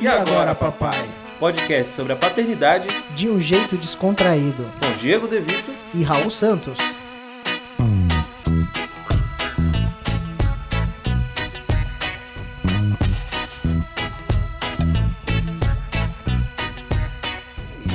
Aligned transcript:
E 0.00 0.06
agora, 0.08 0.54
papai? 0.54 1.08
Podcast 1.38 1.94
sobre 1.94 2.12
a 2.12 2.16
paternidade 2.16 2.88
De 3.14 3.28
um 3.28 3.40
jeito 3.40 3.76
descontraído. 3.76 4.64
com 4.80 4.92
Diego 4.98 5.28
De 5.28 5.40
Vito. 5.40 5.72
E 5.94 6.02
Raul 6.02 6.30
Santos. 6.30 6.78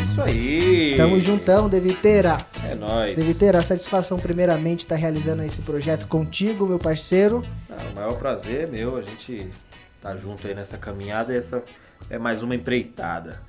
Isso 0.01 0.21
aí. 0.21 0.93
Tamo 0.97 1.19
juntão, 1.19 1.69
Deviteira. 1.69 2.37
É 2.69 2.75
nóis. 2.75 3.15
Deviteira, 3.15 3.59
a 3.59 3.63
satisfação 3.63 4.17
primeiramente 4.17 4.79
estar 4.79 4.95
realizando 4.95 5.43
esse 5.43 5.61
projeto 5.61 6.07
contigo, 6.07 6.65
meu 6.65 6.79
parceiro. 6.79 7.43
Ah, 7.69 7.83
o 7.91 7.95
maior 7.95 8.15
prazer 8.15 8.63
é 8.63 8.67
meu. 8.67 8.97
A 8.97 9.01
gente 9.01 9.47
tá 10.05 10.15
junto 10.15 10.45
aí 10.45 10.53
nessa 10.53 10.77
caminhada 10.77 11.33
essa 11.35 11.63
é 12.11 12.19
mais 12.19 12.43
uma 12.43 12.53
empreitada. 12.53 13.41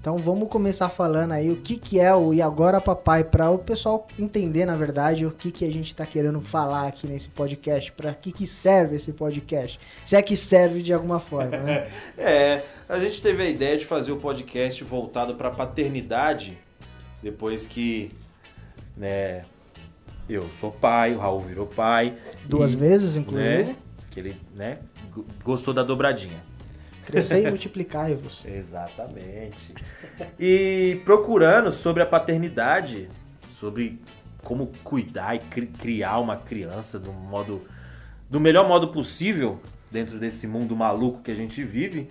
Então 0.00 0.18
vamos 0.18 0.48
começar 0.48 0.88
falando 0.88 1.30
aí 1.32 1.52
o 1.52 1.56
que, 1.56 1.76
que 1.76 2.00
é 2.00 2.12
o 2.12 2.34
E 2.34 2.42
Agora 2.42 2.80
Papai, 2.80 3.22
para 3.22 3.48
o 3.48 3.58
pessoal 3.58 4.06
entender, 4.18 4.66
na 4.66 4.74
verdade, 4.74 5.24
o 5.24 5.30
que, 5.30 5.52
que 5.52 5.64
a 5.64 5.72
gente 5.72 5.94
tá 5.94 6.04
querendo 6.04 6.40
falar 6.40 6.88
aqui 6.88 7.06
nesse 7.06 7.28
podcast, 7.28 7.92
para 7.92 8.12
que, 8.12 8.32
que 8.32 8.44
serve 8.44 8.96
esse 8.96 9.12
podcast. 9.12 9.78
Se 10.04 10.16
é 10.16 10.20
que 10.20 10.36
serve 10.36 10.82
de 10.82 10.92
alguma 10.92 11.20
forma, 11.20 11.58
né? 11.58 11.88
É, 12.18 12.60
a 12.88 12.98
gente 12.98 13.22
teve 13.22 13.44
a 13.44 13.48
ideia 13.48 13.78
de 13.78 13.86
fazer 13.86 14.10
o 14.10 14.16
podcast 14.16 14.82
voltado 14.82 15.36
para 15.36 15.48
paternidade 15.48 16.58
depois 17.22 17.68
que, 17.68 18.10
né, 18.96 19.44
eu 20.28 20.50
sou 20.50 20.72
pai, 20.72 21.14
o 21.14 21.18
Raul 21.18 21.40
virou 21.40 21.66
pai. 21.66 22.18
Duas 22.46 22.72
e, 22.72 22.76
vezes, 22.76 23.16
inclusive. 23.16 23.64
Né, 23.64 23.76
que 24.10 24.20
ele, 24.20 24.36
né, 24.54 24.78
gostou 25.42 25.72
da 25.74 25.82
dobradinha. 25.82 26.42
Crescer 27.06 27.46
e 27.46 27.48
multiplicar 27.50 28.10
você. 28.14 28.48
Exatamente. 28.56 29.74
E 30.38 31.00
procurando 31.04 31.70
sobre 31.70 32.02
a 32.02 32.06
paternidade, 32.06 33.08
sobre 33.52 34.00
como 34.42 34.70
cuidar 34.82 35.34
e 35.34 35.38
cri- 35.38 35.66
criar 35.66 36.18
uma 36.18 36.36
criança 36.36 36.98
do 36.98 37.12
modo 37.12 37.62
do 38.28 38.40
melhor 38.40 38.66
modo 38.66 38.88
possível 38.88 39.60
dentro 39.90 40.18
desse 40.18 40.46
mundo 40.46 40.74
maluco 40.74 41.22
que 41.22 41.30
a 41.30 41.34
gente 41.34 41.62
vive. 41.62 42.10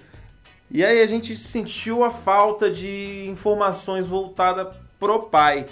E 0.72 0.84
aí 0.84 1.02
a 1.02 1.08
gente 1.08 1.36
sentiu 1.36 2.04
a 2.04 2.10
falta 2.12 2.70
de 2.70 3.28
informações 3.28 4.08
voltadas 4.08 4.68
pro 5.00 5.24
pai. 5.24 5.66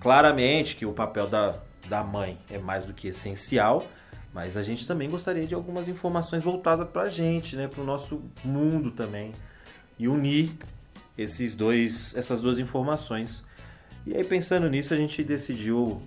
Claramente 0.00 0.74
que 0.76 0.84
o 0.86 0.92
papel 0.92 1.26
da, 1.26 1.54
da 1.88 2.02
mãe 2.02 2.38
é 2.50 2.58
mais 2.58 2.84
do 2.84 2.92
que 2.92 3.08
essencial, 3.08 3.82
mas 4.38 4.56
a 4.56 4.62
gente 4.62 4.86
também 4.86 5.10
gostaria 5.10 5.44
de 5.44 5.52
algumas 5.52 5.88
informações 5.88 6.44
voltadas 6.44 6.88
pra 6.90 7.10
gente, 7.10 7.56
né, 7.56 7.66
pro 7.66 7.82
nosso 7.82 8.22
mundo 8.44 8.92
também 8.92 9.32
e 9.98 10.06
unir 10.06 10.52
esses 11.18 11.56
dois, 11.56 12.16
essas 12.16 12.40
duas 12.40 12.60
informações. 12.60 13.44
E 14.06 14.16
aí 14.16 14.22
pensando 14.22 14.70
nisso, 14.70 14.94
a 14.94 14.96
gente 14.96 15.24
decidiu 15.24 16.00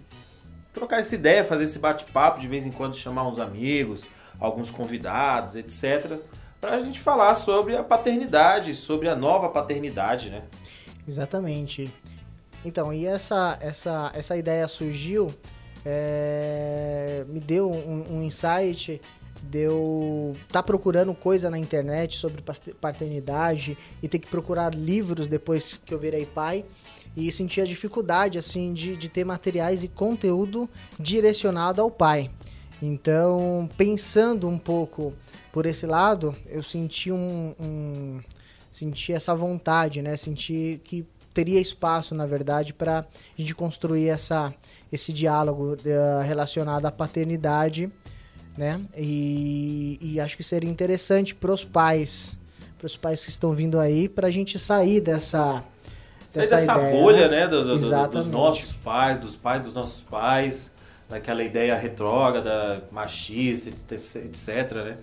trocar 0.71 1.01
essa 1.01 1.13
ideia, 1.13 1.43
fazer 1.43 1.65
esse 1.65 1.77
bate-papo, 1.77 2.39
de 2.39 2.47
vez 2.47 2.65
em 2.65 2.71
quando 2.71 2.95
chamar 2.95 3.27
uns 3.27 3.37
amigos, 3.37 4.07
alguns 4.39 4.71
convidados, 4.71 5.57
etc, 5.57 6.17
pra 6.61 6.81
gente 6.81 7.01
falar 7.01 7.35
sobre 7.35 7.75
a 7.75 7.83
paternidade, 7.83 8.75
sobre 8.75 9.09
a 9.09 9.15
nova 9.15 9.49
paternidade, 9.49 10.29
né? 10.29 10.43
Exatamente. 11.05 11.93
Então, 12.63 12.93
e 12.93 13.05
essa, 13.05 13.57
essa, 13.59 14.09
essa 14.15 14.37
ideia 14.37 14.69
surgiu, 14.69 15.35
é, 15.85 17.25
me 17.27 17.39
deu 17.39 17.71
um, 17.71 18.17
um 18.17 18.23
insight, 18.23 19.01
deu 19.43 20.33
tá 20.49 20.61
procurando 20.61 21.13
coisa 21.13 21.49
na 21.49 21.57
internet 21.57 22.17
sobre 22.17 22.43
paternidade 22.79 23.77
e 24.01 24.07
ter 24.07 24.19
que 24.19 24.29
procurar 24.29 24.73
livros 24.73 25.27
depois 25.27 25.81
que 25.83 25.93
eu 25.93 25.99
virei 25.99 26.25
pai 26.25 26.63
e 27.15 27.31
senti 27.31 27.59
a 27.59 27.65
dificuldade 27.65 28.37
assim 28.37 28.73
de, 28.73 28.95
de 28.95 29.09
ter 29.09 29.25
materiais 29.25 29.83
e 29.83 29.87
conteúdo 29.87 30.69
direcionado 30.99 31.81
ao 31.81 31.89
pai. 31.91 32.29
Então, 32.81 33.69
pensando 33.77 34.47
um 34.47 34.57
pouco 34.57 35.13
por 35.51 35.65
esse 35.65 35.85
lado, 35.85 36.35
eu 36.47 36.63
senti 36.63 37.11
um, 37.11 37.53
um 37.59 38.19
senti 38.71 39.13
essa 39.13 39.35
vontade, 39.35 40.01
né? 40.01 40.17
Senti 40.17 40.81
que 40.83 41.05
teria 41.33 41.59
espaço, 41.59 42.13
na 42.15 42.25
verdade, 42.25 42.73
para 42.73 42.99
a 42.99 43.05
gente 43.41 43.53
construir 43.55 44.09
essa, 44.09 44.53
esse 44.91 45.11
diálogo 45.13 45.75
eh, 45.85 46.23
relacionado 46.25 46.85
à 46.85 46.91
paternidade, 46.91 47.89
né? 48.57 48.81
E, 48.97 49.97
e 50.01 50.19
acho 50.19 50.35
que 50.35 50.43
seria 50.43 50.69
interessante 50.69 51.33
para 51.33 51.51
os 51.51 51.63
pais, 51.63 52.37
para 52.77 52.85
os 52.85 52.97
pais 52.97 53.23
que 53.23 53.29
estão 53.29 53.53
vindo 53.53 53.79
aí, 53.79 54.09
para 54.09 54.27
a 54.27 54.31
gente 54.31 54.57
sair 54.59 54.99
dessa 55.01 55.63
Sair 56.27 56.43
dessa 56.49 56.55
ideia, 56.79 56.91
bolha, 57.01 57.27
né, 57.27 57.47
do- 57.47 57.61
do- 57.61 57.77
do- 57.77 57.89
dos 58.07 58.27
nossos 58.31 58.73
pais, 58.73 59.19
dos 59.19 59.35
pais 59.35 59.63
dos 59.63 59.73
nossos 59.73 60.01
pais, 60.01 60.71
daquela 61.09 61.43
ideia 61.43 61.75
retrógrada, 61.75 62.83
machista, 62.91 63.69
etc, 63.93 64.71
né? 64.75 64.97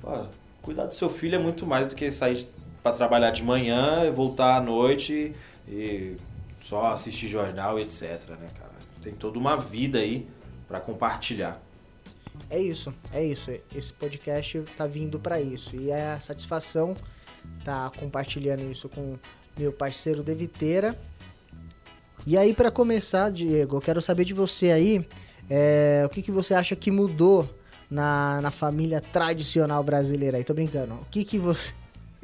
Pô, 0.00 0.24
cuidar 0.62 0.86
do 0.86 0.94
seu 0.94 1.10
filho 1.10 1.34
é 1.34 1.38
muito 1.38 1.66
mais 1.66 1.86
do 1.86 1.94
que 1.94 2.10
sair 2.10 2.48
para 2.82 2.96
trabalhar 2.96 3.30
de 3.30 3.42
manhã, 3.42 4.10
voltar 4.10 4.56
à 4.56 4.60
noite 4.60 5.34
e 5.68 6.16
só 6.62 6.92
assistir 6.92 7.28
jornal, 7.28 7.78
etc, 7.78 8.02
né, 8.30 8.48
cara? 8.58 8.72
Tem 9.02 9.14
toda 9.14 9.38
uma 9.38 9.56
vida 9.56 9.98
aí 9.98 10.26
para 10.66 10.80
compartilhar. 10.80 11.60
É 12.50 12.60
isso, 12.60 12.92
é 13.12 13.24
isso. 13.24 13.50
Esse 13.74 13.92
podcast 13.92 14.60
tá 14.76 14.86
vindo 14.86 15.18
para 15.18 15.40
isso. 15.40 15.76
E 15.76 15.90
é 15.90 16.12
a 16.12 16.20
satisfação 16.20 16.96
tá 17.64 17.90
compartilhando 17.98 18.70
isso 18.70 18.88
com 18.88 19.18
meu 19.58 19.72
parceiro 19.72 20.22
Deviteira. 20.22 20.98
E 22.26 22.38
aí, 22.38 22.54
para 22.54 22.70
começar, 22.70 23.30
Diego, 23.30 23.76
eu 23.76 23.80
quero 23.80 24.00
saber 24.00 24.24
de 24.24 24.32
você 24.32 24.70
aí, 24.70 25.06
é, 25.48 26.02
o 26.06 26.08
que, 26.08 26.22
que 26.22 26.30
você 26.30 26.54
acha 26.54 26.74
que 26.74 26.90
mudou 26.90 27.48
na, 27.90 28.40
na 28.40 28.50
família 28.50 29.00
tradicional 29.00 29.82
brasileira 29.82 30.38
aí? 30.38 30.44
Tô 30.44 30.54
brincando. 30.54 30.94
O 30.94 31.04
que, 31.10 31.24
que 31.24 31.38
você. 31.38 31.72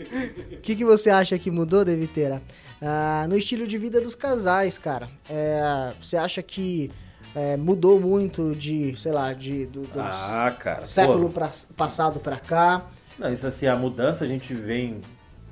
O 0.00 0.56
que, 0.62 0.75
que 0.77 0.84
você 0.84 1.11
acha 1.11 1.38
que 1.38 1.50
mudou, 1.50 1.84
Deviteira? 1.84 2.43
Ah, 2.83 3.27
no 3.28 3.37
estilo 3.37 3.66
de 3.66 3.77
vida 3.78 4.00
dos 4.00 4.15
casais, 4.15 4.78
cara. 4.78 5.09
É, 5.28 5.93
você 6.03 6.16
acha 6.16 6.43
que 6.43 6.91
é, 7.34 7.56
mudou 7.56 8.00
muito 8.00 8.55
de, 8.55 8.97
sei 8.99 9.12
lá, 9.12 9.33
de, 9.33 9.66
do, 9.66 9.83
dos 9.83 9.97
Ah, 9.97 10.55
cara. 10.59 10.87
século 10.87 11.31
pra- 11.31 11.50
passado 11.77 12.19
pra 12.21 12.38
cá? 12.38 12.87
Não, 13.19 13.31
isso 13.31 13.47
assim, 13.47 13.66
a 13.66 13.77
mudança 13.77 14.25
a 14.25 14.28
gente 14.28 14.55
vem 14.55 15.00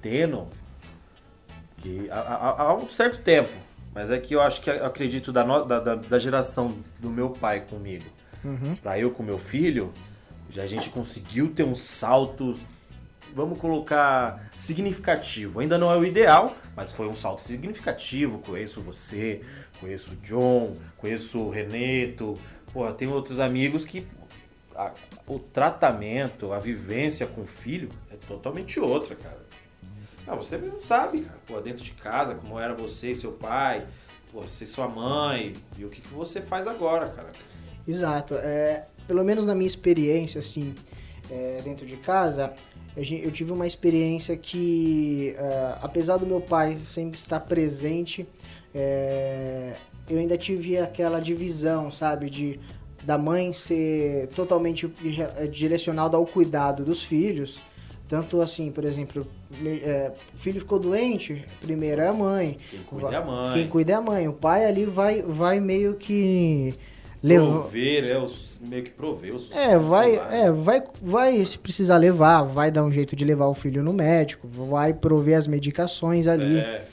tendo 0.00 0.48
que, 1.78 2.08
há, 2.10 2.18
há- 2.18 2.62
há 2.62 2.74
um 2.74 2.88
certo 2.88 3.20
tempo. 3.20 3.50
Mas 3.94 4.10
é 4.10 4.18
que 4.18 4.34
eu 4.34 4.40
acho 4.40 4.60
que 4.60 4.70
eu 4.70 4.84
acredito 4.86 5.32
da, 5.32 5.44
no- 5.44 5.64
da, 5.64 5.80
da- 5.80 5.94
da 5.96 6.18
geração 6.18 6.74
do 6.98 7.10
meu 7.10 7.30
pai 7.30 7.60
comigo 7.60 8.04
Uhum. 8.44 8.76
pra 8.76 8.98
eu 8.98 9.10
com 9.10 9.22
meu 9.22 9.38
filho, 9.38 9.92
já 10.50 10.62
a 10.62 10.66
gente 10.66 10.88
conseguiu 10.90 11.50
ter 11.50 11.64
um 11.64 11.74
salto, 11.74 12.54
vamos 13.34 13.60
colocar, 13.60 14.48
significativo. 14.56 15.60
Ainda 15.60 15.78
não 15.78 15.90
é 15.92 15.96
o 15.96 16.04
ideal, 16.04 16.56
mas 16.76 16.92
foi 16.92 17.06
um 17.08 17.14
salto 17.14 17.42
significativo. 17.42 18.38
Conheço 18.40 18.80
você, 18.80 19.42
conheço 19.80 20.12
o 20.12 20.16
John, 20.16 20.74
conheço 20.96 21.38
o 21.38 21.50
Reneto. 21.50 22.34
Porra, 22.72 22.92
tem 22.92 23.08
outros 23.08 23.38
amigos 23.38 23.84
que 23.84 24.06
a- 24.74 24.92
o 25.26 25.38
tratamento, 25.38 26.52
a 26.52 26.58
vivência 26.58 27.26
com 27.26 27.42
o 27.42 27.46
filho 27.46 27.88
é 28.10 28.16
totalmente 28.16 28.78
outra, 28.78 29.14
cara. 29.16 29.46
Ah, 30.26 30.34
você 30.34 30.58
mesmo 30.58 30.82
sabe, 30.82 31.22
cara. 31.22 31.38
Pô, 31.46 31.60
dentro 31.60 31.82
de 31.82 31.92
casa, 31.92 32.34
como 32.34 32.58
era 32.58 32.74
você 32.74 33.12
e 33.12 33.16
seu 33.16 33.32
pai, 33.32 33.86
pô, 34.30 34.42
você 34.42 34.64
e 34.64 34.66
sua 34.66 34.86
mãe, 34.86 35.54
e 35.78 35.84
o 35.84 35.88
que, 35.88 36.00
que 36.02 36.08
você 36.08 36.42
faz 36.42 36.66
agora, 36.66 37.08
cara. 37.08 37.30
Exato. 37.86 38.34
É, 38.34 38.84
pelo 39.06 39.24
menos 39.24 39.46
na 39.46 39.54
minha 39.54 39.66
experiência, 39.66 40.38
assim, 40.40 40.74
é, 41.30 41.62
dentro 41.64 41.86
de 41.86 41.96
casa, 41.96 42.52
eu, 42.96 43.30
tive 43.30 43.52
uma 43.52 43.66
experiência 43.66 44.36
que, 44.36 45.34
é, 45.38 45.74
apesar 45.82 46.16
do 46.16 46.26
meu 46.26 46.40
pai 46.40 46.78
sempre 46.84 47.16
estar 47.16 47.40
presente, 47.40 48.26
é, 48.74 49.74
eu 50.08 50.18
ainda 50.18 50.36
tive 50.36 50.78
aquela 50.78 51.20
divisão, 51.20 51.92
sabe, 51.92 52.28
de 52.30 52.58
da 53.04 53.16
mãe 53.16 53.52
ser 53.52 54.26
totalmente 54.28 54.86
dire- 55.00 55.48
direcionada 55.50 56.16
ao 56.16 56.26
cuidado 56.26 56.84
dos 56.84 57.02
filhos. 57.02 57.58
Tanto 58.08 58.40
assim, 58.40 58.70
por 58.72 58.84
exemplo, 58.84 59.26
é, 59.64 60.12
o 60.34 60.38
filho 60.38 60.60
ficou 60.60 60.78
doente, 60.78 61.44
primeiro 61.60 62.00
é 62.00 62.08
a 62.08 62.12
mãe. 62.12 62.58
Quem 62.70 62.80
cuida 62.80 63.08
é 63.08 63.16
a 63.16 63.24
mãe. 63.24 63.54
Quem 63.54 63.68
cuida 63.68 63.92
é 63.92 63.94
a 63.94 64.00
mãe. 64.00 64.28
O 64.28 64.32
pai 64.32 64.64
ali 64.64 64.84
vai, 64.84 65.22
vai 65.22 65.60
meio 65.60 65.94
que 65.94 66.74
Prover, 67.50 68.04
é, 68.04 68.18
os, 68.18 68.60
meio 68.68 68.84
que 68.84 68.90
prover 68.90 69.34
os 69.34 69.50
É, 69.50 69.76
vai, 69.76 70.16
é, 70.30 70.50
vai, 70.50 70.82
vai, 71.02 71.44
se 71.44 71.58
precisar 71.58 71.96
levar, 71.96 72.42
vai 72.42 72.70
dar 72.70 72.84
um 72.84 72.92
jeito 72.92 73.16
de 73.16 73.24
levar 73.24 73.46
o 73.46 73.54
filho 73.54 73.82
no 73.82 73.92
médico, 73.92 74.46
vai 74.48 74.94
prover 74.94 75.36
as 75.36 75.46
medicações 75.46 76.26
ali. 76.26 76.58
É, 76.58 76.84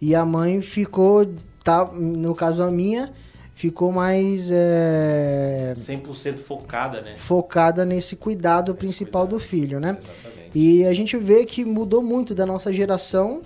E 0.00 0.14
a 0.14 0.24
mãe 0.24 0.60
ficou, 0.62 1.26
tá, 1.62 1.84
no 1.92 2.34
caso 2.34 2.62
a 2.62 2.70
minha, 2.70 3.12
ficou 3.54 3.92
mais 3.92 4.50
é, 4.50 5.74
100% 5.76 6.38
focada, 6.38 7.00
né? 7.00 7.14
focada 7.16 7.84
nesse 7.84 8.14
cuidado 8.14 8.74
principal 8.74 9.22
cuidado. 9.22 9.40
do 9.40 9.44
filho, 9.44 9.80
né? 9.80 9.96
Exatamente. 9.98 10.50
E 10.54 10.86
a 10.86 10.94
gente 10.94 11.16
vê 11.16 11.44
que 11.44 11.64
mudou 11.64 12.02
muito 12.02 12.34
da 12.34 12.46
nossa 12.46 12.72
geração 12.72 13.42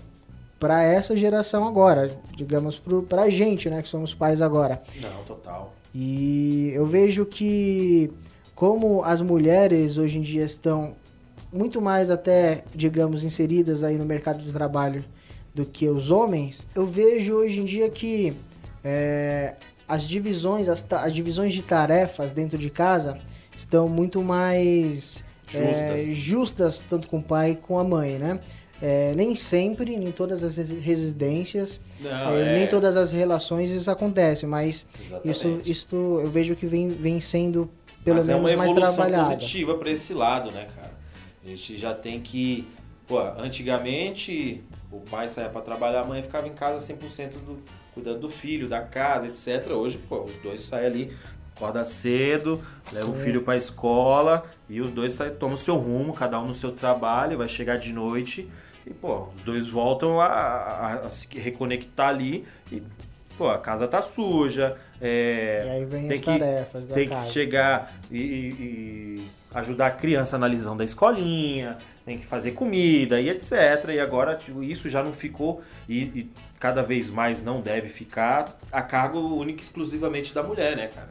para 0.58 0.82
essa 0.82 1.16
geração 1.16 1.66
agora, 1.66 2.10
digamos 2.36 2.78
pro, 2.78 3.02
pra 3.02 3.28
gente, 3.28 3.68
né, 3.68 3.82
que 3.82 3.88
somos 3.88 4.14
pais 4.14 4.40
agora. 4.40 4.80
Não, 5.00 5.24
total. 5.24 5.74
E 5.94 6.72
eu 6.74 6.86
vejo 6.86 7.26
que 7.26 8.10
como 8.54 9.02
as 9.04 9.20
mulheres 9.20 9.98
hoje 9.98 10.18
em 10.18 10.22
dia 10.22 10.44
estão 10.44 10.94
muito 11.52 11.80
mais 11.82 12.10
até, 12.10 12.64
digamos, 12.74 13.24
inseridas 13.24 13.84
aí 13.84 13.98
no 13.98 14.04
mercado 14.04 14.42
de 14.42 14.50
trabalho 14.52 15.04
do 15.54 15.66
que 15.66 15.88
os 15.88 16.10
homens, 16.10 16.66
eu 16.74 16.86
vejo 16.86 17.34
hoje 17.34 17.60
em 17.60 17.64
dia 17.64 17.90
que 17.90 18.32
é, 18.82 19.54
as 19.86 20.04
divisões, 20.04 20.68
as, 20.68 20.86
as 20.90 21.14
divisões 21.14 21.52
de 21.52 21.62
tarefas 21.62 22.32
dentro 22.32 22.56
de 22.56 22.70
casa 22.70 23.18
estão 23.56 23.88
muito 23.88 24.22
mais 24.22 25.22
é, 25.52 25.98
Justas. 25.98 26.16
justas, 26.16 26.84
tanto 26.88 27.08
com 27.08 27.18
o 27.18 27.22
pai 27.22 27.58
como 27.60 27.66
com 27.66 27.78
a 27.78 27.84
mãe, 27.84 28.18
né? 28.18 28.40
É, 28.84 29.12
nem 29.14 29.36
sempre, 29.36 29.94
em 29.94 30.10
todas 30.10 30.42
as 30.42 30.56
residências, 30.56 31.80
Não, 32.00 32.36
é, 32.36 32.42
é- 32.48 32.52
nem 32.52 32.66
todas 32.66 32.96
as 32.96 33.12
relações 33.12 33.70
isso 33.70 33.88
acontece, 33.88 34.44
mas 34.44 34.84
Exatamente. 35.06 35.30
isso, 35.30 35.60
isso 35.64 35.96
eu 36.20 36.28
vejo 36.28 36.56
que 36.56 36.66
vem, 36.66 36.88
vem 36.90 37.20
sendo 37.20 37.70
pelo 38.04 38.16
Mas 38.16 38.26
menos 38.26 38.42
é 38.42 38.54
uma 38.54 38.56
mais 38.58 38.70
evolução 38.72 38.94
trabalhado. 38.96 39.34
positiva 39.36 39.74
para 39.76 39.88
esse 39.90 40.12
lado, 40.12 40.50
né, 40.50 40.66
cara? 40.74 40.90
A 41.44 41.48
gente 41.48 41.78
já 41.78 41.94
tem 41.94 42.20
que. 42.20 42.66
Pô, 43.06 43.20
antigamente 43.38 44.62
o 44.90 44.98
pai 45.00 45.28
saía 45.28 45.48
para 45.48 45.60
trabalhar, 45.60 46.00
a 46.00 46.06
mãe 46.06 46.20
ficava 46.22 46.48
em 46.48 46.52
casa 46.52 46.84
100% 46.84 47.34
do, 47.34 47.58
cuidando 47.94 48.18
do 48.20 48.28
filho, 48.28 48.68
da 48.68 48.80
casa, 48.80 49.28
etc. 49.28 49.70
Hoje, 49.70 49.98
pô, 50.08 50.22
os 50.22 50.34
dois 50.42 50.60
saem 50.60 50.86
ali, 50.86 51.16
acorda 51.54 51.84
cedo, 51.84 52.60
leva 52.92 53.10
o 53.10 53.16
Sim. 53.16 53.22
filho 53.22 53.42
para 53.42 53.56
escola 53.56 54.44
e 54.68 54.80
os 54.80 54.90
dois 54.90 55.12
saem, 55.12 55.32
tomam 55.34 55.54
o 55.54 55.58
seu 55.58 55.76
rumo, 55.76 56.12
cada 56.12 56.40
um 56.40 56.48
no 56.48 56.54
seu 56.54 56.72
trabalho, 56.72 57.38
vai 57.38 57.48
chegar 57.48 57.76
de 57.78 57.92
noite 57.92 58.48
e, 58.86 58.90
pô, 58.92 59.28
os 59.34 59.42
dois 59.42 59.68
voltam 59.68 60.20
a, 60.20 60.26
a- 60.26 60.94
a 61.06 61.10
se 61.10 61.26
reconectar 61.38 62.08
ali 62.08 62.44
e, 62.70 62.82
pô, 63.38 63.48
a 63.48 63.58
casa 63.58 63.86
tá 63.88 64.02
suja. 64.02 64.76
é, 65.00 65.62
E 65.66 65.70
aí 65.70 65.84
vem 65.84 66.02
tem 66.08 66.12
as 66.12 66.20
que- 66.20 66.26
tarefas 66.38 66.86
da 66.86 66.94
tem 66.94 67.08
casa. 67.08 67.26
que 67.26 67.32
chegar 67.32 67.92
e, 68.10 68.18
e- 68.20 69.26
ajudar 69.54 69.86
a 69.88 69.90
criança 69.90 70.38
na 70.38 70.48
lição 70.48 70.76
da 70.76 70.84
escolinha, 70.84 71.76
tem 72.06 72.18
que 72.18 72.26
fazer 72.26 72.52
comida 72.52 73.20
e 73.20 73.28
etc. 73.28 73.52
E 73.90 74.00
agora 74.00 74.34
tipo, 74.36 74.62
isso 74.62 74.88
já 74.88 75.02
não 75.02 75.12
ficou 75.12 75.62
e, 75.88 75.98
e 76.02 76.30
cada 76.58 76.82
vez 76.82 77.10
mais 77.10 77.42
não 77.42 77.60
deve 77.60 77.88
ficar 77.88 78.58
a 78.72 78.80
cargo 78.82 79.18
único 79.36 79.60
e 79.60 79.62
exclusivamente 79.62 80.34
da 80.34 80.42
mulher, 80.42 80.76
né, 80.76 80.88
cara? 80.88 81.10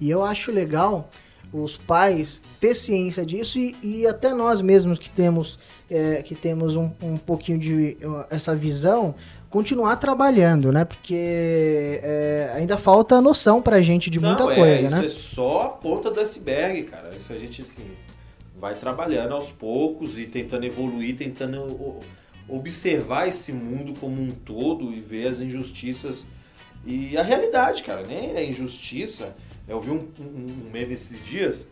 E 0.00 0.10
eu 0.10 0.24
acho 0.24 0.50
legal 0.52 1.08
os 1.52 1.76
pais 1.76 2.42
ter 2.60 2.74
ciência 2.74 3.24
disso 3.24 3.58
e, 3.58 3.74
e 3.82 4.06
até 4.06 4.34
nós 4.34 4.60
mesmos 4.60 4.98
que 4.98 5.08
temos, 5.08 5.58
é, 5.90 6.22
que 6.22 6.34
temos 6.34 6.76
um, 6.76 6.90
um 7.02 7.16
pouquinho 7.16 7.58
de 7.58 7.96
uh, 8.02 8.24
essa 8.30 8.54
visão, 8.54 9.14
continuar 9.48 9.96
trabalhando, 9.96 10.70
né? 10.70 10.84
Porque 10.84 12.00
é, 12.02 12.52
ainda 12.54 12.76
falta 12.76 13.20
noção 13.20 13.62
pra 13.62 13.80
gente 13.80 14.10
de 14.10 14.20
muita 14.20 14.44
não, 14.44 14.50
é, 14.50 14.54
coisa, 14.56 14.86
isso 14.86 14.96
né? 14.96 15.06
é 15.06 15.08
só 15.08 15.62
a 15.62 15.68
ponta 15.70 16.10
do 16.10 16.20
iceberg, 16.20 16.82
cara. 16.84 17.10
Isso 17.18 17.32
a 17.32 17.38
gente 17.38 17.62
assim 17.62 17.84
vai 18.58 18.74
trabalhando 18.74 19.32
aos 19.34 19.50
poucos 19.50 20.18
e 20.18 20.26
tentando 20.26 20.64
evoluir, 20.64 21.16
tentando 21.16 22.00
observar 22.48 23.28
esse 23.28 23.52
mundo 23.52 23.94
como 23.98 24.20
um 24.20 24.30
todo 24.30 24.92
e 24.92 25.00
ver 25.00 25.28
as 25.28 25.40
injustiças 25.40 26.26
e 26.84 27.16
a 27.16 27.22
realidade, 27.22 27.82
cara. 27.82 28.02
Nem 28.06 28.34
é 28.34 28.44
injustiça. 28.44 29.34
Eu 29.68 29.80
vi 29.80 29.90
um, 29.90 29.98
um, 30.18 30.46
um 30.66 30.70
meme 30.72 30.94
esses 30.94 31.22
dias 31.24 31.66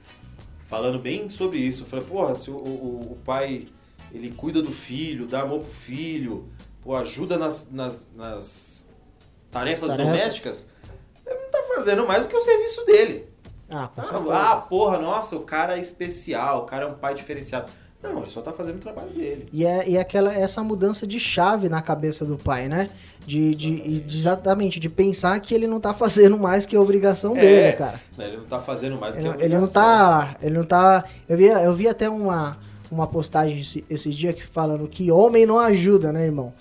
falando 0.67 0.99
bem 0.99 1.29
sobre 1.31 1.59
isso. 1.59 1.85
Eu 1.85 1.87
falei, 1.87 2.05
porra, 2.05 2.35
se 2.35 2.51
o, 2.51 2.57
o, 2.57 3.13
o 3.13 3.17
pai 3.25 3.69
ele 4.13 4.31
cuida 4.33 4.61
do 4.63 4.73
filho, 4.73 5.27
dá 5.27 5.43
amor 5.43 5.61
pro 5.61 5.71
filho, 5.71 6.49
pô, 6.83 6.95
ajuda 6.95 7.39
nas, 7.39 7.67
nas, 7.71 8.09
nas 8.15 8.87
tarefas, 9.51 9.89
Tarefas. 9.89 10.07
domésticas, 10.13 10.67
ele 11.27 11.41
não 11.41 11.51
tá 11.51 11.63
fazendo 11.75 12.07
mais 12.07 12.23
do 12.23 12.29
que 12.29 12.37
o 12.37 12.45
serviço 12.45 12.85
dele. 12.85 13.29
Ah, 13.69 13.91
Ah, 13.97 14.53
ah, 14.53 14.57
porra, 14.57 14.99
nossa, 14.99 15.37
o 15.37 15.41
cara 15.41 15.77
é 15.77 15.81
especial, 15.81 16.63
o 16.63 16.67
cara 16.67 16.85
é 16.85 16.89
um 16.89 16.95
pai 16.95 17.15
diferenciado. 17.15 17.71
Não, 18.03 18.19
ele 18.23 18.31
só 18.31 18.41
tá 18.41 18.53
fazendo 18.53 18.77
o 18.77 18.81
trabalho 18.81 19.11
dele. 19.11 19.49
E 19.53 19.65
é, 19.67 19.89
e 19.89 19.97
é 19.97 20.01
aquela, 20.01 20.33
essa 20.33 20.63
mudança 20.63 21.07
de 21.07 21.19
chave 21.19 21.69
na 21.69 21.81
cabeça 21.83 22.25
do 22.25 22.37
pai, 22.37 22.69
né? 22.69 22.89
De, 23.27 23.55
de, 23.55 24.01
de- 24.01 24.17
exatamente, 24.19 24.79
de 24.79 24.89
pensar 24.89 25.41
que 25.41 25.53
ele 25.55 25.67
não 25.67 25.81
tá 25.81 25.93
fazendo 25.93 26.39
mais 26.39 26.65
que 26.67 26.77
a 26.77 26.81
obrigação 26.81 27.37
É. 27.37 27.41
dele, 27.41 27.73
cara. 27.77 28.01
Né, 28.17 28.29
Ele 28.29 28.37
não 28.37 28.45
tá 28.45 28.61
fazendo 28.61 28.97
mais 29.01 29.17
Ele, 29.17 29.25
que 29.25 29.29
a 29.29 29.45
ele 29.45 29.55
não 29.55 29.65
obrigação. 29.65 29.73
tá. 29.83 30.37
Ele 30.41 30.57
não 30.59 30.65
tá. 30.65 31.05
Eu 31.29 31.37
vi, 31.37 31.45
eu 31.47 31.75
vi 31.75 31.89
até 31.89 32.09
uma, 32.09 32.59
uma 32.91 33.07
postagem 33.09 33.59
esse- 33.59 33.85
esses 33.91 34.15
dias 34.15 34.35
que 34.37 34.47
falando 34.47 34.87
que 34.87 35.11
homem 35.11 35.45
não 35.47 35.59
ajuda, 35.59 36.13
né, 36.13 36.25
irmão? 36.25 36.53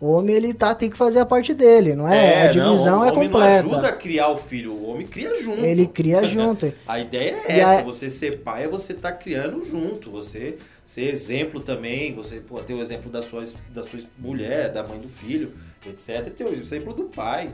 O 0.00 0.12
homem 0.12 0.36
ele 0.36 0.54
tá, 0.54 0.74
tem 0.76 0.88
que 0.88 0.96
fazer 0.96 1.18
a 1.18 1.26
parte 1.26 1.52
dele, 1.52 1.94
não 1.96 2.06
é? 2.08 2.48
a 2.48 2.52
divisão 2.52 2.98
não, 3.00 3.04
é 3.04 3.10
o 3.10 3.14
homem 3.16 3.28
completa. 3.28 3.62
não 3.64 3.72
ajuda 3.72 3.88
a 3.88 3.92
criar 3.92 4.28
o 4.28 4.38
filho, 4.38 4.72
o 4.72 4.88
homem 4.90 5.04
cria 5.04 5.34
junto. 5.42 5.64
Ele 5.64 5.86
cria 5.88 6.24
junto. 6.24 6.72
A 6.86 7.00
ideia 7.00 7.34
E 7.48 7.52
é 7.52 7.58
essa, 7.58 7.80
a- 7.80 7.82
você 7.82 8.08
ser 8.08 8.38
pai 8.42 8.62
é 8.64 8.68
você 8.68 8.94
tá 8.94 9.10
criando 9.10 9.64
junto, 9.64 10.08
você 10.08 10.56
ser 10.86 11.02
exemplo 11.10 11.58
também, 11.60 12.14
você 12.14 12.36
pô, 12.36 12.60
ter 12.60 12.74
o 12.74 12.80
exemplo 12.80 13.10
da 13.10 13.22
sua, 13.22 13.42
da 13.74 13.82
sua 13.82 13.98
mulher, 14.16 14.70
da 14.72 14.86
mãe 14.86 15.00
do 15.00 15.08
filho, 15.08 15.52
etc. 15.84 16.28
E 16.28 16.30
ter 16.30 16.44
o 16.44 16.54
exemplo 16.54 16.94
do 16.94 17.04
pai. 17.04 17.48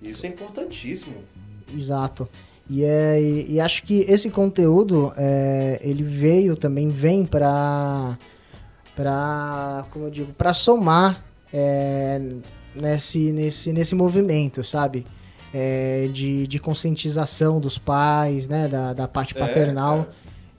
Isso 0.00 0.24
é 0.24 0.30
importantíssimo. 0.30 1.16
Exato. 1.76 2.26
E, 2.70 2.84
é, 2.84 3.20
e, 3.20 3.52
e 3.52 3.60
acho 3.60 3.82
que 3.82 4.06
esse 4.08 4.30
conteúdo, 4.30 5.12
é, 5.14 5.78
ele 5.82 6.02
veio 6.02 6.56
também, 6.56 6.88
vem 6.88 7.26
pra 7.26 8.16
como 9.90 10.06
eu 10.06 10.10
digo, 10.10 10.32
pra 10.32 10.54
somar 10.54 11.22
é, 11.52 12.20
nesse, 12.74 13.32
nesse, 13.32 13.72
nesse 13.72 13.94
movimento, 13.94 14.62
sabe? 14.64 15.06
É, 15.54 16.08
de, 16.12 16.46
de 16.46 16.58
conscientização 16.58 17.60
dos 17.60 17.76
pais, 17.78 18.48
né? 18.48 18.68
Da, 18.68 18.92
da 18.94 19.06
parte 19.08 19.36
É, 19.36 19.38
paternal. 19.38 20.04
cara. 20.04 20.14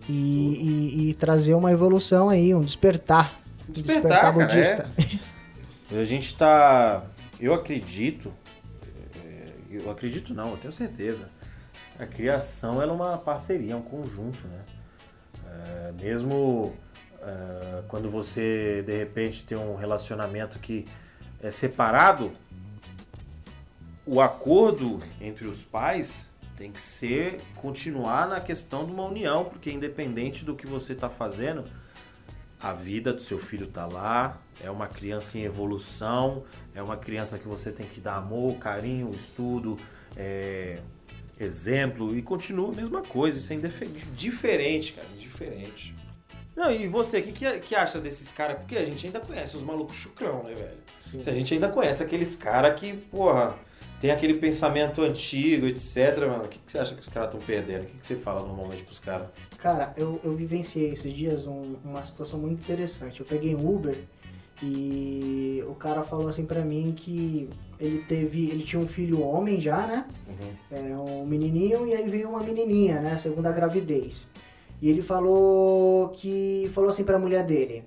e, 0.08 0.14
e, 0.14 1.10
e 1.10 1.14
trazer 1.16 1.54
uma 1.56 1.72
evolução 1.72 2.30
aí, 2.30 2.54
um 2.54 2.62
despertar. 2.62 3.40
Um 3.68 3.72
Despertar, 3.72 4.22
cara, 4.22 4.32
budista. 4.34 4.90
A 5.92 6.04
gente 6.04 6.36
tá. 6.36 7.04
Eu 7.40 7.54
acredito. 7.54 8.32
é, 9.26 9.48
Eu 9.72 9.90
acredito 9.92 10.34
não, 10.34 10.52
eu 10.52 10.58
tenho 10.58 10.74
certeza. 10.74 11.30
A 12.00 12.06
criação 12.06 12.82
ela 12.82 12.92
é 12.92 12.96
uma 12.96 13.18
parceria, 13.18 13.74
é 13.74 13.76
um 13.76 13.82
conjunto, 13.82 14.40
né? 14.48 14.60
É, 15.48 15.92
mesmo 16.04 16.74
é, 17.26 17.84
quando 17.88 18.10
você 18.10 18.84
de 18.86 18.98
repente 18.98 19.44
tem 19.44 19.58
um 19.58 19.76
relacionamento 19.76 20.60
que 20.60 20.86
é 21.42 21.52
separado, 21.52 22.32
o 24.06 24.22
acordo 24.22 25.00
entre 25.22 25.48
os 25.48 25.64
pais 25.64 26.30
tem 26.58 26.72
que 26.72 26.82
ser 26.82 27.40
continuar 27.56 28.28
na 28.28 28.40
questão 28.40 28.86
de 28.86 28.92
uma 28.92 29.06
união, 29.06 29.46
porque 29.46 29.72
independente 29.72 30.46
do 30.46 30.56
que 30.56 30.68
você 30.68 30.94
está 30.94 31.10
fazendo, 31.10 31.64
a 32.60 32.72
vida 32.72 33.12
do 33.12 33.22
seu 33.22 33.40
filho 33.40 33.68
tá 33.68 33.86
lá, 33.86 34.38
é 34.62 34.70
uma 34.70 34.88
criança 34.88 35.38
em 35.38 35.44
evolução, 35.44 36.44
é 36.74 36.82
uma 36.82 36.96
criança 36.96 37.38
que 37.38 37.48
você 37.48 37.72
tem 37.72 37.86
que 37.86 38.00
dar 38.00 38.16
amor, 38.16 38.58
carinho, 38.58 39.12
estudo, 39.12 39.76
é, 40.16 40.80
exemplo 41.40 42.16
e 42.18 42.22
continua 42.22 42.72
a 42.72 42.76
mesma 42.76 43.02
coisa, 43.02 43.38
isso 43.38 43.52
é 43.52 43.58
diferente, 44.16 44.94
cara, 44.94 45.08
diferente. 45.18 45.94
Não, 46.56 46.72
e 46.72 46.88
você, 46.88 47.20
o 47.20 47.24
que, 47.24 47.32
que, 47.32 47.60
que 47.60 47.76
acha 47.76 48.00
desses 48.00 48.32
caras? 48.32 48.58
Porque 48.60 48.76
a 48.78 48.86
gente 48.86 49.06
ainda 49.08 49.20
conhece 49.20 49.56
os 49.58 49.64
malucos 49.64 49.96
chucrão, 49.96 50.44
né, 50.44 50.54
velho? 50.54 50.78
Sim. 51.02 51.20
Se 51.22 51.30
a 51.30 51.34
gente 51.34 51.54
ainda 51.54 51.68
conhece 51.70 52.04
aqueles 52.04 52.36
caras 52.36 52.80
que, 52.80 52.94
porra, 52.94 53.58
tem 54.00 54.12
aquele 54.12 54.36
pensamento 54.36 55.02
antigo, 55.02 55.66
etc, 55.66 56.20
mano, 56.28 56.44
o 56.44 56.48
que, 56.48 56.60
que 56.60 56.72
você 56.72 56.78
acha 56.78 56.94
que 56.94 57.02
os 57.02 57.10
caras 57.10 57.34
estão 57.34 57.46
perdendo? 57.46 57.84
O 57.84 57.86
que, 57.88 57.98
que 57.98 58.06
você 58.06 58.16
fala 58.16 58.46
normalmente 58.46 58.84
pros 58.84 59.00
caras? 59.00 59.30
Cara, 59.58 59.94
eu, 59.98 60.20
eu 60.24 60.36
vivenciei 60.36 60.92
esses 60.92 61.12
dias 61.14 61.48
um- 61.48 61.76
uma 61.84 62.04
situação 62.06 62.38
muito 62.38 62.62
interessante. 62.62 63.20
Eu 63.22 63.26
peguei 63.26 63.56
um 63.56 63.68
Uber 63.68 63.98
e 64.62 65.64
o 65.68 65.74
cara 65.76 66.04
falou 66.04 66.28
assim 66.30 66.46
pra 66.46 66.62
mim 66.62 66.94
que 66.96 67.50
ele 67.80 68.00
teve, 68.08 68.50
ele 68.50 68.64
tinha 68.64 68.82
um 68.82 68.88
filho 68.88 69.22
homem 69.22 69.60
já, 69.60 69.86
né? 69.88 70.06
É, 70.72 70.80
um 70.96 71.26
menininho 71.26 71.88
e 71.88 71.94
aí 71.94 72.08
veio 72.10 72.30
uma 72.30 72.42
menininha, 72.42 73.02
né? 73.02 73.18
Segunda 73.18 73.52
gravidez. 73.52 74.26
E 74.82 74.90
ele 74.90 75.02
falou 75.02 76.10
que 76.10 76.70
falou 76.74 76.90
assim 76.90 77.04
pra 77.04 77.18
mulher 77.20 77.44
dele. 77.46 77.84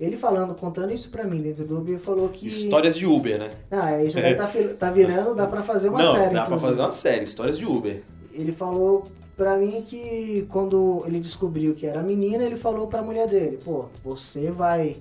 Ele 0.00 0.16
falando, 0.16 0.54
contando 0.54 0.92
isso 0.94 1.10
pra 1.10 1.24
mim 1.24 1.42
dentro 1.42 1.64
do 1.64 1.78
Uber, 1.78 1.98
falou 1.98 2.28
que 2.28 2.46
Histórias 2.46 2.96
de 2.96 3.04
Uber, 3.04 3.38
né? 3.38 3.50
Ah, 3.70 4.00
isso 4.02 4.16
daí 4.16 4.36
tá, 4.36 4.48
tá 4.78 4.90
virando, 4.92 5.34
dá 5.34 5.46
pra 5.46 5.62
fazer 5.62 5.88
uma 5.88 6.00
Não, 6.02 6.12
série. 6.14 6.34
dá 6.34 6.44
pra 6.44 6.54
inclusive. 6.56 6.68
fazer 6.70 6.80
uma 6.82 6.92
série, 6.92 7.24
Histórias 7.24 7.58
de 7.58 7.66
Uber. 7.66 8.02
Ele 8.32 8.52
falou 8.52 9.02
pra 9.36 9.56
mim 9.56 9.82
que 9.88 10.46
quando 10.50 11.02
ele 11.04 11.18
descobriu 11.18 11.74
que 11.74 11.84
era 11.84 12.00
menina, 12.00 12.44
ele 12.44 12.56
falou 12.56 12.86
pra 12.86 13.02
mulher 13.02 13.26
dele, 13.26 13.58
pô, 13.64 13.86
você 14.04 14.50
vai. 14.52 14.96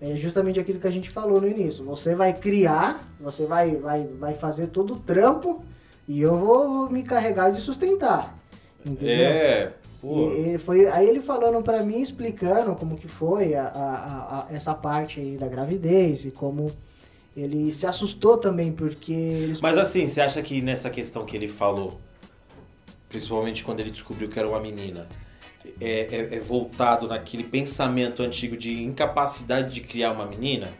É 0.00 0.14
justamente 0.14 0.60
aquilo 0.60 0.78
que 0.78 0.86
a 0.86 0.90
gente 0.92 1.10
falou 1.10 1.40
no 1.40 1.48
início. 1.48 1.84
Você 1.84 2.14
vai 2.14 2.32
criar, 2.32 3.08
você 3.18 3.46
vai, 3.46 3.74
vai, 3.76 4.04
vai 4.20 4.34
fazer 4.34 4.66
todo 4.68 4.94
o 4.94 4.98
trampo 4.98 5.64
E 6.06 6.20
eu 6.20 6.38
vou 6.38 6.88
me 6.90 7.02
carregar 7.02 7.50
de 7.50 7.60
sustentar. 7.60 8.38
Entendeu? 8.84 9.26
É, 9.26 9.72
pô. 10.00 10.30
E, 10.32 10.58
foi, 10.58 10.86
aí 10.86 11.08
ele 11.08 11.20
falando 11.20 11.62
pra 11.62 11.82
mim, 11.82 12.00
explicando 12.00 12.74
como 12.76 12.96
que 12.96 13.08
foi 13.08 13.54
a, 13.54 13.66
a- 13.68 14.46
a- 14.50 14.54
essa 14.54 14.74
parte 14.74 15.20
aí 15.20 15.36
da 15.36 15.48
gravidez 15.48 16.24
e 16.24 16.30
como 16.30 16.70
ele 17.36 17.72
se 17.72 17.86
assustou 17.86 18.38
também, 18.38 18.72
porque 18.72 19.12
eles... 19.12 19.60
Mas 19.60 19.76
assim, 19.76 20.06
você 20.08 20.20
acha 20.20 20.42
que 20.42 20.62
nessa 20.62 20.88
questão 20.88 21.24
que 21.24 21.36
ele 21.36 21.48
falou, 21.48 21.98
principalmente 23.08 23.62
quando 23.64 23.80
ele 23.80 23.90
descobriu 23.90 24.28
que 24.28 24.38
era 24.38 24.48
uma 24.48 24.60
menina, 24.60 25.06
é, 25.80 26.00
é- 26.10 26.34
é 26.36 26.40
voltado 26.40 27.06
naquele 27.08 27.44
pensamento 27.44 28.22
antigo 28.22 28.56
de 28.56 28.82
incapacidade 28.82 29.72
de 29.74 29.80
criar 29.80 30.12
uma 30.12 30.26
menina? 30.26 30.70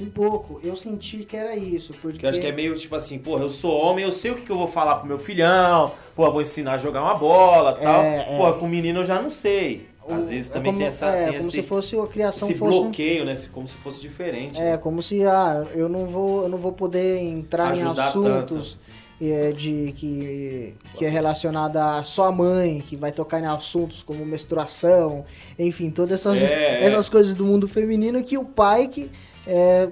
Um 0.00 0.06
pouco, 0.06 0.60
eu 0.64 0.76
senti 0.76 1.18
que 1.18 1.36
era 1.36 1.54
isso, 1.54 1.92
porque... 2.02 2.18
Que 2.18 2.26
eu 2.26 2.30
acho 2.30 2.40
que 2.40 2.46
é 2.46 2.52
meio 2.52 2.76
tipo 2.76 2.96
assim, 2.96 3.16
porra, 3.16 3.44
eu 3.44 3.50
sou 3.50 3.72
homem, 3.72 4.04
eu 4.04 4.10
sei 4.10 4.32
o 4.32 4.34
que, 4.34 4.42
que 4.42 4.50
eu 4.50 4.58
vou 4.58 4.66
falar 4.66 4.96
pro 4.96 5.06
meu 5.06 5.18
filhão, 5.18 5.92
pô, 6.16 6.28
vou 6.32 6.42
ensinar 6.42 6.72
a 6.72 6.78
jogar 6.78 7.00
uma 7.02 7.14
bola 7.14 7.74
tal. 7.74 8.02
É, 8.02 8.26
é. 8.28 8.36
Pô, 8.36 8.52
com 8.54 8.66
menino 8.66 9.00
eu 9.00 9.04
já 9.04 9.22
não 9.22 9.30
sei. 9.30 9.86
Às 10.08 10.28
vezes 10.28 10.50
é 10.50 10.54
também 10.54 10.72
como, 10.72 10.78
tem 10.78 10.88
essa. 10.88 11.06
É, 11.06 11.24
tem 11.24 11.38
como 11.38 11.48
esse- 11.48 11.50
se 11.50 11.62
fosse 11.62 11.98
a 11.98 12.06
criação 12.06 12.48
esse 12.48 12.58
fosse... 12.58 12.78
bloqueio, 12.78 13.24
né? 13.24 13.36
Como 13.52 13.66
se 13.66 13.74
fosse 13.76 14.00
diferente. 14.00 14.60
É, 14.60 14.72
né? 14.72 14.76
como 14.76 15.02
se 15.02 15.24
ah, 15.24 15.64
eu 15.74 15.88
não 15.88 16.06
vou, 16.06 16.42
eu 16.42 16.48
não 16.48 16.58
vou 16.58 16.72
poder 16.72 17.18
entrar 17.22 17.74
em 17.76 17.82
Ajudar 17.82 18.08
assuntos 18.08 18.78
é, 19.20 19.52
de 19.52 19.92
que, 19.96 20.74
que 20.96 21.04
é 21.04 21.08
relacionado 21.08 21.76
a 21.76 22.02
só 22.02 22.26
a 22.26 22.32
mãe, 22.32 22.82
que 22.86 22.96
vai 22.96 23.12
tocar 23.12 23.40
em 23.40 23.46
assuntos 23.46 24.02
como 24.02 24.24
menstruação, 24.26 25.24
enfim, 25.58 25.90
todas 25.90 26.20
essas, 26.20 26.38
É, 26.42 26.82
é. 26.82 26.84
essas 26.84 27.08
coisas 27.08 27.34
do 27.34 27.44
mundo 27.44 27.68
feminino 27.68 28.22
que 28.22 28.36
o 28.36 28.44
pai 28.44 28.88
que 28.88 29.10
é, 29.46 29.88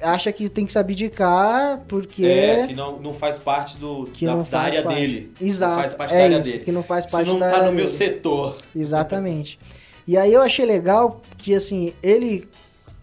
acha 0.00 0.30
que 0.32 0.48
tem 0.48 0.66
que 0.66 0.72
se 0.72 0.78
abdicar 0.78 1.80
porque 1.86 2.26
É, 2.26 2.66
que 2.66 2.74
não, 2.74 2.98
não 2.98 3.14
faz 3.14 3.38
parte 3.38 3.76
do, 3.78 4.04
que 4.12 4.26
da, 4.26 4.32
não 4.32 4.38
da 4.40 4.44
faz 4.46 4.64
área 4.66 4.82
parte. 4.82 5.00
dele. 5.00 5.32
Exato. 5.40 5.72
Não 5.72 5.80
faz 5.80 5.94
parte 5.94 6.14
é 6.14 6.18
da 6.18 6.24
área 6.24 6.34
isso, 6.40 6.50
dele. 6.50 6.64
que 6.64 6.72
não 6.72 6.82
faz 6.82 7.04
Isso 7.04 7.12
parte 7.12 7.28
não 7.28 7.38
da 7.38 7.50
tá 7.50 7.58
no 7.62 7.72
meu 7.72 7.84
dele. 7.86 7.96
setor. 7.96 8.56
Exatamente. 8.74 9.58
E 10.06 10.16
aí 10.16 10.32
eu 10.32 10.42
achei 10.42 10.64
legal 10.64 11.20
que 11.38 11.54
assim, 11.54 11.92
ele 12.02 12.48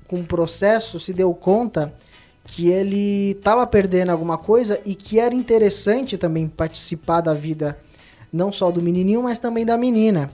com 0.08 0.20
o 0.20 0.26
processo 0.26 1.00
se 1.00 1.14
deu 1.14 1.34
conta 1.34 1.94
que 2.46 2.70
ele 2.70 3.32
estava 3.32 3.66
perdendo 3.66 4.10
alguma 4.12 4.38
coisa 4.38 4.80
e 4.86 4.94
que 4.96 5.20
era 5.20 5.34
interessante 5.34 6.18
também 6.18 6.48
participar 6.48 7.22
da 7.22 7.34
vida 7.34 7.78
não 8.32 8.52
só 8.52 8.70
do 8.72 8.82
menininho, 8.82 9.24
mas 9.24 9.40
também 9.40 9.66
da 9.66 9.78
menina. 9.78 10.30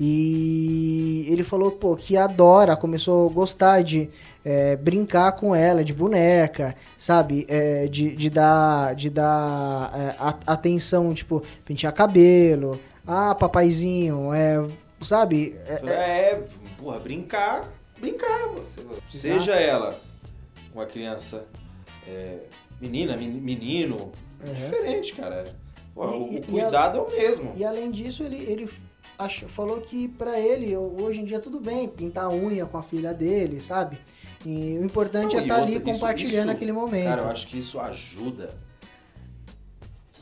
E 0.00 1.26
ele 1.28 1.44
falou, 1.44 1.70
pô, 1.72 1.94
que 1.94 2.16
adora, 2.16 2.76
começou 2.76 3.28
a 3.28 3.32
gostar 3.32 3.82
de 3.82 4.08
é, 4.44 4.74
brincar 4.76 5.32
com 5.32 5.54
ela, 5.54 5.84
de 5.84 5.92
boneca, 5.92 6.74
sabe? 6.98 7.44
É, 7.48 7.86
de, 7.86 8.14
de 8.14 8.30
dar, 8.30 8.94
de 8.94 9.08
dar 9.10 9.92
é, 9.94 10.14
a- 10.18 10.38
atenção, 10.46 11.12
tipo, 11.14 11.42
pentear 11.64 11.92
cabelo, 11.94 12.80
ah, 13.06 13.34
papaizinho, 13.34 14.32
é, 14.32 14.64
sabe? 15.02 15.56
É, 15.66 15.82
é- 15.84 15.90
É, 16.32 16.42
porra, 16.78 16.98
brincar, 16.98 17.64
brincar. 18.00 18.48
Você, 18.56 18.80
seja 19.08 19.52
ela 19.52 19.96
uma 20.74 20.86
criança 20.86 21.46
é, 22.06 22.38
menina, 22.80 23.16
men- 23.16 23.28
menino, 23.40 24.12
é 24.44 24.48
Uhum. 24.48 24.54
diferente, 24.54 25.12
cara. 25.14 25.44
Porra, 25.94 26.16
E- 26.16 26.18
o, 26.20 26.32
e- 26.32 26.38
o 26.38 26.42
cuidado 26.42 26.98
é 26.98 27.02
o 27.02 27.10
mesmo. 27.10 27.52
E 27.56 27.64
além 27.64 27.90
disso, 27.90 28.22
ele, 28.22 28.36
ele 28.38 28.68
ach- 29.18 29.44
falou 29.48 29.80
que 29.80 30.08
pra 30.08 30.38
ele, 30.40 30.76
hoje 30.76 31.20
em 31.20 31.24
dia, 31.24 31.38
tudo 31.38 31.60
bem 31.60 31.86
pintar 31.88 32.24
a 32.24 32.30
unha 32.32 32.66
com 32.66 32.78
a 32.78 32.82
filha 32.82 33.12
dele, 33.14 33.60
sabe? 33.60 33.98
E 34.44 34.78
o 34.78 34.84
importante 34.84 35.34
Não, 35.34 35.38
é 35.38 35.42
e 35.42 35.44
estar 35.44 35.54
ali 35.62 35.74
outra, 35.74 35.90
isso- 35.90 36.00
compartilhando 36.00 36.46
isso, 36.48 36.56
aquele 36.56 36.72
momento. 36.72 37.04
Cara, 37.04 37.22
eu 37.22 37.28
acho 37.28 37.46
que 37.46 37.58
isso 37.58 37.78
ajuda 37.78 38.50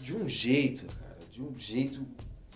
de 0.03 0.15
um 0.15 0.29
jeito, 0.29 0.87
cara, 0.87 1.17
de 1.31 1.41
um 1.43 1.55
jeito 1.57 2.03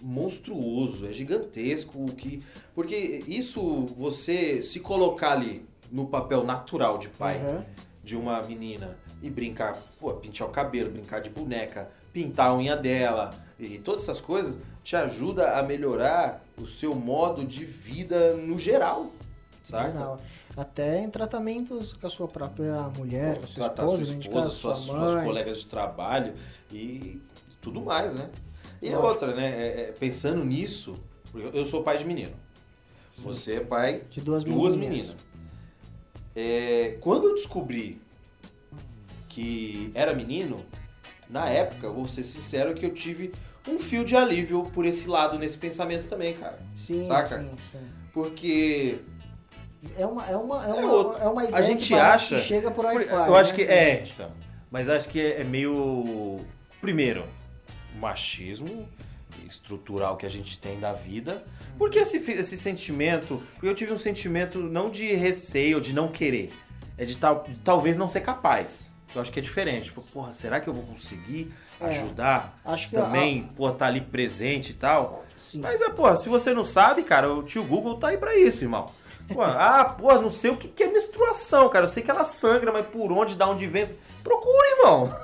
monstruoso, 0.03 1.07
é 1.07 1.13
gigantesco 1.13 1.99
o 2.05 2.13
que, 2.15 2.43
porque 2.75 3.25
isso 3.27 3.87
você 3.97 4.61
se 4.63 4.81
colocar 4.81 5.33
ali 5.33 5.65
no 5.95 6.07
papel 6.09 6.43
natural 6.43 6.99
de 6.99 7.09
pai 7.09 7.37
Aham. 7.39 7.65
de 8.03 8.17
uma 8.17 8.43
menina 8.43 8.99
e 9.23 9.31
brincar, 9.31 9.77
pô, 10.01 10.13
pintar 10.15 10.49
o 10.49 10.51
cabelo, 10.51 10.91
brincar 10.91 11.21
de 11.21 11.31
boneca, 11.31 11.89
pintar 12.13 12.51
a 12.51 12.57
unha 12.57 12.77
dela 12.77 13.31
e 13.61 13.79
todas 13.79 14.03
essas 14.03 14.21
coisas 14.21 14.59
te 14.83 14.97
ajuda 14.97 15.57
a 15.57 15.63
melhorar 15.63 16.45
o 16.61 16.67
seu 16.67 16.97
modo 16.97 17.45
de 17.45 17.65
vida 17.65 18.35
no 18.35 18.59
geral, 18.59 19.07
saca? 19.65 20.17
Até 20.57 20.99
em 20.99 21.09
tratamentos 21.09 21.93
com 21.93 22.07
a 22.09 22.11
sua 22.11 22.27
própria 22.27 22.77
mulher, 22.99 23.39
com 23.39 23.45
a 23.45 23.47
sua 23.47 23.55
tratar 23.71 23.85
esposa, 23.85 24.05
sua 24.05 24.19
esposa, 24.19 24.51
suas, 24.51 24.79
sua 24.79 24.97
suas 25.09 25.25
colegas 25.25 25.59
de 25.61 25.67
trabalho 25.67 26.35
e 26.73 27.23
tudo 27.61 27.81
mais, 27.81 28.13
né? 28.15 28.31
E 28.83 28.89
a 28.89 28.99
Lógico. 28.99 29.07
outra, 29.09 29.35
né? 29.37 29.47
é- 29.47 29.81
é, 29.83 29.93
pensando 29.93 30.45
nisso, 30.45 30.95
eu- 31.33 31.65
sou 31.65 31.85
pai 31.85 31.97
de 31.99 32.05
menino. 32.05 32.33
Você 33.19 33.55
é 33.55 33.61
pai 33.61 34.03
De 34.11 34.21
duas 34.21 34.43
duas 34.43 34.75
menininhas. 34.75 35.07
meninas. 35.07 35.34
É, 36.35 36.97
quando 37.01 37.29
eu 37.29 37.35
descobri 37.35 38.01
que 39.29 39.91
era 39.95 40.15
menino, 40.15 40.65
na 41.29 41.49
época, 41.49 41.89
vou 41.91 42.07
ser 42.07 42.23
sincero, 42.25 42.75
que 42.75 42.85
eu 42.87 42.93
tive 42.95 43.33
um 43.69 43.79
fio 43.79 44.05
de 44.05 44.15
alívio 44.17 44.63
por 44.75 44.85
esse 44.85 45.09
lado, 45.09 45.39
nesse 45.39 45.57
pensamento 45.59 46.09
também, 46.09 46.35
cara. 46.35 46.59
Sim, 46.77 47.07
Saca? 47.07 47.41
sim, 47.43 47.51
sim. 47.59 47.79
Porque 48.13 48.99
É 49.99 50.07
uma, 50.07 50.25
é 50.27 50.37
uma, 50.37 50.65
é 50.67 50.71
É 50.71 50.73
uma, 50.75 50.93
outro. 50.93 51.23
é 51.23 51.27
uma 51.29 51.43
ideia 51.45 51.57
A 51.59 51.63
gente 51.63 51.89
que 51.89 51.95
acha- 51.95 52.37
que 52.37 52.43
chega 52.43 52.71
por 52.71 52.85
Por- 52.87 52.95
Wi-Fi. 52.97 53.13
eu 53.29 53.35
acho 53.37 53.51
né? 53.53 53.57
que 53.57 53.63
é, 53.71 54.05
então, 54.05 54.31
mas 54.71 54.89
acho 54.89 55.09
que 55.09 55.21
é, 55.21 55.41
é 55.41 55.45
meio 55.45 56.39
primeiro 56.81 57.25
machismo 58.01 58.89
estrutural 59.49 60.17
que 60.17 60.27
a 60.27 60.31
gente 60.31 60.59
tem 60.59 60.79
da 60.81 60.93
vida. 60.93 61.45
Porque 61.79 61.99
esse, 61.99 62.19
esse 62.31 62.57
sentimento, 62.57 63.43
porque 63.55 63.67
eu 63.69 63.75
tive 63.75 63.93
um 63.93 63.99
sentimento 63.99 64.59
não 64.59 64.91
de 64.91 65.15
receio, 65.15 65.81
de 65.81 65.93
não 65.93 66.09
querer, 66.09 66.51
é 66.97 67.05
de, 67.05 67.17
tal, 67.17 67.45
de 67.49 67.59
talvez 67.59 67.99
não 67.99 68.07
ser 68.09 68.21
capaz. 68.21 68.93
Eu 69.15 69.21
acho 69.23 69.31
que 69.33 69.39
é 69.39 69.43
diferente. 69.43 69.85
Tipo, 69.87 70.03
porra, 70.03 70.33
será 70.33 70.61
que 70.61 70.69
eu 70.69 70.75
vou 70.75 70.85
conseguir 70.85 71.53
É. 71.81 71.87
ajudar? 71.87 72.59
Acho 72.65 72.89
que 72.89 72.97
Também, 72.97 73.45
pô, 73.57 73.71
tá 73.71 73.87
ali 73.87 74.01
presente 74.01 74.71
e 74.71 74.75
tal. 74.75 75.25
Sim. 75.37 75.61
Mas 75.61 75.81
é, 75.81 75.89
pô, 75.91 76.15
se 76.17 76.29
você 76.29 76.53
não 76.53 76.65
sabe, 76.65 77.03
cara, 77.05 77.33
o 77.33 77.43
tio 77.43 77.63
Google 77.65 77.97
tá 77.97 78.09
aí 78.09 78.19
pra 78.19 78.37
isso, 78.37 78.65
irmão. 78.65 78.87
Pô, 79.33 79.41
ah, 79.43 79.85
pô, 79.85 80.13
não 80.21 80.31
sei 80.31 80.51
o 80.51 80.57
que 80.57 80.67
que 80.69 80.83
é 80.83 80.89
menstruação, 80.89 81.69
cara. 81.69 81.85
Eu 81.85 81.89
sei 81.89 82.03
que 82.03 82.11
ela 82.11 82.25
sangra, 82.25 82.73
mas 82.73 82.87
por 82.87 83.13
onde, 83.13 83.37
da 83.37 83.49
onde 83.49 83.67
vem. 83.67 83.89
Procura, 84.23 84.69
irmão. 84.79 85.17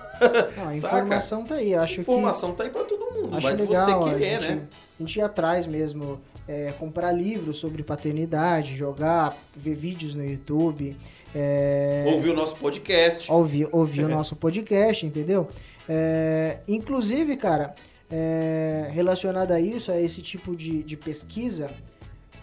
Não, 0.56 0.68
a 0.68 0.76
informação 0.76 1.44
tá 1.44 1.56
aí. 1.56 1.74
Acho 1.74 1.94
que 1.96 2.00
informação 2.02 2.52
tá 2.52 2.64
aí 2.64 2.70
pra 2.70 2.84
todo 2.84 3.00
mundo. 3.14 3.36
Acho 3.36 3.48
legal, 3.48 4.02
você 4.02 4.10
querer, 4.10 4.34
a 4.34 4.40
gente, 4.40 4.54
né? 4.54 4.66
A 4.98 5.02
gente 5.02 5.18
ir 5.18 5.22
atrás 5.22 5.66
mesmo, 5.66 6.20
é, 6.46 6.72
comprar 6.78 7.12
livros 7.12 7.58
sobre 7.58 7.82
paternidade, 7.82 8.76
jogar, 8.76 9.36
ver 9.56 9.74
vídeos 9.74 10.14
no 10.14 10.24
YouTube, 10.24 10.96
é, 11.34 12.04
Ouvir 12.06 12.30
o 12.30 12.34
nosso 12.34 12.56
podcast. 12.56 13.30
ouvir, 13.30 13.68
ouvir 13.70 14.04
o 14.04 14.08
nosso 14.08 14.34
podcast, 14.34 15.06
entendeu? 15.06 15.48
É, 15.88 16.58
inclusive, 16.66 17.36
cara, 17.36 17.74
é, 18.10 18.88
relacionado 18.90 19.52
a 19.52 19.60
isso, 19.60 19.92
a 19.92 20.00
esse 20.00 20.20
tipo 20.20 20.56
de, 20.56 20.82
de 20.82 20.96
pesquisa, 20.96 21.70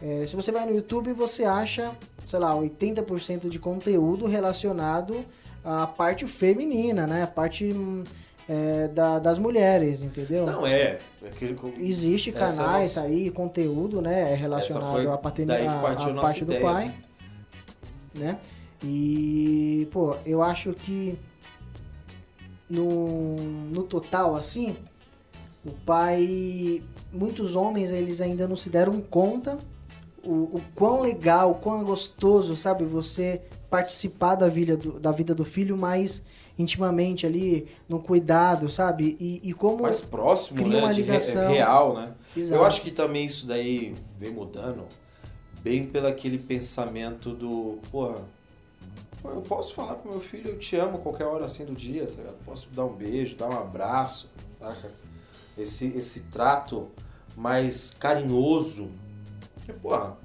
é, 0.02 0.26
se 0.26 0.36
você 0.36 0.52
vai 0.52 0.66
no 0.66 0.74
YouTube, 0.74 1.12
você 1.12 1.44
acha, 1.44 1.92
sei 2.26 2.40
lá, 2.40 2.54
80% 2.56 3.50
de 3.50 3.60
conteúdo 3.60 4.26
relacionado 4.26 5.26
à 5.64 5.86
parte 5.88 6.26
feminina, 6.28 7.06
né? 7.08 7.24
A 7.24 7.28
parte 7.28 7.66
hum, 7.74 8.04
é, 8.50 8.88
da- 8.88 9.20
das 9.20 9.38
mulheres, 9.38 10.02
entendeu? 10.04 10.46
Não, 10.46 10.66
é. 10.66 11.00
Que 11.38 11.46
eu- 11.46 11.74
Existe 11.78 12.30
Essa 12.30 12.40
canais 12.40 12.96
nossa- 12.96 13.02
aí, 13.02 13.30
conteúdo, 13.30 14.02
né, 14.02 14.22
Essa 14.32 14.36
relacionado 14.36 15.12
à 15.12 15.18
paternidade, 15.18 15.66
a 15.68 15.82
à 16.06 16.14
parte 16.22 16.46
do 16.46 16.52
ideia. 16.54 16.62
pai, 16.62 16.96
né? 18.16 18.38
E, 18.84 19.88
pô, 19.92 20.16
eu 20.26 20.42
acho 20.44 20.72
que 20.74 21.18
no, 22.70 23.36
no 23.72 23.84
total, 23.84 24.36
assim, 24.36 24.76
o 25.66 25.72
pai, 25.72 26.82
muitos 27.12 27.56
homens, 27.56 27.90
eles 27.92 28.22
ainda 28.22 28.48
não 28.48 28.56
se 28.56 28.70
deram 28.70 29.00
conta 29.02 29.58
o, 30.24 30.32
o 30.58 30.62
quão 30.76 31.02
legal, 31.02 31.52
o 31.52 31.56
quão 31.56 31.84
gostoso, 31.84 32.56
sabe, 32.56 32.84
você 32.86 33.42
participar 33.70 34.36
da 34.36 34.48
vida 34.48 34.76
do, 34.78 35.00
da 35.00 35.12
vida 35.12 35.34
do 35.36 35.44
filho 35.46 35.78
mais 35.78 36.24
intimamente 36.60 37.26
ali, 37.26 37.68
no 37.88 38.00
cuidado, 38.00 38.68
sabe? 38.70 39.16
E, 39.20 39.40
e 39.44 39.54
como... 39.54 39.84
mais 39.84 40.02
próximo, 40.02 40.58
Cria 40.60 40.74
né? 40.74 40.80
uma 40.80 40.94
de 40.94 41.02
re- 41.02 41.12
ligação. 41.12 41.48
real, 41.52 41.94
né? 41.96 42.14
Exato. 42.36 42.56
Eu 42.56 42.66
acho 42.66 42.82
que 42.82 42.90
também 42.90 43.26
isso 43.28 43.46
daí 43.46 43.96
vem 44.20 44.32
mudando 44.32 44.86
bem 45.62 45.86
pelo 45.86 46.08
aquele 46.08 46.38
pensamento 46.40 47.32
do, 47.32 47.78
porra, 47.92 48.16
eu 49.24 49.42
posso 49.42 49.74
falar 49.74 49.96
pro 49.96 50.10
meu 50.12 50.22
filho, 50.22 50.52
eu 50.52 50.58
te 50.58 50.76
amo 50.78 51.00
qualquer 51.00 51.26
hora 51.26 51.46
assim 51.46 51.66
do 51.66 51.74
dia, 51.74 52.06
tá 52.08 52.14
ligado? 52.18 52.38
Posso 52.46 52.68
dar 52.74 52.86
um 52.86 52.94
beijo, 52.94 53.36
dar 53.36 53.50
um 53.50 53.58
abraço, 53.60 54.30
saca? 54.60 54.90
Esse, 55.58 55.88
esse 55.96 56.22
trato 56.22 56.88
mais 57.36 57.94
carinhoso. 58.00 58.90
Porque, 59.56 59.74
porra, 59.74 60.18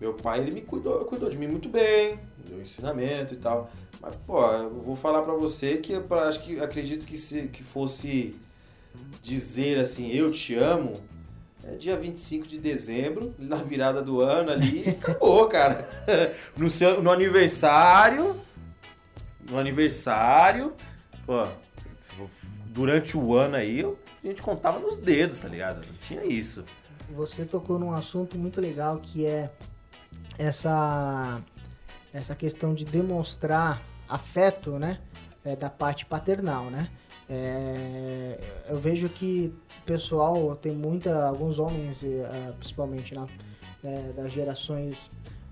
meu 0.00 0.14
pai, 0.14 0.40
ele 0.40 0.52
me 0.52 0.62
cuidou, 0.62 1.04
cuidou 1.04 1.28
de 1.28 1.36
mim 1.36 1.48
muito 1.48 1.68
bem, 1.68 2.18
deu 2.48 2.60
ensinamento 2.60 3.34
e 3.34 3.36
tal. 3.36 3.70
Mas, 4.00 4.14
pô, 4.26 4.40
eu 4.52 4.80
vou 4.82 4.96
falar 4.96 5.22
pra 5.22 5.34
você 5.34 5.76
que 5.78 5.98
pra- 6.00 6.28
acho 6.28 6.40
que 6.42 6.60
acredito 6.60 7.06
que 7.06 7.18
se 7.18 7.48
que 7.48 7.62
fosse 7.62 8.38
dizer 9.22 9.78
assim, 9.78 10.10
eu 10.10 10.32
te 10.32 10.54
amo, 10.54 10.92
é 11.64 11.76
dia 11.76 11.96
25 11.96 12.46
de 12.46 12.58
dezembro, 12.58 13.34
na 13.38 13.56
virada 13.56 14.00
do 14.02 14.20
ano 14.20 14.50
ali, 14.50 14.84
e 14.86 14.90
acabou, 14.90 15.46
cara. 15.48 15.88
No, 16.56 16.68
seu, 16.70 17.02
no 17.02 17.10
aniversário. 17.10 18.36
No 19.50 19.58
aniversário. 19.58 20.72
Pô, 21.26 21.44
durante 22.66 23.16
o 23.16 23.34
ano 23.36 23.56
aí, 23.56 23.84
a 24.24 24.26
gente 24.26 24.40
contava 24.42 24.78
nos 24.78 24.96
dedos, 24.96 25.38
tá 25.40 25.48
ligado? 25.48 25.78
Não 25.86 25.94
tinha 26.00 26.24
isso. 26.24 26.64
Você 27.10 27.44
tocou 27.44 27.78
num 27.78 27.92
assunto 27.92 28.36
muito 28.38 28.60
legal 28.60 28.98
que 28.98 29.26
é 29.26 29.50
essa 30.38 31.40
essa 32.16 32.34
questão 32.34 32.74
de 32.74 32.84
demonstrar 32.84 33.82
afeto, 34.08 34.78
né, 34.78 34.98
é, 35.44 35.54
da 35.54 35.68
parte 35.68 36.06
paternal, 36.06 36.70
né? 36.70 36.88
É, 37.28 38.38
eu 38.68 38.78
vejo 38.78 39.08
que 39.08 39.52
o 39.80 39.82
pessoal 39.82 40.54
tem 40.56 40.72
muita, 40.72 41.26
alguns 41.26 41.58
homens, 41.58 42.02
eh, 42.04 42.52
principalmente 42.56 43.14
né, 43.82 44.12
das 44.16 44.30
gerações 44.30 45.10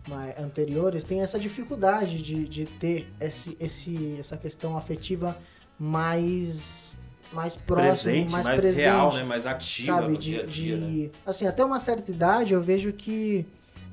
mais 0.09 0.39
anteriores, 0.39 1.03
tem 1.03 1.21
essa 1.23 1.37
dificuldade 1.37 2.23
de, 2.23 2.47
de 2.47 2.65
ter 2.65 3.13
esse, 3.21 3.57
esse, 3.61 4.17
essa 4.21 4.37
questão 4.37 4.77
afetiva 4.77 5.37
mais 5.79 6.97
mais 7.33 7.57
próximo, 7.57 8.05
presente, 8.13 8.31
mais, 8.31 8.47
mais, 8.47 8.61
presente 8.61 8.81
real, 8.85 9.13
né? 9.13 9.25
Mais 9.25 9.45
ativa 9.45 9.93
sabe, 9.93 10.13
no 10.13 10.17
de, 10.17 10.31
dia 10.31 10.43
a 10.43 10.47
dia, 10.47 10.77
né? 10.77 10.87
de- 10.87 11.13
assim, 11.27 11.47
até 11.49 11.65
uma 11.65 11.81
certa 11.81 12.13
idade 12.13 12.55
eu 12.55 12.63
vejo 12.63 12.93
que 12.93 13.45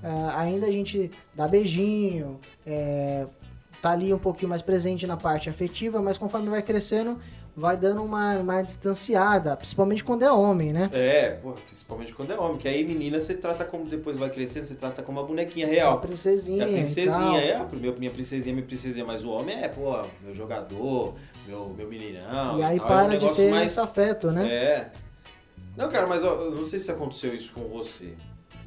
ah, 0.03 0.33
ainda 0.39 0.67
a 0.67 0.71
gente 0.71 1.09
dá 1.35 1.47
beijinho, 1.47 2.39
é, 2.65 3.25
tá 3.81 3.91
ali 3.91 4.13
um 4.13 4.19
pouquinho 4.19 4.49
mais 4.49 4.61
presente 4.61 5.05
na 5.07 5.17
parte 5.17 5.49
afetiva, 5.49 6.01
mas 6.01 6.17
conforme 6.17 6.49
vai 6.49 6.61
crescendo, 6.61 7.17
vai 7.55 7.75
dando 7.75 8.01
uma, 8.03 8.35
uma 8.37 8.61
distanciada, 8.61 9.55
principalmente 9.57 10.03
quando 10.03 10.23
é 10.23 10.31
homem, 10.31 10.71
né? 10.71 10.89
É, 10.93 11.31
porra, 11.31 11.55
principalmente 11.65 12.13
quando 12.13 12.31
é 12.31 12.37
homem, 12.39 12.57
que 12.57 12.67
aí 12.67 12.83
menina 12.85 13.19
você 13.19 13.33
trata 13.33 13.65
como, 13.65 13.85
depois 13.85 14.15
vai 14.17 14.29
crescendo, 14.29 14.65
você 14.65 14.75
trata 14.75 15.03
como 15.03 15.19
uma 15.19 15.27
bonequinha 15.27 15.67
A 15.67 15.69
real. 15.69 15.99
princesinha. 15.99 16.63
É 16.63 16.65
a 16.65 16.71
princesinha, 16.71 17.41
é, 17.41 17.55
a 17.55 17.65
minha, 17.99 18.11
princesinha, 18.11 18.53
minha 18.55 18.65
princesinha, 18.65 19.03
mas 19.05 19.25
o 19.25 19.29
homem 19.31 19.55
é, 19.61 19.67
pô, 19.67 20.01
meu 20.23 20.33
jogador, 20.33 21.13
meu, 21.45 21.75
meu 21.77 21.87
meninão. 21.89 22.59
E 22.59 22.63
aí 22.63 22.79
tal, 22.79 22.89
é 22.89 23.03
um 23.03 23.05
para 23.07 23.17
de 23.17 23.35
ter 23.35 23.51
mais- 23.51 23.71
esse 23.73 23.79
afeto, 23.81 24.31
né? 24.31 24.47
É. 24.49 24.91
Não, 25.75 25.89
cara, 25.89 26.07
mas 26.07 26.21
eu 26.23 26.51
não 26.51 26.65
sei 26.65 26.79
se 26.79 26.89
aconteceu 26.91 27.33
isso 27.35 27.51
com 27.53 27.61
você, 27.67 28.13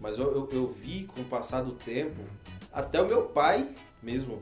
mas 0.04 0.18
eu, 0.18 0.30
eu, 0.34 0.48
eu 0.52 0.66
vi 0.68 1.04
com 1.04 1.22
o 1.22 1.24
passar 1.24 1.62
do 1.62 1.72
tempo, 1.72 2.20
até 2.70 3.00
o 3.00 3.06
meu 3.06 3.22
pai 3.22 3.74
mesmo. 4.02 4.38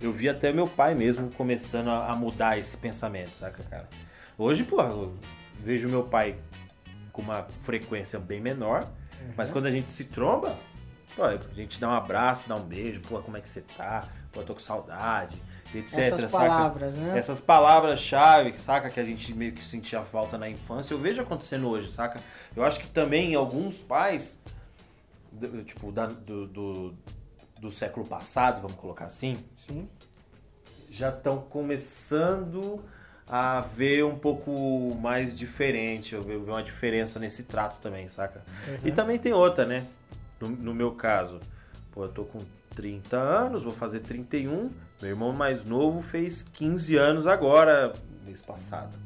Eu 0.00 0.10
vi 0.10 0.26
até 0.26 0.50
meu 0.50 0.66
pai 0.66 0.94
mesmo 0.94 1.28
começando 1.34 1.90
a, 1.90 2.16
mudar 2.16 2.56
esse 2.56 2.78
pensamento, 2.78 3.34
saca, 3.34 3.62
cara? 3.64 3.86
Hoje, 4.38 4.64
pô, 4.64 4.80
eu 4.80 5.14
vejo 5.60 5.86
meu 5.86 6.04
pai 6.04 6.38
com 7.12 7.20
uma 7.20 7.46
frequência 7.60 8.18
bem 8.18 8.40
menor, 8.40 8.90
mas 9.36 9.48
Uhum. 9.48 9.52
quando 9.52 9.66
a 9.66 9.70
gente 9.70 9.92
se 9.92 10.06
tromba, 10.06 10.56
pô, 11.14 11.24
a 11.24 11.36
gente 11.54 11.78
dá 11.78 11.90
um 11.90 11.94
abraço, 11.94 12.48
dá 12.48 12.54
um 12.54 12.64
beijo, 12.64 13.02
pô, 13.02 13.20
como 13.20 13.36
é 13.36 13.40
que 13.40 13.48
você 13.48 13.60
tá? 13.60 14.04
Pô, 14.32 14.42
tô 14.42 14.54
com 14.54 14.60
saudade, 14.60 15.42
etc, 15.74 15.98
Essas 15.98 16.20
saca? 16.30 16.30
palavras, 16.30 16.94
né? 16.96 17.18
Essas 17.18 17.40
palavras-chave, 17.40 18.58
saca, 18.58 18.90
que 18.90 19.00
a 19.00 19.04
gente 19.04 19.32
meio 19.34 19.52
que 19.52 19.64
sentia 19.64 20.02
falta 20.02 20.36
na 20.38 20.48
infância, 20.48 20.94
eu 20.94 20.98
vejo 20.98 21.20
acontecendo 21.20 21.68
hoje, 21.68 21.90
saca? 21.90 22.20
Eu 22.54 22.64
acho 22.64 22.78
que 22.80 22.88
também 22.88 23.34
alguns 23.34 23.80
pais, 23.80 24.38
do- 25.30 25.62
tipo, 25.64 25.90
da- 25.92 26.06
do, 26.06 26.46
do, 26.46 26.94
do 27.60 27.70
século 27.70 28.06
passado, 28.06 28.60
vamos 28.62 28.76
colocar 28.76 29.06
assim, 29.06 29.36
Sim. 29.56 29.88
já 30.90 31.08
estão 31.10 31.38
começando 31.40 32.84
a 33.28 33.60
ver 33.60 34.04
um 34.04 34.16
pouco 34.18 34.94
mais 35.00 35.36
diferente, 35.36 36.14
eu 36.14 36.22
ver 36.22 36.36
uma 36.36 36.62
diferença 36.62 37.18
nesse 37.18 37.44
trato 37.44 37.80
também, 37.80 38.08
saca? 38.08 38.44
E 38.84 38.90
também 38.92 39.18
tem 39.18 39.32
outra, 39.32 39.64
né? 39.64 39.86
No, 40.40 40.48
no 40.48 40.74
meu 40.74 40.92
caso, 40.92 41.40
pô, 41.92 42.04
eu 42.04 42.08
tô 42.08 42.24
com 42.24 42.38
30 42.74 43.16
anos, 43.16 43.62
vou 43.62 43.72
fazer 43.72 44.00
31, 44.00 44.70
meu 45.02 45.10
irmão 45.10 45.32
mais 45.32 45.64
novo 45.64 46.00
fez 46.00 46.44
15 46.44 46.96
anos 46.96 47.26
agora, 47.26 47.92
mês 48.24 48.40
passado. 48.40 48.96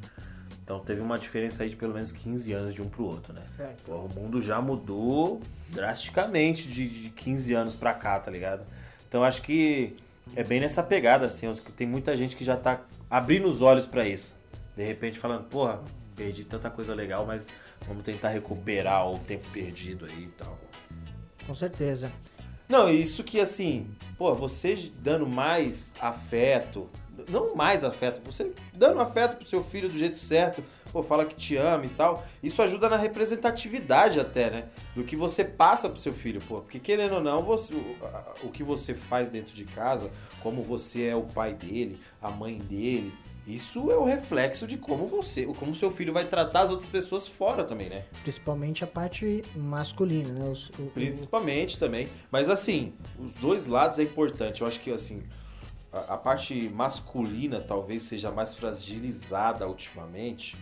Então 0.63 0.79
teve 0.79 1.01
uma 1.01 1.17
diferença 1.17 1.63
aí 1.63 1.69
de 1.69 1.75
pelo 1.75 1.93
menos 1.93 2.11
15 2.11 2.53
anos 2.53 2.73
de 2.73 2.81
um 2.81 2.85
pro 2.85 3.05
outro, 3.05 3.33
né? 3.33 3.41
Certo. 3.55 3.83
Pô, 3.83 3.95
o 3.95 4.09
mundo 4.15 4.41
já 4.41 4.61
mudou 4.61 5.41
drasticamente 5.69 6.67
de, 6.67 6.87
de 6.87 7.09
15 7.09 7.53
anos 7.53 7.75
pra 7.75 7.93
cá, 7.93 8.19
tá 8.19 8.29
ligado? 8.29 8.63
Então 9.07 9.23
acho 9.23 9.41
que 9.41 9.95
é 10.35 10.43
bem 10.43 10.59
nessa 10.59 10.83
pegada, 10.83 11.25
assim. 11.25 11.51
Tem 11.75 11.87
muita 11.87 12.15
gente 12.15 12.35
que 12.35 12.43
já 12.43 12.55
tá 12.55 12.81
abrindo 13.09 13.47
os 13.47 13.61
olhos 13.61 13.87
pra 13.87 14.07
isso. 14.07 14.39
De 14.75 14.83
repente 14.85 15.17
falando, 15.17 15.45
porra, 15.45 15.81
perdi 16.15 16.43
tanta 16.43 16.69
coisa 16.69 16.93
legal, 16.93 17.25
mas 17.25 17.47
vamos 17.87 18.03
tentar 18.03 18.29
recuperar 18.29 19.09
o 19.09 19.17
tempo 19.19 19.49
perdido 19.49 20.05
aí 20.05 20.25
e 20.25 20.31
tal. 20.37 20.59
Com 21.47 21.55
certeza. 21.55 22.11
Não, 22.67 22.89
isso 22.89 23.23
que 23.23 23.39
assim, 23.39 23.87
pô, 24.17 24.35
você 24.35 24.91
dando 24.99 25.25
mais 25.25 25.93
afeto, 26.01 26.89
não 27.29 27.55
mais 27.55 27.83
afeto, 27.83 28.21
você 28.25 28.51
dando 28.73 28.99
afeto 28.99 29.37
pro 29.37 29.47
seu 29.47 29.63
filho 29.63 29.89
do 29.89 29.97
jeito 29.97 30.17
certo, 30.17 30.61
pô, 30.91 31.01
fala 31.01 31.25
que 31.25 31.35
te 31.35 31.55
ama 31.55 31.85
e 31.85 31.89
tal, 31.89 32.25
isso 32.43 32.61
ajuda 32.61 32.89
na 32.89 32.97
representatividade 32.97 34.19
até, 34.19 34.49
né? 34.49 34.65
Do 34.93 35.03
que 35.03 35.15
você 35.15 35.45
passa 35.45 35.89
pro 35.89 35.99
seu 35.99 36.13
filho, 36.13 36.41
pô. 36.47 36.61
Porque 36.61 36.77
querendo 36.79 37.15
ou 37.15 37.21
não, 37.21 37.41
você, 37.41 37.73
o, 37.73 38.47
o 38.47 38.51
que 38.51 38.63
você 38.63 38.93
faz 38.93 39.29
dentro 39.29 39.55
de 39.55 39.63
casa, 39.63 40.11
como 40.41 40.61
você 40.61 41.05
é 41.05 41.15
o 41.15 41.23
pai 41.23 41.53
dele, 41.53 41.99
a 42.21 42.29
mãe 42.29 42.57
dele, 42.57 43.13
isso 43.47 43.89
é 43.89 43.95
o 43.97 44.03
reflexo 44.03 44.67
de 44.67 44.77
como 44.77 45.07
você, 45.07 45.45
como 45.45 45.73
seu 45.75 45.89
filho 45.89 46.11
vai 46.11 46.25
tratar 46.27 46.61
as 46.61 46.69
outras 46.69 46.89
pessoas 46.89 47.27
fora 47.27 47.63
também, 47.63 47.87
né? 47.89 48.03
Principalmente 48.21 48.83
a 48.83 48.87
parte 48.87 49.41
masculina, 49.55 50.33
né? 50.33 50.49
Os- 50.49 50.69
o- 50.77 50.83
o- 50.83 50.91
Principalmente 50.91 51.79
também. 51.79 52.07
Mas 52.29 52.49
assim, 52.49 52.93
os 53.17 53.33
dois 53.35 53.65
lados 53.65 53.99
é 53.99 54.03
importante. 54.03 54.61
Eu 54.61 54.67
acho 54.67 54.79
que 54.81 54.91
assim, 54.91 55.23
a, 55.93 56.15
a 56.15 56.17
parte 56.17 56.69
masculina 56.69 57.61
talvez 57.61 58.03
seja 58.03 58.29
mais 58.31 58.53
fragilizada 58.53 59.67
ultimamente 59.67 60.55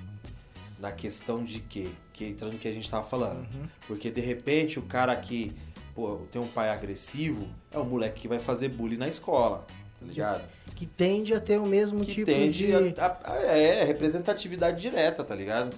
na 0.79 0.91
questão 0.91 1.43
de 1.43 1.59
quê? 1.61 1.87
Que 2.13 2.25
entrando 2.25 2.53
no 2.53 2.59
que 2.59 2.67
a 2.67 2.71
gente 2.71 2.89
tava 2.91 3.03
falando. 3.05 3.47
Porque 3.87 4.11
de 4.11 4.21
repente 4.21 4.77
o 4.77 4.81
cara 4.83 5.15
que 5.15 5.55
pô, 5.95 6.17
tem 6.31 6.41
um 6.41 6.47
pai 6.47 6.69
agressivo 6.69 7.47
é 7.71 7.79
o 7.79 7.85
moleque 7.85 8.21
que 8.21 8.27
vai 8.27 8.39
fazer 8.39 8.69
bullying 8.69 8.97
na 8.97 9.07
escola, 9.07 9.65
tá 10.05 10.11
ligado? 10.11 10.43
que 10.75 10.85
tende 10.85 11.33
a 11.33 11.39
ter 11.39 11.57
o 11.57 11.65
mesmo 11.65 12.01
que 12.05 12.13
tipo 12.13 12.25
tende 12.25 12.67
de. 12.67 12.99
a, 12.99 13.17
a- 13.23 13.35
é 13.37 13.83
representatividade 13.85 14.81
direta, 14.81 15.23
tá 15.23 15.33
ligado? 15.33 15.73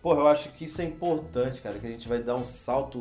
Porra, 0.00 0.20
eu 0.20 0.28
acho 0.28 0.50
que 0.52 0.64
isso 0.66 0.80
é 0.80 0.84
importante, 0.84 1.60
cara, 1.60 1.78
que 1.78 1.86
a 1.86 1.90
gente 1.90 2.08
vai 2.08 2.22
dar 2.22 2.36
um 2.36 2.44
salto 2.44 3.00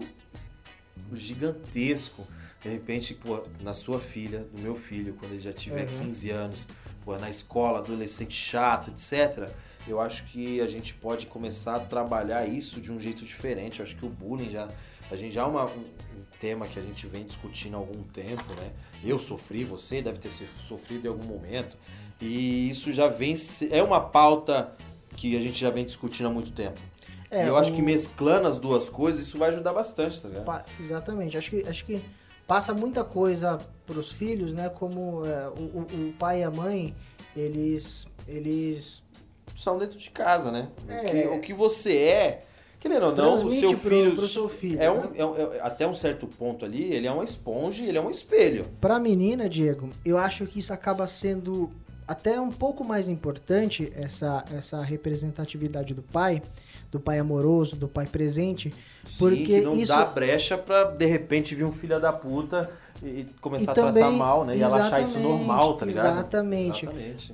gigantesco. 1.13 2.25
De 2.61 2.67
repente, 2.69 3.13
pô, 3.13 3.41
na 3.61 3.73
sua 3.73 3.99
filha, 3.99 4.45
no 4.53 4.61
meu 4.61 4.75
filho, 4.75 5.13
quando 5.19 5.31
ele 5.31 5.39
já 5.39 5.53
tiver 5.53 5.89
Uhum. 5.89 5.99
15 6.07 6.29
anos, 6.29 6.67
pô, 7.05 7.15
na 7.17 7.29
escola, 7.29 7.79
adolescente 7.79 8.33
chato, 8.35 8.91
etc. 8.91 9.49
Eu 9.87 10.01
acho 10.01 10.25
que 10.25 10.59
a 10.59 10.67
gente 10.67 10.93
pode 10.93 11.25
começar 11.25 11.75
a 11.75 11.79
trabalhar 11.79 12.45
isso 12.47 12.81
de 12.81 12.91
um 12.91 12.99
jeito 12.99 13.23
diferente. 13.23 13.79
Eu 13.79 13.85
acho 13.85 13.95
que 13.95 14.05
o 14.05 14.09
bullying 14.09 14.49
já. 14.49 14.67
A 15.09 15.15
gente 15.15 15.33
já 15.33 15.41
é 15.41 15.45
uma- 15.45 15.65
um, 15.65 15.79
um 15.79 16.18
tema 16.39 16.67
que 16.67 16.79
a 16.79 16.81
gente 16.81 17.05
vem 17.07 17.23
discutindo 17.25 17.75
há 17.75 17.77
algum 17.79 18.03
tempo, 18.03 18.43
né? 18.59 18.71
Eu 19.03 19.19
sofri, 19.19 19.63
você 19.63 20.01
deve 20.01 20.19
ter 20.19 20.31
sofrido 20.31 21.05
em 21.05 21.09
algum 21.09 21.25
momento. 21.25 21.75
E 22.21 22.69
isso 22.69 22.91
já 22.93 23.07
vem. 23.07 23.35
É 23.71 23.81
uma 23.81 23.99
pauta 24.01 24.73
que 25.15 25.37
a 25.37 25.41
gente 25.41 25.59
já 25.59 25.69
vem 25.69 25.85
discutindo 25.85 26.27
há 26.27 26.29
muito 26.29 26.51
tempo. 26.51 26.79
É, 27.31 27.45
e 27.45 27.47
eu 27.47 27.55
acho 27.57 27.71
o- 27.71 27.75
que 27.75 27.81
mesclando 27.81 28.47
as 28.47 28.57
duas 28.57 28.89
coisas, 28.89 29.21
isso 29.27 29.37
vai 29.37 29.49
ajudar 29.49 29.71
bastante, 29.73 30.19
tá 30.21 30.27
ligado? 30.27 30.45
Pa- 30.45 30.65
Exatamente. 30.79 31.37
Acho 31.37 31.49
que, 31.51 31.63
acho 31.67 31.85
que 31.85 32.01
passa 32.47 32.73
muita 32.73 33.03
coisa 33.03 33.57
pros 33.85 34.11
filhos, 34.11 34.53
né? 34.53 34.67
Como 34.69 35.23
é, 35.25 35.47
o, 35.49 35.79
o- 35.79 36.09
o 36.09 36.13
pai 36.17 36.41
e 36.41 36.43
a 36.43 36.51
mãe, 36.51 36.95
eles. 37.35 38.07
Eles. 38.27 39.03
São 39.57 39.77
dentro 39.77 39.97
de 39.99 40.09
casa, 40.09 40.51
né? 40.51 40.69
É. 40.87 40.99
O, 40.99 41.11
que, 41.11 41.27
o 41.27 41.41
que 41.41 41.53
você 41.53 41.97
é, 41.97 42.39
querendo 42.79 43.07
ou 43.07 43.15
não, 43.15 43.35
o 43.45 43.49
seu 43.51 43.71
pro- 43.77 43.89
filho. 43.89 44.15
pro 44.15 44.27
seu 44.27 44.47
filho, 44.49 44.75
é 44.81 44.85
né? 44.85 44.91
um, 44.91 45.01
é 45.15 45.25
um- 45.25 45.35
é- 45.53 45.59
até 45.61 45.85
um 45.87 45.93
certo 45.93 46.25
ponto 46.27 46.63
ali, 46.65 46.93
ele 46.93 47.07
é 47.07 47.11
uma 47.11 47.23
esponja, 47.23 47.83
ele 47.83 47.97
é 47.97 48.01
um 48.01 48.09
espelho. 48.09 48.65
Pra 48.79 48.99
menina, 48.99 49.49
Diego, 49.49 49.89
eu 50.05 50.17
acho 50.17 50.45
que 50.45 50.59
isso 50.59 50.71
acaba 50.73 51.07
sendo 51.07 51.69
até 52.07 52.39
um 52.41 52.49
pouco 52.49 52.83
mais 52.83 53.07
importante, 53.07 53.91
essa, 53.95 54.43
essa 54.57 54.79
representatividade 54.81 55.93
do 55.93 56.01
pai, 56.01 56.41
do 56.91 56.99
pai 56.99 57.19
amoroso, 57.19 57.75
do 57.75 57.87
pai 57.87 58.07
presente, 58.07 58.71
Sim, 59.05 59.19
porque 59.19 59.45
que 59.45 59.61
não 59.61 59.75
isso. 59.77 59.87
dá 59.89 60.05
brecha 60.05 60.57
pra 60.57 60.85
de 60.85 61.05
repente 61.05 61.53
vir 61.53 61.63
um 61.65 61.71
filho 61.71 61.99
da 61.99 62.11
puta 62.11 62.67
e 63.03 63.25
começar 63.39 63.71
a 63.71 63.75
tratar 63.75 64.11
mal, 64.11 64.43
né? 64.45 64.57
E 64.57 64.61
ela 64.61 64.77
achar 64.79 65.01
isso 65.01 65.19
normal, 65.19 65.73
tá 65.75 65.85
ligado? 65.85 66.13
Exatamente. 66.13 66.85
Exatamente. 66.85 67.33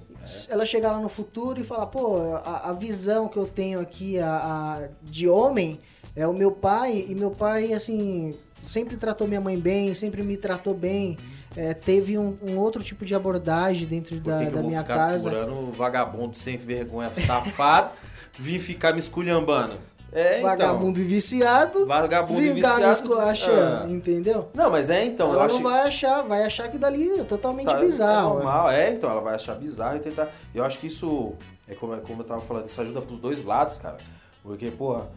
Ela 0.49 0.65
chegar 0.65 0.91
lá 0.91 0.99
no 0.99 1.09
futuro 1.09 1.59
e 1.59 1.63
falar, 1.63 1.85
pô, 1.87 2.17
a, 2.43 2.69
a 2.69 2.73
visão 2.73 3.27
que 3.27 3.37
eu 3.37 3.47
tenho 3.47 3.79
aqui 3.79 4.17
a, 4.19 4.29
a- 4.37 4.87
de 5.03 5.27
homem 5.27 5.79
é 6.15 6.25
o 6.27 6.33
meu 6.33 6.51
pai, 6.51 7.05
e 7.07 7.13
meu 7.13 7.31
pai, 7.31 7.73
assim, 7.73 8.33
sempre 8.63 8.95
tratou 8.97 9.27
minha 9.27 9.41
mãe 9.41 9.57
bem, 9.59 9.93
sempre 9.93 10.23
me 10.23 10.37
tratou 10.37 10.73
bem. 10.73 11.17
É, 11.57 11.73
teve 11.73 12.17
um, 12.17 12.37
um 12.41 12.57
outro 12.57 12.83
tipo 12.83 13.05
de 13.05 13.15
abordagem 13.15 13.87
dentro 13.87 14.19
da, 14.19 14.37
da 14.39 14.43
eu 14.43 14.51
vou 14.51 14.63
minha 14.67 14.81
ficar 14.81 14.95
casa. 14.95 15.29
procurando 15.29 15.71
vagabundo 15.71 16.37
sem 16.37 16.57
vergonha, 16.57 17.09
safado, 17.25 17.91
vir 18.37 18.59
ficar 18.59 18.93
me 18.93 18.99
esculhambando? 18.99 19.77
É, 20.11 20.37
então. 20.37 20.49
Vagabundo 20.49 20.99
e 20.99 21.03
viciado, 21.03 21.85
Vagabundo 21.85 22.41
e 22.41 22.53
viciado. 22.53 22.91
esculachando, 22.91 23.85
Ah. 23.85 23.89
entendeu? 23.91 24.49
Não, 24.53 24.69
mas 24.71 24.89
é 24.89 25.03
então, 25.05 25.33
ela 25.33 25.45
acho 25.45 25.55
não 25.55 25.63
vai 25.63 25.87
achar, 25.87 26.21
vai 26.21 26.43
achar 26.43 26.69
que 26.69 26.77
dali 26.77 27.19
é 27.19 27.23
totalmente 27.25 27.67
Tá, 27.67 27.79
bizarro. 27.79 28.29
É 28.29 28.33
normal, 28.43 28.69
é, 28.71 28.91
então, 28.91 29.09
ela 29.09 29.19
vai 29.21 29.35
achar 29.35 29.55
bizarro 29.55 29.97
e 29.97 29.99
tentar. 29.99 30.29
Eu 30.53 30.63
acho 30.63 30.79
que 30.79 30.87
isso, 30.87 31.33
é 31.67 31.75
como, 31.75 31.97
como 32.01 32.21
eu 32.21 32.25
tava 32.25 32.41
falando, 32.41 32.67
isso 32.69 32.79
ajuda 32.79 33.01
pros 33.01 33.19
dois 33.19 33.43
lados, 33.43 33.77
cara. 33.77 33.97
Porque, 34.41 34.71
porra, 34.71 35.07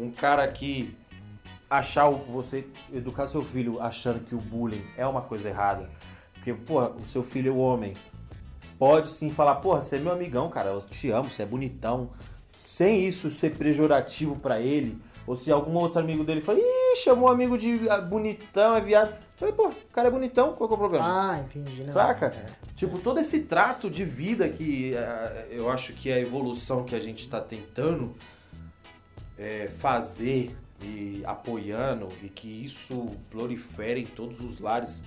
um 0.00 0.10
cara 0.10 0.48
que 0.48 0.96
achar 1.70 2.08
o, 2.08 2.14
você 2.16 2.66
educar 2.92 3.26
seu 3.28 3.42
filho 3.42 3.80
achando 3.80 4.20
que 4.20 4.34
o 4.34 4.38
bullying 4.38 4.82
é 4.96 5.06
uma 5.06 5.22
coisa 5.22 5.48
errada. 5.48 5.88
Porque, 6.34 6.52
porra, 6.52 6.90
o 6.90 7.06
seu 7.06 7.22
filho 7.22 7.50
é 7.50 7.52
o 7.52 7.58
homem. 7.58 7.94
Pode 8.78 9.08
sim 9.10 9.30
falar, 9.30 9.56
porra, 9.56 9.80
você 9.80 9.96
é 9.96 9.98
meu 10.00 10.12
amigão, 10.12 10.48
cara, 10.48 10.70
eu 10.70 10.78
te 10.78 11.10
amo, 11.10 11.30
você 11.30 11.42
é 11.44 11.46
bonitão. 11.46 12.10
Sem 12.74 13.06
isso 13.06 13.30
ser 13.30 13.50
pejorativo 13.50 14.34
pra 14.34 14.58
ele, 14.60 14.98
ou 15.28 15.36
se 15.36 15.48
algum 15.52 15.74
outro 15.74 16.00
amigo 16.00 16.24
dele 16.24 16.40
fala, 16.40 16.58
ih, 16.58 16.96
chamou 16.96 17.28
um 17.28 17.32
amigo 17.32 17.56
de 17.56 17.88
ah, 17.88 18.00
bonitão, 18.00 18.74
é 18.74 18.80
viado. 18.80 19.10
Eu 19.10 19.16
falei, 19.38 19.54
pô, 19.54 19.68
o 19.68 19.92
cara 19.92 20.08
é 20.08 20.10
bonitão, 20.10 20.54
qual 20.54 20.68
que 20.68 20.74
é 20.74 20.76
o 20.76 20.78
problema? 20.78 21.04
Ah, 21.06 21.38
entendi. 21.38 21.84
Não. 21.84 21.92
Saca? 21.92 22.34
É. 22.34 22.46
Tipo, 22.74 22.98
todo 22.98 23.20
esse 23.20 23.42
trato 23.42 23.88
de 23.88 24.04
vida 24.04 24.48
que. 24.48 24.92
eh, 24.92 25.46
eu 25.52 25.70
acho 25.70 25.92
que 25.92 26.10
a 26.10 26.18
evolução 26.18 26.82
que 26.82 26.96
a 26.96 27.00
gente 27.00 27.28
tá 27.28 27.40
tentando 27.40 28.12
eh, 29.38 29.70
fazer 29.78 30.50
e 30.82 31.22
apoiando 31.24 32.08
e 32.24 32.28
que 32.28 32.48
isso 32.64 33.06
prolifere 33.30 34.00
em 34.00 34.06
todos 34.06 34.40
os 34.40 34.58
lares, 34.58 35.00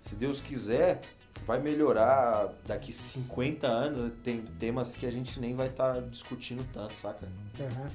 se 0.00 0.14
Deus 0.14 0.40
quiser, 0.40 1.00
vai 1.46 1.60
melhorar 1.60 2.48
daqui 2.66 2.92
50 2.92 3.66
anos. 3.66 4.12
Tem 4.22 4.40
temas 4.58 4.94
que 4.94 5.06
a 5.06 5.10
gente 5.10 5.38
nem 5.40 5.54
vai 5.54 5.68
estar 5.68 6.00
discutindo 6.02 6.64
tanto, 6.72 6.94
saca? 6.94 7.26
Aham. 7.58 7.88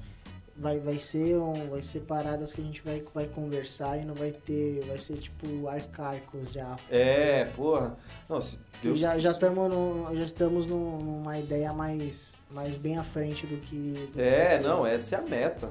Vai, 0.58 0.80
vai 0.80 0.98
ser 0.98 1.36
um, 1.36 1.70
vai 1.70 1.82
ser 1.84 2.00
paradas 2.02 2.54
que 2.54 2.62
a 2.62 2.64
gente 2.64 2.82
vai, 2.82 3.04
vai 3.14 3.28
conversar 3.28 3.98
e 3.98 4.06
não 4.06 4.16
vai 4.16 4.32
ter, 4.32 4.86
vai 4.88 4.98
ser 4.98 5.18
tipo 5.18 5.68
arcaicos 5.68 6.54
já. 6.54 6.78
É, 6.90 7.44
porra. 7.58 7.98
Não, 8.30 8.40
se 8.40 8.58
Deus 8.82 8.98
já 8.98 9.20
já 9.20 9.32
estamos 9.32 10.18
já 10.18 10.26
estamos 10.26 10.66
num- 10.66 11.04
numa 11.04 11.38
ideia 11.38 11.74
mais 11.74 12.38
mais 12.50 12.78
bem 12.78 12.98
à 12.98 13.04
frente 13.04 13.46
do 13.46 13.58
que 13.58 14.10
do 14.14 14.22
É, 14.22 14.58
que- 14.58 14.64
não, 14.64 14.86
essa 14.88 15.18
é 15.18 15.20
a 15.20 15.24
meta. 15.24 15.70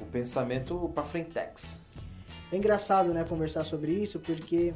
O 0.00 0.06
pensamento 0.06 0.90
pra 0.94 1.02
frentex. 1.02 1.78
É 2.50 2.56
engraçado, 2.56 3.12
né, 3.12 3.24
conversar 3.24 3.64
sobre 3.64 3.92
isso, 3.92 4.18
porque 4.18 4.72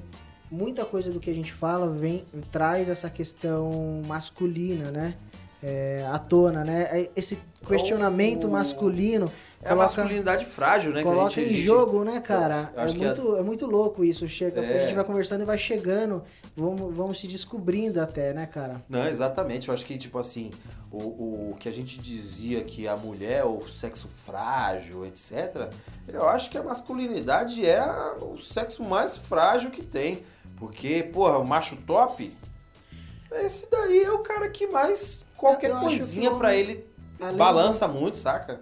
muita 0.51 0.85
coisa 0.85 1.11
do 1.11 1.21
que 1.21 1.31
a 1.31 1.35
gente 1.35 1.53
fala 1.53 1.91
vem 1.91 2.25
traz 2.51 2.89
essa 2.89 3.11
questão 3.11 4.03
masculina, 4.07 4.91
né? 4.91 5.17
É, 5.63 6.07
à 6.13 6.19
tona, 6.19 6.65
né? 6.65 6.83
É 6.93 7.11
Esse 7.17 7.39
questionamento 7.67 8.47
O- 8.47 8.51
masculino 8.51 9.31
É 9.63 9.71
a 9.71 9.75
masculinidade 9.75 10.45
frágil, 10.45 10.93
né? 10.93 11.03
coloca 11.03 11.31
gente- 11.31 11.51
em 11.51 11.55
gente- 11.55 11.65
jogo, 11.65 12.05
né, 12.05 12.21
cara? 12.21 12.73
É 12.77 12.87
que 12.87 12.99
muito, 12.99 13.37
é 13.37 13.43
muito 13.43 13.67
louco 13.67 14.05
isso. 14.05 14.29
Chega, 14.29 14.61
É. 14.61 14.83
A 14.83 14.87
gente 14.87 14.95
vai 14.95 15.05
conversando 15.05 15.43
e 15.43 15.45
vai 15.45 15.59
chegando, 15.59 16.23
vamos, 16.55 16.95
vamos 16.95 17.19
se 17.19 17.27
descobrindo 17.27 18.01
até, 18.01 18.33
né, 18.33 18.47
cara? 18.47 18.83
Não, 18.89 19.05
exatamente. 19.09 19.69
Eu 19.69 19.75
acho 19.75 19.85
que, 19.85 19.97
tipo 19.99 20.19
assim, 20.19 20.51
o, 20.93 21.51
o 21.53 21.57
que 21.59 21.69
a 21.69 21.73
gente 21.73 21.99
dizia 21.99 22.63
que 22.63 22.87
a 22.87 22.97
mulher, 22.97 23.45
o 23.45 23.61
sexo 23.69 24.09
frágil, 24.25 25.05
etc., 25.07 25.69
eu 26.07 26.29
acho 26.29 26.49
que 26.51 26.59
a 26.59 26.63
masculinidade 26.63 27.67
é 27.67 27.83
o 28.21 28.37
sexo 28.39 28.85
mais 28.85 29.17
frágil 29.17 29.71
que 29.71 29.85
tem. 29.85 30.23
Porque, 30.59 31.03
porra, 31.03 31.39
o 31.39 31.47
macho 31.47 31.77
top, 31.87 32.33
esse 33.45 33.69
daí 33.71 34.03
é 34.03 34.13
o 34.13 34.19
cara 34.21 34.49
que 34.49 34.67
mais. 34.69 35.25
Qualquer 35.37 35.71
Eu 35.71 35.77
que 35.81 35.85
coisinha 35.87 36.31
homem- 36.31 36.59
ele 36.59 36.87
balança 37.37 37.87
muito, 37.89 38.17
saca? 38.19 38.59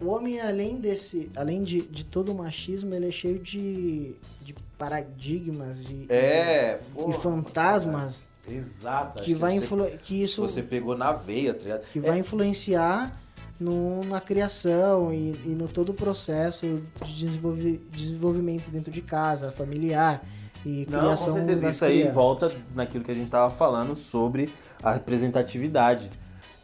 O 0.00 0.08
homem, 0.08 0.40
além 0.40 0.78
desse, 0.78 1.30
além 1.34 1.62
de, 1.62 1.80
de 1.80 2.04
todo 2.04 2.30
o 2.32 2.34
machismo, 2.34 2.94
ele 2.94 3.08
é 3.08 3.12
cheio 3.12 3.38
de, 3.38 4.14
de 4.42 4.54
paradigmas 4.76 5.80
e, 5.88 6.06
É, 6.10 6.80
e 6.82 6.88
porra, 6.92 7.14
fantasmas 7.14 8.22
Exato. 8.48 9.22
que 9.22 9.34
vai 9.34 9.54
que 9.54 9.60
você- 9.60 9.64
influ, 9.64 9.98
que 10.02 10.22
isso 10.22 10.42
Você 10.42 10.62
pegou 10.62 10.96
na 10.96 11.12
veia, 11.12 11.54
tá 11.54 11.62
ligado? 11.62 11.82
que 11.92 11.98
vai 12.00 12.18
influenciar 12.18 13.18
no, 13.58 14.04
na 14.04 14.20
criação 14.20 15.12
e, 15.14 15.30
e 15.46 15.54
no 15.56 15.66
todo 15.66 15.90
o 15.90 15.94
processo 15.94 16.82
de 17.02 17.14
desenvolvi- 17.24 17.78
desenvolvimento 17.90 18.68
dentro 18.70 18.90
de 18.92 19.00
casa, 19.00 19.50
familiar 19.50 20.22
e 20.68 20.86
Não, 20.90 21.10
com 21.16 21.30
certeza. 21.32 21.70
Isso 21.70 21.84
aí 21.84 21.92
crianças. 21.98 22.14
volta 22.14 22.52
naquilo 22.74 23.04
que 23.04 23.10
a 23.12 23.14
gente 23.14 23.30
tava 23.30 23.50
falando 23.54 23.94
sobre 23.94 24.52
a 24.82 24.92
representatividade. 24.92 26.10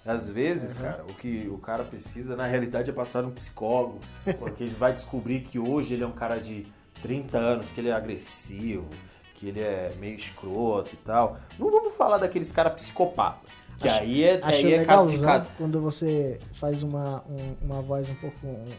Às 0.05 0.29
vezes, 0.29 0.77
Uhum. 0.77 0.83
cara, 0.83 1.05
o 1.09 1.15
que 1.15 1.49
o 1.49 1.59
cara 1.59 1.85
precisa, 1.85 2.35
na 2.35 2.45
realidade, 2.47 2.91
é 2.91 2.93
passar 2.93 3.25
um 3.25 3.31
psicólogo. 3.31 4.01
Porque 4.39 4.65
ele 4.65 4.75
vai 4.75 4.93
descobrir 4.93 5.43
que 5.43 5.59
hoje 5.61 5.95
ele 5.95 6.03
é 6.03 6.07
um 6.07 6.11
cara 6.13 6.39
de 6.41 6.67
30 7.01 7.39
anos, 7.39 7.71
que 7.71 7.81
ele 7.81 7.89
é 7.89 7.93
agressivo, 7.93 8.89
que 9.37 9.47
ele 9.49 9.61
é 9.61 9.93
meio 10.01 10.17
escroto 10.17 10.95
e 10.95 10.97
tal. 10.97 11.37
Não 11.57 11.71
vamos 11.71 11.95
falar 11.97 12.19
daqueles 12.19 12.51
caras 12.51 12.73
psicopatas. 12.75 13.53
Que 13.79 13.89
Acho- 13.89 14.01
aí 14.01 14.25
é, 14.25 14.35
Acho 14.43 14.47
aí 14.57 14.75
é 14.75 14.85
caso 14.85 15.11
de 15.11 15.19
cada. 15.21 15.47
quando 15.57 15.81
você 15.81 16.39
faz 16.55 16.83
uma, 16.83 17.23
um- 17.29 17.57
uma 17.63 17.81
voz 17.83 18.11
um 18.11 18.15
pouco 18.17 18.37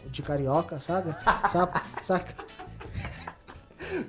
de 0.09 0.21
carioca, 0.21 0.79
sabe? 0.81 1.13
Saca? 1.51 1.83
Saca? 2.03 2.35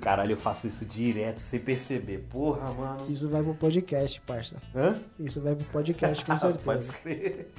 Caralho, 0.01 0.31
eu 0.33 0.37
faço 0.37 0.67
isso 0.67 0.85
direto, 0.85 1.39
sem 1.39 1.59
perceber. 1.59 2.19
Porra, 2.29 2.71
mano. 2.73 2.97
Isso 3.09 3.29
vai 3.29 3.41
pro 3.43 3.53
podcast, 3.55 4.21
parça. 4.21 4.55
Hã? 4.75 4.95
Isso 5.19 5.41
vai 5.41 5.55
pro 5.55 5.65
podcast, 5.67 6.23
com 6.25 6.31
Pode 6.63 6.83
certeza. 6.83 6.93
crer. 6.93 7.51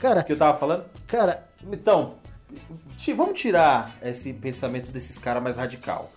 Cara, 0.00 0.20
O 0.22 0.24
que 0.24 0.32
eu 0.32 0.38
tava 0.38 0.58
falando? 0.58 0.84
cara, 1.06 1.46
Então, 1.70 2.14
vamos 3.14 3.38
tirar 3.40 3.94
esse 4.02 4.32
pensamento 4.32 4.90
desses 4.90 5.18
caras 5.18 5.42
mais 5.42 5.56
radical. 5.56 6.10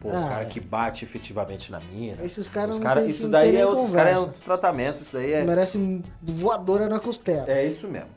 Pô, 0.00 0.08
o 0.10 0.16
Ah, 0.16 0.28
cara 0.28 0.42
é. 0.42 0.46
que 0.46 0.60
bate 0.60 1.04
efetivamente 1.04 1.70
na 1.72 1.80
mina. 1.80 2.22
esses 2.24 2.48
caras 2.48 2.78
cara, 2.78 3.04
isso 3.04 3.28
daí 3.28 3.56
é 3.56 3.64
outro, 3.66 3.84
os 3.84 3.92
cara 3.92 4.10
é 4.10 4.18
outro 4.18 4.40
tratamento, 4.42 5.02
isso 5.02 5.12
daí 5.12 5.32
é, 5.32 5.44
merece 5.44 6.02
voadora 6.22 6.86
na 6.88 7.00
costela. 7.00 7.50
é 7.50 7.66
isso 7.66 7.88
mesmo. 7.88 8.08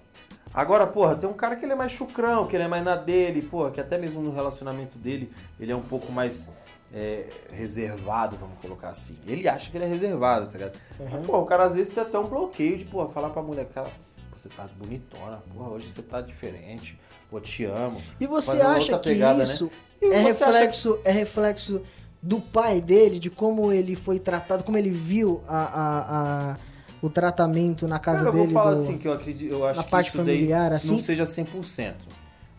Agora, 0.53 0.87
porra, 0.87 1.15
tem 1.15 1.29
um 1.29 1.33
cara 1.33 1.55
que 1.55 1.63
ele 1.65 1.73
é 1.73 1.75
mais 1.75 1.91
chucrão, 1.91 2.47
que 2.47 2.55
ele 2.55 2.63
é 2.63 2.67
mais 2.67 2.83
na 2.83 2.95
dele, 2.95 3.41
porra, 3.43 3.71
que 3.71 3.79
até 3.79 3.97
mesmo 3.97 4.21
no 4.21 4.31
relacionamento 4.31 4.97
dele, 4.97 5.31
ele 5.59 5.71
é 5.71 5.75
um 5.75 5.81
pouco 5.81 6.11
mais 6.11 6.49
é, 6.93 7.27
reservado, 7.51 8.35
vamos 8.35 8.57
colocar 8.59 8.89
assim. 8.89 9.15
Ele 9.27 9.47
acha 9.47 9.69
que 9.69 9.77
ele 9.77 9.85
é 9.85 9.87
reservado, 9.87 10.47
tá 10.47 10.57
ligado? 10.57 10.75
Uhum. 10.99 11.07
Mas, 11.11 11.25
porra, 11.25 11.37
o 11.39 11.45
cara 11.45 11.63
às 11.65 11.75
vezes 11.75 11.93
tem 11.93 12.01
até 12.01 12.17
um 12.17 12.25
bloqueio 12.25 12.77
de, 12.77 12.85
porra, 12.85 13.07
falar 13.09 13.29
pra 13.29 13.41
mulher, 13.43 13.65
cara, 13.65 13.89
você 14.35 14.49
tá 14.49 14.67
bonitona, 14.77 15.43
porra, 15.53 15.69
hoje 15.69 15.87
você 15.87 16.01
tá 16.01 16.19
diferente, 16.19 16.99
pô, 17.29 17.39
te 17.39 17.65
amo. 17.65 18.01
E 18.19 18.25
você 18.25 18.59
acha 18.61 18.97
que 18.97 19.09
pegada, 19.09 19.45
né? 19.45 19.53
isso 19.53 19.69
E 20.01 20.05
é 20.07 20.23
você 20.23 20.43
acha 20.43 20.51
reflexo, 20.51 20.99
é 21.03 21.11
reflexo 21.11 21.81
do 22.21 22.41
pai 22.41 22.81
dele, 22.81 23.19
de 23.19 23.29
como 23.29 23.71
ele 23.71 23.95
foi 23.95 24.17
tratado, 24.19 24.63
como 24.63 24.77
ele 24.77 24.89
viu 24.89 25.41
a, 25.47 25.57
a- 25.57 26.01
a- 26.53 26.57
o 27.01 27.09
tratamento 27.09 27.87
na 27.87 27.99
casa 27.99 28.19
Cara, 28.25 28.29
eu 28.29 28.33
dele? 28.33 28.45
vou 28.45 28.53
falar 28.53 28.75
do- 28.75 28.81
assim, 28.81 28.97
que 28.97 29.07
eu 29.07 29.13
acredito, 29.13 29.51
eu 29.51 29.65
acho 29.65 29.77
na 29.77 29.83
que 29.83 29.91
parte 29.91 30.07
isso 30.07 30.17
familiar, 30.17 30.69
daí 30.69 30.77
assim? 30.77 30.91
não 30.91 30.97
seja 30.97 31.25
100%. 31.25 31.93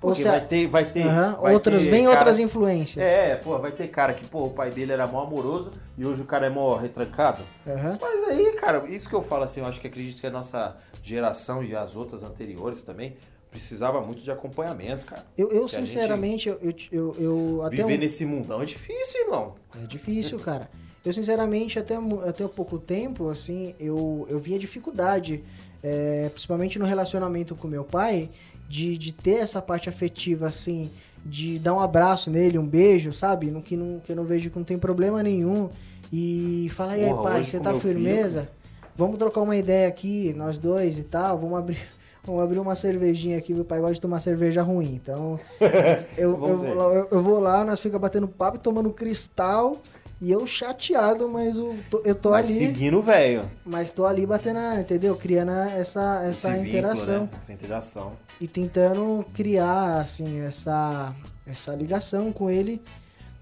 Ou 0.02 0.08
Porque 0.10 0.22
se 0.22 0.28
a- 0.28 0.32
vai 0.32 0.40
ter, 0.46 0.66
vai 0.66 0.84
ter, 0.86 1.06
Aham, 1.06 1.36
vai 1.42 1.52
outras, 1.52 1.82
ter 1.82 1.90
bem 1.90 2.04
cara- 2.06 2.16
outras 2.18 2.38
influências. 2.38 3.04
É, 3.04 3.36
pô, 3.36 3.58
vai 3.58 3.70
ter 3.70 3.86
cara 3.88 4.14
que, 4.14 4.24
pô, 4.26 4.46
o 4.46 4.50
pai 4.50 4.70
dele 4.70 4.92
era 4.92 5.06
mó 5.06 5.22
amoroso 5.22 5.72
e 5.98 6.06
hoje 6.06 6.22
o 6.22 6.24
cara 6.24 6.46
é 6.46 6.50
mó 6.50 6.74
retrancado. 6.76 7.42
Aham. 7.66 7.98
Mas 8.00 8.28
aí, 8.28 8.52
cara, 8.52 8.82
isso 8.88 9.06
que 9.08 9.14
eu 9.14 9.20
falo 9.22 9.44
assim, 9.44 9.60
eu 9.60 9.66
acho 9.66 9.78
que 9.78 9.86
acredito 9.86 10.18
que 10.18 10.26
a 10.26 10.30
nossa 10.30 10.74
geração 11.02 11.62
e 11.62 11.76
as 11.76 11.96
outras 11.96 12.22
anteriores 12.22 12.82
também 12.82 13.16
precisava 13.50 14.00
muito 14.00 14.22
de 14.22 14.30
acompanhamento, 14.30 15.04
cara. 15.04 15.22
Eu, 15.36 15.50
eu 15.50 15.68
sinceramente, 15.68 16.48
eu, 16.48 16.58
eu, 16.62 16.72
eu, 16.90 17.14
eu 17.18 17.62
até 17.66 17.76
Viver 17.76 17.96
um- 17.96 17.98
nesse 17.98 18.24
mundão 18.24 18.62
é 18.62 18.64
difícil, 18.64 19.20
irmão. 19.24 19.54
É 19.82 19.86
difícil, 19.86 20.38
cara. 20.38 20.70
Eu, 21.04 21.12
sinceramente, 21.12 21.78
até, 21.78 21.96
até 22.26 22.46
pouco 22.46 22.78
tempo, 22.78 23.30
assim, 23.30 23.74
eu, 23.80 24.26
eu 24.28 24.38
via 24.38 24.58
dificuldade, 24.58 25.42
é, 25.82 26.28
principalmente 26.28 26.78
no 26.78 26.84
relacionamento 26.84 27.54
com 27.54 27.66
meu 27.66 27.84
pai, 27.84 28.30
de, 28.68 28.98
de 28.98 29.12
ter 29.12 29.38
essa 29.38 29.62
parte 29.62 29.88
afetiva, 29.88 30.46
assim, 30.46 30.90
de 31.24 31.58
dar 31.58 31.74
um 31.74 31.80
abraço 31.80 32.30
nele, 32.30 32.58
um 32.58 32.66
beijo, 32.66 33.12
sabe? 33.12 33.50
No, 33.50 33.62
que, 33.62 33.76
não, 33.76 33.98
que 34.00 34.12
eu 34.12 34.16
não 34.16 34.24
vejo 34.24 34.50
que 34.50 34.58
não 34.58 34.64
tem 34.64 34.78
problema 34.78 35.22
nenhum. 35.22 35.70
E 36.12 36.70
falar, 36.74 36.98
e 36.98 37.04
aí, 37.04 37.14
pai, 37.14 37.44
você 37.44 37.58
tá 37.58 37.70
meu 37.70 37.80
filho, 37.80 37.94
firmeza? 37.94 38.48
Vamos 38.96 39.18
trocar 39.18 39.40
uma 39.40 39.56
ideia 39.56 39.88
aqui, 39.88 40.34
nós 40.34 40.58
dois 40.58 40.98
e 40.98 41.02
tal, 41.02 41.38
vamos 41.38 41.58
abrir... 41.58 41.78
Vamos 42.22 42.44
abrir 42.44 42.58
uma 42.58 42.74
cervejinha 42.74 43.38
aqui, 43.38 43.54
meu 43.54 43.64
pai 43.64 43.80
gosta 43.80 43.94
de 43.94 44.00
tomar 44.02 44.20
cerveja 44.20 44.62
ruim, 44.62 44.92
então 44.92 45.40
eu, 46.18 46.46
eu, 46.46 46.64
eu, 46.66 47.08
eu 47.12 47.22
vou 47.22 47.40
lá, 47.40 47.64
nós 47.64 47.80
fica 47.80 47.98
batendo 47.98 48.28
papo 48.28 48.58
e 48.58 48.60
tomando 48.60 48.92
cristal. 48.92 49.74
E 50.20 50.30
eu 50.30 50.46
chateado, 50.46 51.26
mas 51.28 51.56
eu 51.56 51.74
tô, 51.90 52.02
eu 52.04 52.14
tô 52.14 52.30
Mas 52.30 52.48
ali. 52.48 52.58
seguindo 52.58 52.98
o 52.98 53.02
velho. 53.02 53.50
Mas 53.64 53.88
tô 53.90 54.04
ali 54.04 54.26
batendo, 54.26 54.58
entendeu? 54.78 55.16
Criando 55.16 55.50
essa, 55.52 56.22
essa 56.24 56.50
Esse 56.56 56.68
interação. 56.68 57.04
vínculo, 57.06 57.20
né? 57.22 57.28
Essa 57.36 57.52
interação. 57.52 58.12
E 58.38 58.46
tentando 58.46 59.24
criar, 59.32 60.00
assim, 60.02 60.40
essa, 60.42 61.14
essa 61.46 61.74
ligação 61.74 62.32
com 62.32 62.50
ele. 62.50 62.82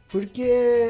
Porque 0.08 0.40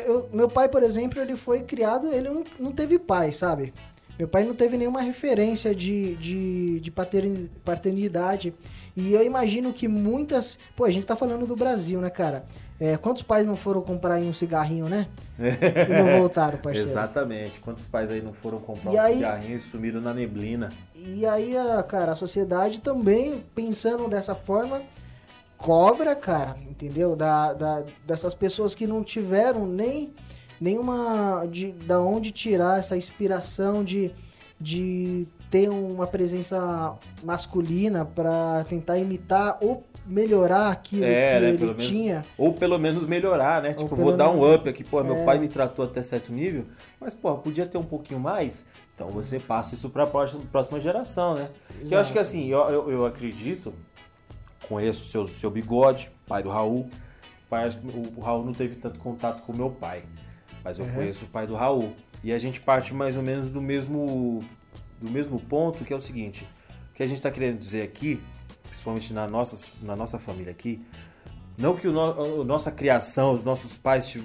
eu- 0.07 0.29
meu 0.33 0.49
pai, 0.49 0.69
por 0.69 0.83
exemplo, 0.83 1.21
ele 1.21 1.37
foi 1.37 1.63
criado, 1.63 2.09
ele 2.13 2.29
não, 2.29 2.45
não 2.61 2.71
teve 2.73 2.99
pai, 2.99 3.33
sabe? 3.33 3.73
Meu 4.19 4.29
pai 4.29 4.45
não 4.45 4.55
teve 4.55 4.77
nenhuma 4.77 5.01
referência 5.01 5.75
de, 5.75 6.17
de, 6.17 6.81
de 6.81 6.91
paterni- 6.91 7.51
paternidade. 7.65 8.53
E 8.97 9.15
eu 9.15 9.23
imagino 9.25 9.73
que 9.73 9.89
muitas. 9.89 10.59
Pô, 10.77 10.85
a 10.85 10.91
gente 10.91 11.07
tá 11.07 11.17
falando 11.17 11.47
do 11.47 11.57
Brasil, 11.57 12.01
né, 12.01 12.11
cara? 12.11 12.45
É, 12.81 12.97
quantos 12.97 13.23
pais 13.23 13.45
não 13.45 13.57
foram 13.57 13.81
comprar 13.83 14.15
aí 14.15 14.29
um 14.29 14.33
cigarrinho, 14.33 14.89
né? 14.89 15.09
E 15.39 15.93
não 16.03 16.19
voltaram, 16.21 16.59
parceiro. 16.59 16.89
Exatamente. 16.89 17.59
Quantos 17.61 17.85
pais 17.85 18.09
aí 18.11 18.23
não 18.23 18.33
foram 18.33 18.59
comprar 18.61 18.93
E 18.93 18.97
um 18.97 19.01
aí- 19.01 19.15
cigarrinho 19.17 19.57
e 19.57 19.61
sumiram 19.61 20.01
na 20.01 20.15
neblina? 20.15 20.71
E 20.95 21.27
aí, 21.27 21.57
a- 21.57 21.83
cara, 21.83 22.13
a 22.13 22.17
sociedade 22.17 22.81
também, 22.81 23.43
pensando 23.55 24.07
dessa 24.09 24.35
forma, 24.35 24.83
cobra, 25.57 26.15
cara, 26.15 26.55
entendeu? 26.69 27.17
Da, 27.17 27.53
da- 27.53 27.83
dessas 28.07 28.33
pessoas 28.35 28.75
que 28.77 28.87
não 28.87 29.03
tiveram 29.03 29.67
nem 29.67 30.13
nenhuma. 30.61 31.45
De, 31.51 31.73
da 31.73 32.01
onde 32.01 32.31
tirar 32.31 32.79
essa 32.79 32.97
inspiração 32.97 33.83
de, 33.83 34.13
de 34.61 35.27
ter 35.51 35.69
uma 35.69 36.07
presença 36.07 36.95
masculina 37.23 38.05
pra 38.05 38.65
tentar 38.69 38.99
imitar 38.99 39.59
ou 39.61 39.85
melhorar 40.07 40.71
aquilo 40.71 41.05
É, 41.05 41.35
que 41.35 41.41
né, 41.41 41.49
ele 41.49 41.59
pelo 41.59 41.71
menos- 41.73 41.87
tinha. 41.87 42.23
Ou 42.39 42.53
pelo 42.55 42.79
menos 42.79 43.05
melhorar, 43.07 43.63
né? 43.63 43.75
Tipo, 43.75 43.91
pelo 43.91 44.03
vou 44.09 44.17
dar 44.17 44.31
um 44.31 44.55
up 44.55 44.69
aqui. 44.69 44.83
Pô, 44.83 45.03
meu 45.05 45.17
É. 45.17 45.25
pai 45.25 45.39
me 45.39 45.49
tratou 45.49 45.85
até 45.85 46.03
certo 46.03 46.33
nível, 46.33 46.65
mas, 46.99 47.15
pô, 47.15 47.37
podia 47.39 47.67
ter 47.67 47.77
um 47.79 47.85
pouquinho 47.85 48.19
mais. 48.21 48.65
Então 48.95 49.09
você 49.09 49.39
passa 49.39 49.75
isso 49.75 49.91
pra 49.91 50.07
próxima, 50.07 50.43
próxima 50.51 50.81
geração, 50.81 51.35
né? 51.35 51.49
Que 51.87 51.95
eu 51.95 51.99
acho 51.99 52.13
que 52.13 52.19
assim, 52.19 52.47
eu, 52.49 52.61
eu, 52.69 52.91
eu 52.91 53.07
acredito, 53.07 53.73
conheço 54.69 55.03
o 55.03 55.07
seu, 55.07 55.27
seu 55.27 55.51
bigode, 55.51 56.11
pai 56.27 56.43
do 56.43 56.49
Raul. 56.49 56.89
Pai, 57.49 57.69
o, 57.69 58.19
o 58.19 58.23
Raul 58.23 58.45
não 58.45 58.53
teve 58.53 58.77
tanto 58.77 58.99
contato 58.99 59.43
com 59.43 59.53
o 59.53 59.57
meu 59.57 59.71
pai, 59.71 60.03
mas 60.65 60.79
eu 60.79 60.85
Uhum. 60.85 60.93
conheço 60.95 61.25
o 61.25 61.29
pai 61.29 61.47
do 61.47 61.55
Raul. 61.55 61.93
E 62.25 62.33
a 62.33 62.39
gente 62.39 62.61
parte 62.61 62.93
mais 62.93 63.17
ou 63.17 63.23
menos 63.23 63.51
do 63.51 63.61
mesmo, 63.63 64.41
do 65.01 65.11
mesmo 65.11 65.39
ponto, 65.41 65.85
que 65.85 65.93
é 65.93 65.97
o 65.97 66.01
seguinte: 66.01 66.47
o 66.91 66.95
que 66.95 67.03
a 67.03 67.07
gente 67.07 67.21
tá 67.21 67.31
querendo 67.31 67.59
dizer 67.59 67.83
aqui, 67.83 68.21
principalmente 68.69 69.13
na 69.13 69.27
nossa, 69.27 69.71
na 69.83 69.95
nossa 69.97 70.19
família 70.19 70.51
aqui, 70.51 70.81
não 71.57 71.75
que 71.77 71.89
o 71.89 71.93
no- 71.93 72.41
a 72.43 72.45
nossa 72.45 72.71
criação, 72.71 73.33
os 73.33 73.45
nossos 73.45 73.77
pais 73.77 74.17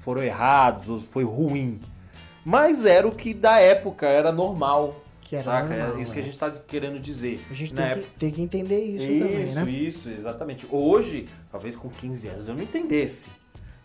foram 0.00 0.22
errados, 0.22 0.88
ou 0.88 1.00
foi 1.00 1.24
ruim. 1.24 1.80
Mas 2.44 2.84
era 2.84 3.06
o 3.06 3.12
que 3.14 3.32
da 3.32 3.58
época 3.60 4.06
era 4.06 4.32
normal. 4.32 5.00
Que 5.20 5.36
era 5.36 5.44
saca? 5.44 5.68
normal, 5.76 5.98
é 5.98 6.02
isso 6.02 6.12
que 6.12 6.18
a 6.18 6.22
é. 6.22 6.24
gente 6.24 6.38
tá 6.38 6.50
querendo 6.50 6.98
dizer. 6.98 7.46
A 7.50 7.54
gente 7.54 7.72
Na 7.72 7.94
tem 7.94 8.02
que, 8.02 8.10
tem 8.18 8.30
que 8.32 8.42
entender 8.42 8.84
isso, 8.84 9.06
também, 9.06 9.42
isso, 9.42 9.54
né? 9.54 9.70
isso, 9.70 10.10
exatamente. 10.10 10.66
Hoje, 10.70 11.26
talvez 11.50 11.76
com 11.76 11.88
15 11.88 12.28
anos 12.28 12.48
eu 12.48 12.54
não 12.54 12.62
entendesse. 12.62 13.30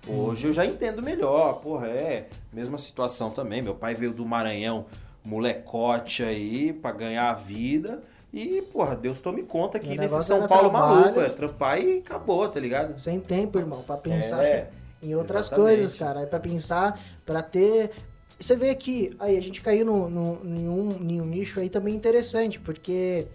Hoje 0.07 0.47
eu 0.47 0.53
já 0.53 0.65
entendo 0.65 1.01
melhor. 1.01 1.61
Porra, 1.61 1.87
é 1.87 2.29
mesma 2.51 2.77
situação 2.77 3.29
também. 3.29 3.61
Meu 3.61 3.75
pai 3.75 3.93
veio 3.93 4.11
do 4.11 4.25
Maranhão, 4.25 4.85
molecote 5.27 6.23
aí, 6.23 6.73
pra 6.73 6.91
ganhar 6.91 7.29
a 7.29 7.33
vida. 7.33 8.01
E, 8.33 8.61
porra, 8.73 8.95
Deus 8.95 9.19
tome 9.19 9.43
conta 9.43 9.77
aqui 9.77 9.97
nesse 9.97 10.23
São 10.23 10.47
Paulo 10.47 10.69
trabalho. 10.69 10.95
maluco. 11.01 11.19
É 11.19 11.29
trampar 11.29 11.79
e 11.81 11.99
acabou, 11.99 12.47
tá 12.49 12.59
ligado? 12.59 12.99
Sem 12.99 13.19
tempo, 13.19 13.57
irmão, 13.57 13.81
pra 13.83 13.97
pensar 13.97 14.43
É, 14.43 14.69
em 15.01 15.15
outras 15.15 15.47
exatamente. 15.47 15.75
coisas, 15.77 15.93
cara. 15.95 16.21
É 16.21 16.25
pra 16.25 16.39
pensar, 16.39 16.99
pra 17.25 17.41
ter. 17.41 17.91
Você 18.39 18.55
vê 18.55 18.75
que 18.75 19.15
aí 19.19 19.35
a 19.37 19.41
gente 19.41 19.61
caiu 19.61 19.85
no, 19.85 20.09
no, 20.09 20.39
em, 20.45 20.67
um, 20.69 20.91
em 21.09 21.21
um 21.21 21.25
nicho 21.25 21.59
aí 21.59 21.69
também 21.69 21.95
interessante, 21.95 22.59
porque 22.59 23.25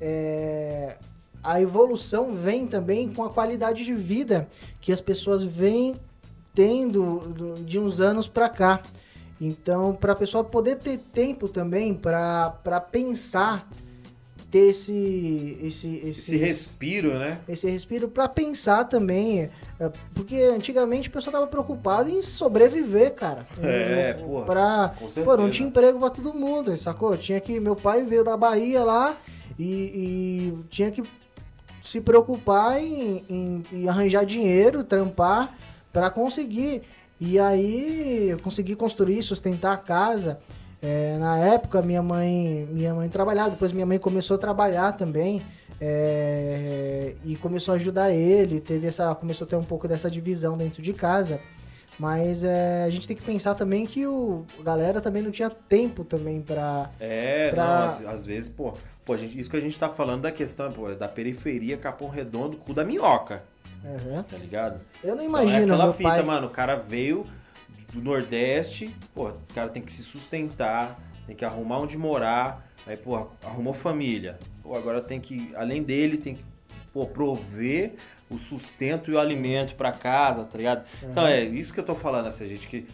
é, 0.00 0.96
a 1.42 1.60
evolução 1.60 2.34
vem 2.34 2.66
também 2.66 3.12
com 3.12 3.22
a 3.22 3.30
qualidade 3.30 3.84
de 3.84 3.94
vida 3.94 4.48
que 4.80 4.92
as 4.92 5.00
pessoas 5.00 5.44
vêm 5.44 5.94
tendo 6.54 7.20
do- 7.28 7.54
de 7.64 7.78
uns 7.78 8.00
anos 8.00 8.26
pra 8.26 8.48
cá. 8.48 8.80
Então, 9.40 9.94
para 9.94 10.12
a 10.12 10.16
pessoa 10.16 10.42
poder 10.42 10.76
ter 10.76 10.98
tempo 10.98 11.48
também 11.48 11.94
pra 11.94 12.50
pensar, 12.90 13.68
ter 14.50 14.70
esse 14.70 15.58
esse 15.62 15.96
esse, 15.96 16.08
Esse 16.08 16.36
respiro, 16.36 17.18
né? 17.18 17.38
esse 17.48 17.68
respiro 17.70 18.08
para 18.08 18.26
pensar 18.28 18.84
também. 18.84 19.50
é, 19.78 19.90
Porque 20.14 20.34
antigamente 20.36 21.08
o 21.08 21.12
pessoal 21.12 21.32
tava 21.32 21.46
preocupado 21.46 22.08
em 22.10 22.22
sobreviver, 22.22 23.14
cara. 23.14 23.46
É, 23.62 24.14
porra, 24.14 24.44
Pra, 24.46 24.94
com 24.98 25.22
pô, 25.22 25.36
não 25.36 25.50
tinha 25.50 25.68
emprego 25.68 25.98
pra 26.00 26.10
todo 26.10 26.34
mundo, 26.34 26.76
sacou? 26.76 27.16
Tinha 27.16 27.40
que. 27.40 27.60
Meu 27.60 27.76
pai 27.76 28.02
veio 28.02 28.24
da 28.24 28.36
Bahia 28.36 28.82
lá 28.82 29.16
e, 29.58 29.64
e 30.52 30.58
tinha 30.70 30.90
que 30.90 31.02
se 31.84 32.00
preocupar 32.00 32.80
em, 32.82 33.22
em- 33.30 33.64
em 33.72 33.88
arranjar 33.88 34.24
dinheiro, 34.26 34.82
trampar 34.82 35.56
para 35.92 36.10
conseguir. 36.10 36.82
E 37.20 37.38
aí 37.38 38.28
eu 38.30 38.38
consegui 38.38 38.76
construir, 38.76 39.22
sustentar 39.22 39.72
a 39.72 39.76
casa. 39.76 40.38
É, 40.80 41.16
na 41.18 41.36
época 41.38 41.82
minha 41.82 42.02
mãe, 42.02 42.68
minha 42.70 42.94
mãe 42.94 43.08
trabalhava, 43.08 43.50
depois 43.50 43.72
minha 43.72 43.84
mãe 43.86 43.98
começou 43.98 44.36
a 44.36 44.38
trabalhar 44.38 44.92
também 44.92 45.42
é, 45.80 47.14
e 47.24 47.36
começou 47.36 47.72
a 47.74 47.76
ajudar 47.76 48.10
ele. 48.12 48.60
Teve 48.60 48.86
essa, 48.86 49.14
começou 49.14 49.44
a 49.46 49.48
ter 49.48 49.56
um 49.56 49.64
pouco 49.64 49.88
dessa 49.88 50.10
divisão 50.10 50.56
dentro 50.56 50.80
de 50.82 50.92
casa. 50.92 51.40
Mas 51.98 52.44
é, 52.44 52.84
a 52.84 52.90
gente 52.90 53.08
tem 53.08 53.16
que 53.16 53.24
pensar 53.24 53.56
também 53.56 53.84
que 53.84 54.06
o 54.06 54.44
a 54.60 54.62
galera 54.62 55.00
também 55.00 55.20
não 55.20 55.32
tinha 55.32 55.50
tempo 55.50 56.04
também 56.04 56.40
pra. 56.40 56.90
É, 57.00 57.50
Pra- 57.50 57.64
não, 57.80 57.86
às, 57.86 58.04
às 58.06 58.24
vezes, 58.26 58.48
pô, 58.48 58.72
pô, 59.04 59.16
gente, 59.16 59.36
isso 59.38 59.50
que 59.50 59.56
a 59.56 59.60
gente 59.60 59.76
tá 59.76 59.88
falando 59.88 60.22
da 60.22 60.30
questão, 60.30 60.70
pô, 60.70 60.94
da 60.94 61.08
periferia, 61.08 61.76
Capão 61.76 62.08
Redondo, 62.08 62.56
cu 62.56 62.72
da 62.72 62.84
minhoca, 62.84 63.42
Aham. 63.84 64.22
tá 64.22 64.36
ligado? 64.36 64.80
Eu 65.02 65.14
não 65.16 65.22
Então, 65.24 65.38
é 65.38 65.42
imagino 65.44 65.74
aquela 65.74 65.92
fita, 65.94 66.08
pai. 66.10 66.22
mano, 66.22 66.46
o 66.46 66.50
cara 66.50 66.76
veio 66.76 67.26
do 67.92 68.00
Nordeste, 68.02 68.94
pô, 69.14 69.28
o 69.28 69.54
cara 69.54 69.68
tem 69.70 69.82
que 69.82 69.92
se 69.92 70.02
sustentar, 70.02 71.00
tem 71.26 71.34
que 71.34 71.44
arrumar 71.44 71.78
onde 71.78 71.96
morar, 71.96 72.70
aí, 72.86 72.96
pô, 72.96 73.28
arrumou 73.44 73.72
família. 73.72 74.38
Pô, 74.62 74.74
agora 74.76 75.00
tem 75.00 75.20
que, 75.20 75.52
além 75.54 75.82
dele, 75.82 76.16
tem 76.18 76.34
que, 76.34 76.44
pô, 76.92 77.06
prover 77.06 77.94
o 78.28 78.36
sustento 78.36 79.10
e 79.10 79.14
o 79.14 79.18
alimento 79.18 79.74
pra 79.74 79.90
casa, 79.90 80.44
tá 80.44 80.58
ligado? 80.58 80.84
Então 81.02 81.26
é 81.26 81.42
isso 81.42 81.72
que 81.72 81.80
eu 81.80 81.84
tô 81.84 81.94
falando, 81.94 82.28
essa 82.28 82.46
gente 82.46 82.68
que 82.68 82.86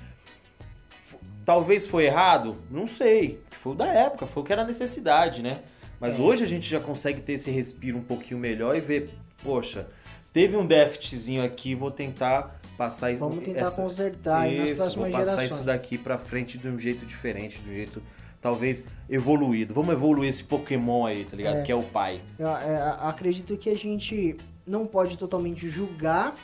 talvez 1.45 1.87
foi 1.87 2.05
errado, 2.07 2.57
não 2.71 2.87
sei, 2.87 3.43
foi 3.51 3.73
o 3.73 3.75
da 3.77 3.87
época, 3.87 4.27
foi 4.27 4.43
o 4.43 4.47
que 4.47 4.53
era 4.53 4.65
necessidade, 4.65 5.43
né? 5.43 5.61
Mas 6.01 6.19
É. 6.19 6.23
hoje 6.23 6.45
a 6.45 6.47
gente 6.47 6.69
já 6.69 6.81
consegue 6.81 7.21
ter 7.21 7.33
esse 7.35 7.51
respiro 7.51 7.99
um 7.99 8.03
pouquinho 8.03 8.39
melhor 8.39 8.77
e 8.77 8.81
ver, 8.81 9.11
poxa, 9.43 9.87
teve 10.35 10.55
um 10.57 10.67
déficitzinho 10.67 11.43
aqui, 11.43 11.75
vou 11.75 11.91
tentar 11.91 12.61
passar 12.77 13.11
isso- 13.13 13.21
Vamos 13.21 13.43
tentar 13.43 13.71
consertar 13.71 14.41
aí 14.43 14.59
nas 14.59 14.69
isso, 14.71 14.77
próximas 14.77 15.11
vou 15.11 15.19
passar 15.21 15.31
gerações. 15.37 15.53
isso 15.53 15.65
daqui 15.65 15.97
pra 15.97 16.19
frente 16.19 16.59
de 16.59 16.69
um 16.69 16.79
jeito 16.79 17.07
diferente, 17.07 17.59
de 17.61 17.71
um 17.71 17.73
jeito 17.73 18.03
talvez 18.43 18.85
evoluído. 19.09 19.73
Vamos 19.73 19.95
evoluir 19.95 20.29
esse 20.29 20.45
Pokémon 20.45 21.07
aí, 21.07 21.25
tá 21.25 21.35
ligado? 21.37 21.59
É. 21.59 21.63
Que 21.63 21.73
é 21.73 21.75
o 21.75 21.83
pai. 21.85 22.21
Eu, 22.39 22.49
é, 22.49 22.97
acredito 23.01 23.57
que 23.57 23.71
a 23.71 23.77
gente 23.77 24.37
não 24.67 24.87
pode 24.87 25.17
totalmente 25.17 25.69
julgar 25.69 26.35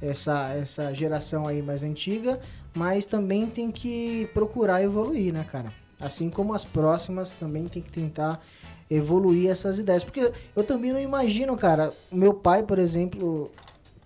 essa, 0.00 0.52
essa 0.54 0.94
geração 0.94 1.48
aí 1.48 1.60
mais 1.62 1.82
antiga, 1.82 2.38
mas 2.76 3.06
também 3.06 3.46
tem 3.46 3.72
que 3.72 4.28
procurar 4.34 4.82
evoluir, 4.82 5.32
né, 5.32 5.44
cara? 5.50 5.72
Assim 6.00 6.30
como 6.30 6.54
as 6.54 6.64
próximas 6.64 7.32
também 7.32 7.66
tem 7.66 7.82
que 7.82 7.90
tentar 7.90 8.40
evoluir 8.90 9.50
essas 9.50 9.78
ideias. 9.78 10.04
Porque 10.04 10.32
eu 10.56 10.64
também 10.64 10.92
não 10.92 11.00
imagino, 11.00 11.56
cara, 11.56 11.92
meu 12.10 12.34
pai, 12.34 12.62
por 12.62 12.78
exemplo, 12.78 13.50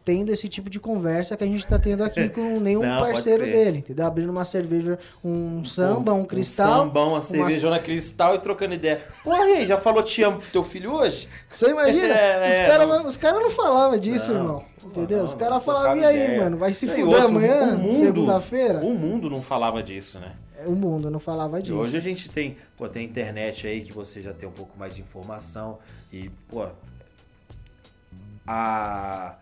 tendo 0.04 0.32
esse 0.32 0.48
tipo 0.48 0.68
de 0.68 0.80
conversa 0.80 1.36
que 1.36 1.44
a 1.44 1.46
gente 1.46 1.66
tá 1.66 1.78
tendo 1.78 2.02
aqui 2.02 2.28
com 2.30 2.58
nenhum 2.60 2.82
Não, 2.82 3.00
parceiro 3.00 3.44
dele, 3.44 3.78
entendeu? 3.78 4.06
Abrindo 4.06 4.30
uma 4.30 4.44
cerveja, 4.44 4.98
um 5.24 5.64
samba, 5.64 6.12
um 6.12 6.24
cristal. 6.24 6.66
Um 6.82 6.86
sambão, 6.86 7.08
uma 7.10 7.20
cervejona 7.20 7.78
cristal 7.78 8.34
e 8.34 8.38
trocando 8.40 8.74
ideia. 8.74 9.00
Porra, 9.22 9.42
aí, 9.44 9.66
já 9.66 9.78
falou 9.78 10.02
te 10.02 10.22
amo 10.22 10.38
pro 10.40 10.50
teu 10.50 10.64
filho 10.64 10.92
hoje? 10.92 11.28
Você 11.48 11.70
imagina? 11.70 12.12
É, 12.22 12.48
os 12.50 12.54
é, 12.56 12.66
caras 12.66 12.88
não- 12.88 13.06
os 13.06 13.16
cara 13.16 13.40
não 13.40 13.50
falavam 13.50 13.98
disso, 13.98 14.32
Não, 14.32 14.40
irmão. 14.40 14.64
Entendeu? 14.84 15.18
não, 15.18 15.24
os 15.24 15.34
caras 15.34 15.62
falavam, 15.64 15.96
e 15.96 16.04
aí, 16.04 16.24
ideia. 16.24 16.40
mano? 16.42 16.56
Vai 16.56 16.72
se 16.74 16.86
E 16.86 16.88
fuder 16.88 17.22
amanhã, 17.22 17.78
segunda-feira? 17.96 18.80
O 18.80 18.94
mundo 18.94 19.30
não 19.30 19.40
falava 19.40 19.82
disso, 19.82 20.18
né? 20.18 20.32
O 20.66 20.72
mundo 20.72 21.10
não 21.10 21.18
falava 21.20 21.58
E 21.58 21.62
disso. 21.62 21.74
hoje 21.76 21.96
a 21.96 22.00
gente 22.00 22.28
tem, 22.28 22.56
pô, 22.76 22.88
tem 22.88 23.04
internet 23.04 23.66
aí 23.66 23.80
que 23.82 23.92
você 23.92 24.20
já 24.22 24.32
tem 24.32 24.48
um 24.48 24.52
pouco 24.52 24.76
mais 24.78 24.94
de 24.94 25.00
informação 25.00 25.78
e, 26.12 26.30
pô, 26.48 26.66
a, 28.46 29.34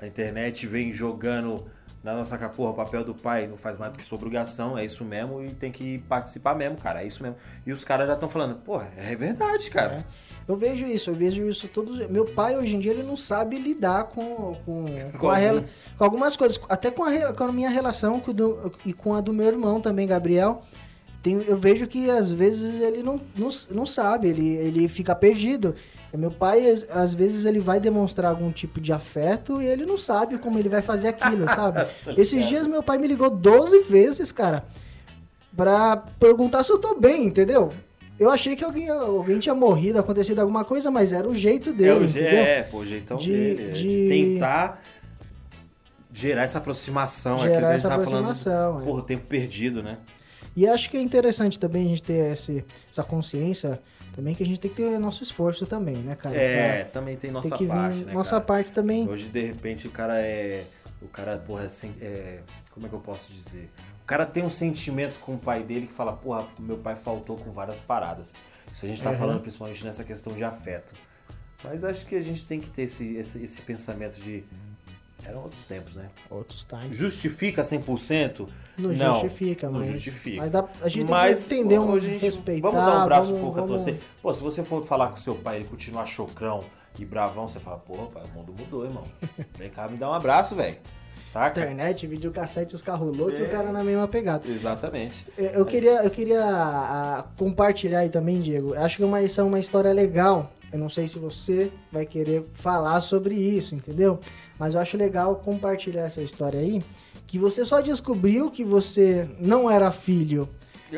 a 0.00 0.06
internet 0.06 0.66
vem 0.66 0.92
jogando 0.92 1.64
na 2.02 2.14
nossa 2.14 2.38
cara, 2.38 2.52
porra, 2.52 2.70
o 2.70 2.74
papel 2.74 3.02
do 3.02 3.14
pai 3.14 3.48
não 3.48 3.56
faz 3.56 3.76
mais 3.78 3.90
do 3.92 3.98
que 3.98 4.04
sua 4.04 4.16
obrigação, 4.16 4.78
é 4.78 4.84
isso 4.84 5.04
mesmo 5.04 5.42
e 5.42 5.50
tem 5.50 5.72
que 5.72 5.98
participar 6.08 6.54
mesmo, 6.54 6.76
cara, 6.76 7.02
é 7.02 7.06
isso 7.06 7.20
mesmo. 7.22 7.36
E 7.66 7.72
os 7.72 7.84
caras 7.84 8.06
já 8.06 8.14
estão 8.14 8.28
falando, 8.28 8.54
porra, 8.56 8.88
é 8.96 9.16
verdade, 9.16 9.68
cara. 9.70 9.94
É. 9.94 10.26
Eu 10.48 10.56
vejo 10.56 10.86
isso, 10.86 11.10
eu 11.10 11.14
vejo 11.16 11.48
isso 11.48 11.66
todos. 11.66 12.06
Meu 12.08 12.24
pai 12.24 12.56
hoje 12.56 12.76
em 12.76 12.78
dia 12.78 12.92
ele 12.92 13.02
não 13.02 13.16
sabe 13.16 13.58
lidar 13.58 14.04
com, 14.04 14.54
com, 14.64 14.86
com, 15.18 15.28
a 15.28 15.38
com 15.98 16.04
algumas 16.04 16.36
coisas, 16.36 16.60
até 16.68 16.88
com 16.92 17.02
a, 17.02 17.32
com 17.32 17.42
a 17.44 17.50
minha 17.52 17.68
relação 17.70 18.20
com 18.20 18.32
do- 18.32 18.72
e 18.84 18.92
com 18.92 19.12
a 19.12 19.20
do 19.20 19.32
meu 19.32 19.46
irmão 19.48 19.80
também, 19.80 20.06
Gabriel. 20.06 20.62
Tem, 21.26 21.42
eu 21.48 21.56
vejo 21.56 21.86
que 21.88 22.08
às 22.08 22.30
vezes 22.32 22.80
ele 22.80 23.02
não, 23.02 23.20
não, 23.36 23.50
não 23.72 23.84
sabe, 23.86 24.28
ele, 24.28 24.48
ele 24.54 24.88
fica 24.88 25.14
perdido. 25.14 25.74
Meu 26.16 26.30
pai, 26.30 26.64
às- 26.90 27.12
vezes, 27.12 27.44
ele 27.44 27.58
vai 27.58 27.78
demonstrar 27.78 28.30
algum 28.30 28.50
tipo 28.50 28.80
de 28.80 28.90
afeto 28.92 29.60
e 29.60 29.66
ele 29.66 29.84
não 29.84 29.98
sabe 29.98 30.38
como 30.38 30.58
ele 30.58 30.68
vai 30.68 30.80
fazer 30.80 31.08
aquilo, 31.08 31.44
sabe? 31.54 31.86
Esses 32.16 32.46
dias 32.46 32.66
meu 32.66 32.82
pai 32.82 32.96
me 32.96 33.06
ligou 33.06 33.28
12 33.28 33.80
vezes, 33.80 34.32
cara, 34.32 34.64
pra 35.54 35.96
perguntar 36.18 36.62
se 36.62 36.72
eu 36.72 36.78
tô 36.78 36.94
bem, 36.98 37.26
entendeu? 37.26 37.70
Eu 38.18 38.30
achei 38.30 38.56
que 38.56 38.64
alguém, 38.64 38.88
alguém 38.88 39.38
tinha 39.40 39.54
morrido, 39.54 39.98
acontecido 39.98 40.38
alguma 40.38 40.64
coisa, 40.64 40.90
mas 40.90 41.12
era 41.12 41.28
o 41.28 41.34
jeito 41.34 41.68
É, 41.68 41.72
dele, 41.74 42.04
o 42.04 42.08
je- 42.08 42.20
entendeu? 42.20 42.38
é, 42.44 42.62
pô, 42.62 42.78
o 42.78 42.86
jeitão 42.86 43.18
De- 43.18 43.30
dele. 43.32 43.64
é 43.64 43.68
de 43.68 43.82
de- 43.82 44.08
tentar 44.08 44.82
gerar 46.12 46.42
essa 46.44 46.56
aproximação. 46.58 47.38
é 47.38 47.42
que 47.42 47.48
Gerar 47.48 47.68
a 47.68 47.70
gente 47.72 47.78
essa 47.80 47.88
tava 47.90 48.04
falando. 48.04 48.24
aproximação, 48.24 48.78
é. 48.78 48.82
Porra, 48.82 49.02
tempo 49.02 49.26
perdido, 49.26 49.82
né? 49.82 49.98
E 50.56 50.66
acho 50.66 50.88
que 50.88 50.96
é 50.96 51.00
interessante 51.02 51.58
também 51.58 51.84
a 51.86 51.88
gente 51.90 52.02
ter 52.02 52.32
esse, 52.32 52.64
essa 52.90 53.04
consciência 53.04 53.78
também 54.14 54.34
que 54.34 54.42
a 54.42 54.46
gente 54.46 54.58
tem 54.58 54.70
que 54.70 54.76
ter 54.78 54.98
nosso 54.98 55.22
esforço 55.22 55.66
também, 55.66 55.96
né, 55.98 56.14
cara? 56.16 56.34
É, 56.34 56.84
Pra- 56.84 56.92
também 56.92 57.14
tem 57.16 57.30
tem 57.30 57.30
nossa 57.30 57.56
vir 57.58 57.68
parte, 57.68 58.04
né, 58.04 58.12
nossa 58.14 58.30
cara? 58.30 58.42
parte 58.44 58.72
também. 58.72 59.06
Hoje, 59.06 59.28
de 59.28 59.42
repente, 59.44 59.86
o 59.86 59.90
cara 59.90 60.18
é. 60.18 60.64
O 61.02 61.08
cara, 61.08 61.36
porra, 61.36 61.64
é, 62.00 62.04
é, 62.04 62.40
Como 62.70 62.86
é 62.86 62.88
que 62.88 62.94
eu 62.94 63.00
posso 63.00 63.30
dizer? 63.30 63.70
O 64.02 64.06
cara 64.06 64.24
tem 64.24 64.42
um 64.42 64.48
sentimento 64.50 65.18
com 65.20 65.34
o 65.34 65.38
pai 65.38 65.62
dele 65.62 65.86
que 65.86 65.92
fala, 65.92 66.14
porra, 66.14 66.46
meu 66.58 66.78
pai 66.78 66.96
faltou 66.96 67.36
com 67.36 67.52
várias 67.52 67.80
paradas. 67.82 68.32
Isso 68.72 68.84
a 68.86 68.88
gente 68.88 69.02
tá 69.02 69.10
Uhum. 69.10 69.18
falando 69.18 69.40
principalmente 69.42 69.84
nessa 69.84 70.04
questão 70.04 70.32
de 70.32 70.42
afeto. 70.42 70.94
Mas 71.62 71.84
acho 71.84 72.06
que 72.06 72.14
a 72.14 72.20
gente 72.20 72.46
tem 72.46 72.60
que 72.60 72.68
ter 72.70 72.82
esse, 72.82 73.14
esse, 73.16 73.42
esse 73.42 73.60
pensamento 73.60 74.18
de. 74.20 74.44
Eram 75.24 75.42
outros 75.42 75.64
tempos, 75.64 75.94
né? 75.96 76.08
Outros 76.30 76.64
times. 76.64 76.96
Justifica 76.96 77.62
100%? 77.62 78.46
Não, 78.78 78.90
Não, 78.92 79.20
justifica, 79.20 79.68
não 79.70 79.78
mas, 79.80 79.88
justifica. 79.88 80.42
Mas 80.42 80.50
dá, 80.50 80.64
a 80.82 80.88
gente 80.88 81.10
Mas, 81.10 81.48
tem 81.48 81.58
que 81.58 81.64
entender 81.64 81.78
um, 81.80 81.98
gente, 81.98 82.20
respeitar. 82.22 82.70
Vamos 82.70 82.84
dar 82.86 83.02
um 83.02 83.04
braço 83.06 83.26
vamos, 83.28 83.40
pro 83.40 83.48
boca 83.50 83.60
vamos- 83.66 83.82
torcer. 83.84 84.00
Pô, 84.22 84.32
se 84.32 84.42
você 84.42 84.62
for 84.62 84.84
falar 84.84 85.08
com 85.08 85.16
seu 85.16 85.34
pai 85.34 85.56
e 85.56 85.60
ele 85.60 85.68
continuar 85.68 86.06
chocrão 86.06 86.60
e 86.98 87.04
bravão, 87.04 87.48
você 87.48 87.58
fala, 87.58 87.78
pô, 87.78 87.94
pai, 88.06 88.22
o 88.30 88.38
mundo 88.38 88.54
mudou, 88.58 88.84
irmão. 88.84 89.04
Vem 89.56 89.70
cá 89.70 89.88
me 89.88 89.96
dá 89.96 90.08
um 90.10 90.14
abraço, 90.14 90.54
velho. 90.54 90.76
Saca? 91.24 91.60
Internet, 91.60 92.06
videocassete, 92.06 92.76
os 92.76 92.82
carros 92.82 93.16
loucos 93.16 93.40
e 93.40 93.42
É. 93.42 93.46
o 93.46 93.50
cara 93.50 93.72
na 93.72 93.82
mesma 93.82 94.06
pegada. 94.06 94.46
Exatamente. 94.48 95.26
Eu 95.36 95.46
eu 95.46 95.66
queria, 95.66 96.04
eu 96.04 96.10
queria 96.10 96.44
ah, 96.44 97.24
compartilhar 97.36 98.00
aí 98.00 98.08
também, 98.10 98.40
Diego. 98.40 98.74
Acho 98.76 98.98
que 98.98 99.02
é 99.02 99.06
uma, 99.06 99.20
isso 99.20 99.40
é 99.40 99.44
uma 99.44 99.58
história 99.58 99.92
legal. 99.92 100.52
Eu 100.72 100.78
não 100.78 100.88
sei 100.88 101.08
se 101.08 101.18
você 101.18 101.70
vai 101.92 102.04
querer 102.04 102.44
falar 102.54 103.00
sobre 103.00 103.34
isso, 103.34 103.74
entendeu? 103.74 104.18
Mas 104.58 104.74
eu 104.74 104.80
acho 104.80 104.96
legal 104.96 105.36
compartilhar 105.36 106.02
essa 106.02 106.22
história 106.22 106.60
aí. 106.60 106.82
Que 107.26 107.38
você 107.38 107.64
só 107.64 107.80
descobriu 107.80 108.50
que 108.50 108.64
você 108.64 109.28
não 109.38 109.70
era 109.70 109.90
filho. 109.90 110.48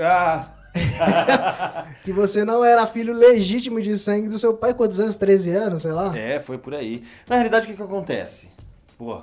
Ah, 0.00 0.50
Que 2.04 2.12
você 2.12 2.44
não 2.44 2.64
era 2.64 2.86
filho 2.86 3.12
legítimo 3.12 3.80
de 3.80 3.98
sangue 3.98 4.28
do 4.28 4.38
seu 4.38 4.54
pai. 4.54 4.74
Quantos 4.74 5.00
anos? 5.00 5.16
13 5.16 5.50
anos, 5.50 5.82
sei 5.82 5.92
lá? 5.92 6.16
é, 6.16 6.40
foi 6.40 6.58
por 6.58 6.74
aí. 6.74 7.04
Na 7.28 7.36
realidade, 7.36 7.66
o 7.66 7.70
que 7.70 7.76
que 7.76 7.82
acontece? 7.82 8.48
Pô, 8.96 9.22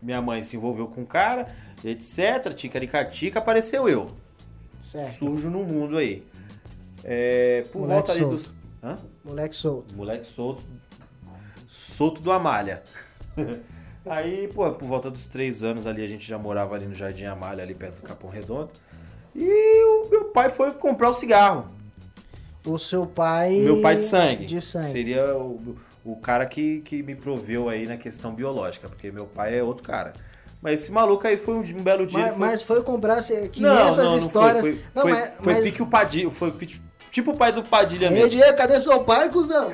minha 0.00 0.20
mãe 0.20 0.42
se 0.42 0.56
envolveu 0.56 0.86
com 0.86 1.02
o 1.02 1.06
cara, 1.06 1.48
etc, 1.84 2.54
ticaricatica, 2.54 3.38
apareceu 3.38 3.88
eu. 3.88 4.08
Certo. 4.80 5.18
Sujo 5.18 5.50
no 5.50 5.64
mundo 5.64 5.98
aí. 5.98 6.22
É, 7.04 7.64
por 7.72 7.82
Moleque 7.82 7.94
volta 7.94 8.12
ali 8.12 8.20
solto. 8.20 8.36
dos... 8.36 8.54
Hã? 8.82 8.96
Moleque 9.24 9.54
solto. 9.56 9.94
Moleque 9.94 10.26
solto. 10.26 10.64
Solto 11.68 12.20
do 12.20 12.30
Amália. 12.32 12.82
Aí, 14.08 14.48
pô, 14.48 14.70
por 14.72 14.86
volta 14.86 15.10
dos 15.10 15.26
três 15.26 15.64
anos 15.64 15.86
ali, 15.86 16.04
a 16.04 16.06
gente 16.06 16.26
já 16.28 16.38
morava 16.38 16.76
ali 16.76 16.86
no 16.86 16.94
Jardim 16.94 17.24
Amália, 17.24 17.64
ali 17.64 17.74
perto 17.74 17.96
do 17.96 18.02
Capão 18.02 18.30
Redondo. 18.30 18.70
E 19.34 19.82
o 19.84 20.08
meu 20.08 20.24
pai 20.26 20.48
foi 20.48 20.70
comprar 20.72 21.08
o 21.08 21.12
cigarro. 21.12 21.68
O 22.64 22.78
seu 22.78 23.04
pai. 23.06 23.60
O 23.60 23.64
meu 23.64 23.82
pai 23.82 23.96
de 23.96 24.02
sangue. 24.04 24.46
De 24.46 24.60
sangue. 24.60 24.90
Seria 24.90 25.36
o, 25.36 25.76
o 26.04 26.16
cara 26.16 26.46
que, 26.46 26.80
que 26.82 27.02
me 27.02 27.14
proveu 27.16 27.68
aí 27.68 27.86
na 27.86 27.96
questão 27.96 28.32
biológica, 28.32 28.88
porque 28.88 29.10
meu 29.10 29.26
pai 29.26 29.58
é 29.58 29.62
outro 29.62 29.82
cara. 29.82 30.12
Mas 30.62 30.80
esse 30.80 30.90
maluco 30.92 31.26
aí 31.26 31.36
foi 31.36 31.54
um, 31.54 31.60
um 31.60 31.82
belo 31.82 32.06
dia. 32.06 32.18
Mas, 32.18 32.28
foi- 32.36 32.38
mas 32.46 32.62
foi 32.62 32.82
comprar. 32.82 33.22
Que 33.52 33.60
não, 33.60 33.88
essas 33.88 34.04
não, 34.04 34.10
não 34.12 34.18
histórias. 34.18 34.60
foi. 34.62 34.76
Foi, 34.76 34.84
Não, 34.94 35.02
foi, 35.02 35.10
mas, 35.12 35.34
foi 35.42 35.52
mas- 35.52 35.64
pique 35.64 35.82
o 35.82 35.86
Padilha. 35.86 36.30
Foi 36.30 36.50
pi- 36.52 36.80
tipo 37.16 37.30
o 37.30 37.36
pai 37.36 37.50
do 37.50 37.64
Padilha 37.64 38.06
Ei, 38.08 38.12
mesmo. 38.12 38.28
Diego, 38.28 38.56
cadê 38.58 38.78
seu 38.78 39.02
pai, 39.02 39.30
cuzão? 39.30 39.72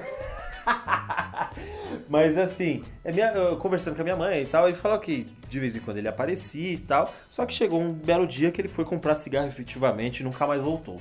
Mas 2.09 2.39
assim, 2.39 2.85
é 3.05 3.11
minha, 3.11 3.33
eu 3.33 3.57
conversando 3.57 3.97
com 3.97 4.01
a 4.01 4.05
minha 4.05 4.17
mãe 4.17 4.43
e 4.43 4.47
tal, 4.47 4.69
ele 4.69 4.77
falou 4.77 4.97
que 5.01 5.27
de 5.49 5.59
vez 5.59 5.75
em 5.75 5.81
quando 5.81 5.97
ele 5.97 6.07
aparecia 6.07 6.73
e 6.73 6.79
tal. 6.79 7.13
Só 7.31 7.45
que 7.45 7.53
chegou 7.53 7.81
um 7.81 7.93
belo 7.93 8.29
dia 8.29 8.53
que 8.53 8.61
ele 8.61 8.69
foi 8.69 8.85
comprar 8.85 9.17
cigarro 9.17 9.49
efetivamente 9.49 10.21
e 10.21 10.23
nunca 10.23 10.47
mais 10.47 10.63
voltou. 10.63 10.97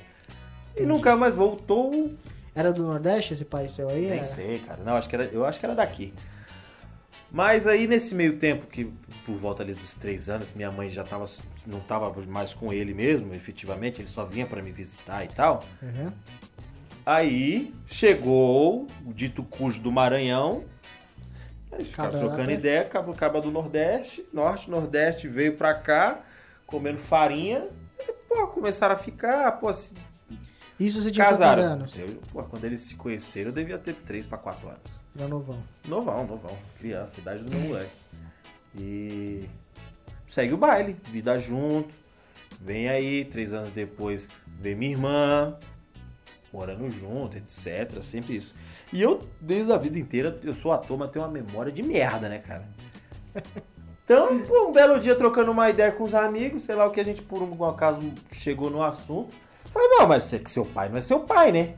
E 0.76 0.82
nunca 0.82 1.14
mais 1.16 1.34
voltou. 1.36 2.10
Era 2.54 2.72
do 2.72 2.82
Nordeste 2.82 3.34
esse 3.34 3.44
pai 3.44 3.68
seu 3.68 3.88
aí? 3.88 4.02
Nem 4.02 4.14
Era? 4.14 4.24
sei, 4.24 4.58
cara. 4.58 4.80
Não, 4.84 4.96
acho 4.96 5.08
que 5.08 5.14
era, 5.14 5.24
eu 5.26 5.46
acho 5.46 5.60
que 5.60 5.66
era 5.66 5.76
daqui. 5.76 6.12
Mas 7.32 7.66
aí 7.66 7.86
nesse 7.86 8.14
meio 8.14 8.36
tempo, 8.36 8.66
que 8.66 8.92
por 9.24 9.36
volta 9.36 9.62
ali 9.62 9.72
dos 9.72 9.94
três 9.94 10.28
anos, 10.28 10.52
minha 10.52 10.70
mãe 10.70 10.90
já 10.90 11.02
tava, 11.02 11.24
não 11.66 11.80
tava 11.80 12.12
mais 12.26 12.52
com 12.52 12.72
ele 12.72 12.92
mesmo, 12.92 13.34
efetivamente, 13.34 14.00
ele 14.00 14.08
só 14.08 14.24
vinha 14.24 14.46
pra 14.46 14.60
me 14.60 14.70
visitar 14.70 15.24
e 15.24 15.28
tal. 15.28 15.64
Uhum. 15.80 16.12
Aí 17.06 17.74
chegou 17.86 18.86
o 19.06 19.12
dito 19.14 19.42
cujo 19.42 19.80
do 19.80 19.90
Maranhão. 19.90 20.64
Eles 21.72 21.86
ficaram 21.86 22.10
trocando 22.10 22.50
ideia, 22.50 22.84
cabo, 22.84 23.14
cabo 23.14 23.40
do 23.40 23.50
Nordeste, 23.50 24.26
Norte, 24.30 24.70
Nordeste 24.70 25.26
veio 25.26 25.56
pra 25.56 25.74
cá, 25.74 26.20
comendo 26.66 26.98
farinha. 26.98 27.66
E, 27.98 28.12
pô, 28.28 28.46
começaram 28.48 28.94
a 28.94 28.98
ficar, 28.98 29.50
pô, 29.52 29.72
se 29.72 29.94
Isso 30.78 31.00
você 31.00 31.10
tinha 31.10 31.24
casaram. 31.24 31.62
anos? 31.62 31.98
Eu, 31.98 32.08
pô, 32.30 32.42
quando 32.42 32.64
eles 32.66 32.80
se 32.82 32.94
conheceram, 32.94 33.50
eu 33.50 33.54
devia 33.54 33.78
ter 33.78 33.94
3 33.94 34.26
pra 34.26 34.36
4 34.36 34.68
anos. 34.68 35.01
Era 35.18 35.28
novão. 35.28 35.62
Novão, 35.86 36.26
novão. 36.26 36.56
Criança, 36.78 37.20
idade 37.20 37.44
do 37.44 37.50
meu 37.50 37.68
moleque. 37.68 37.90
E 38.78 39.48
segue 40.26 40.54
o 40.54 40.56
baile, 40.56 40.96
vida 41.04 41.38
junto. 41.38 41.94
Vem 42.60 42.88
aí, 42.88 43.24
três 43.24 43.52
anos 43.52 43.70
depois, 43.70 44.30
vem 44.46 44.74
minha 44.74 44.92
irmã, 44.92 45.58
morando 46.52 46.88
junto, 46.90 47.36
etc. 47.36 48.02
Sempre 48.02 48.36
isso. 48.36 48.54
E 48.92 49.02
eu, 49.02 49.20
desde 49.40 49.72
a 49.72 49.76
vida 49.76 49.98
inteira, 49.98 50.38
eu 50.42 50.54
sou 50.54 50.72
ator, 50.72 50.96
mas 50.96 51.10
tenho 51.10 51.24
uma 51.24 51.30
memória 51.30 51.72
de 51.72 51.82
merda, 51.82 52.28
né, 52.28 52.38
cara? 52.38 52.68
Então, 54.04 54.42
pô, 54.42 54.68
um 54.68 54.72
belo 54.72 54.98
dia 54.98 55.14
trocando 55.14 55.52
uma 55.52 55.70
ideia 55.70 55.92
com 55.92 56.02
os 56.02 56.12
amigos, 56.12 56.64
sei 56.64 56.74
lá 56.74 56.84
o 56.84 56.90
que 56.90 57.00
a 57.00 57.04
gente, 57.04 57.22
por 57.22 57.40
um 57.40 57.64
acaso, 57.64 58.00
chegou 58.32 58.68
no 58.68 58.82
assunto. 58.82 59.34
Falei, 59.64 59.88
não, 59.88 60.08
mas 60.08 60.28
que 60.28 60.50
seu 60.50 60.66
pai 60.66 60.88
não 60.88 60.98
é 60.98 61.00
seu 61.00 61.20
pai, 61.20 61.52
né? 61.52 61.76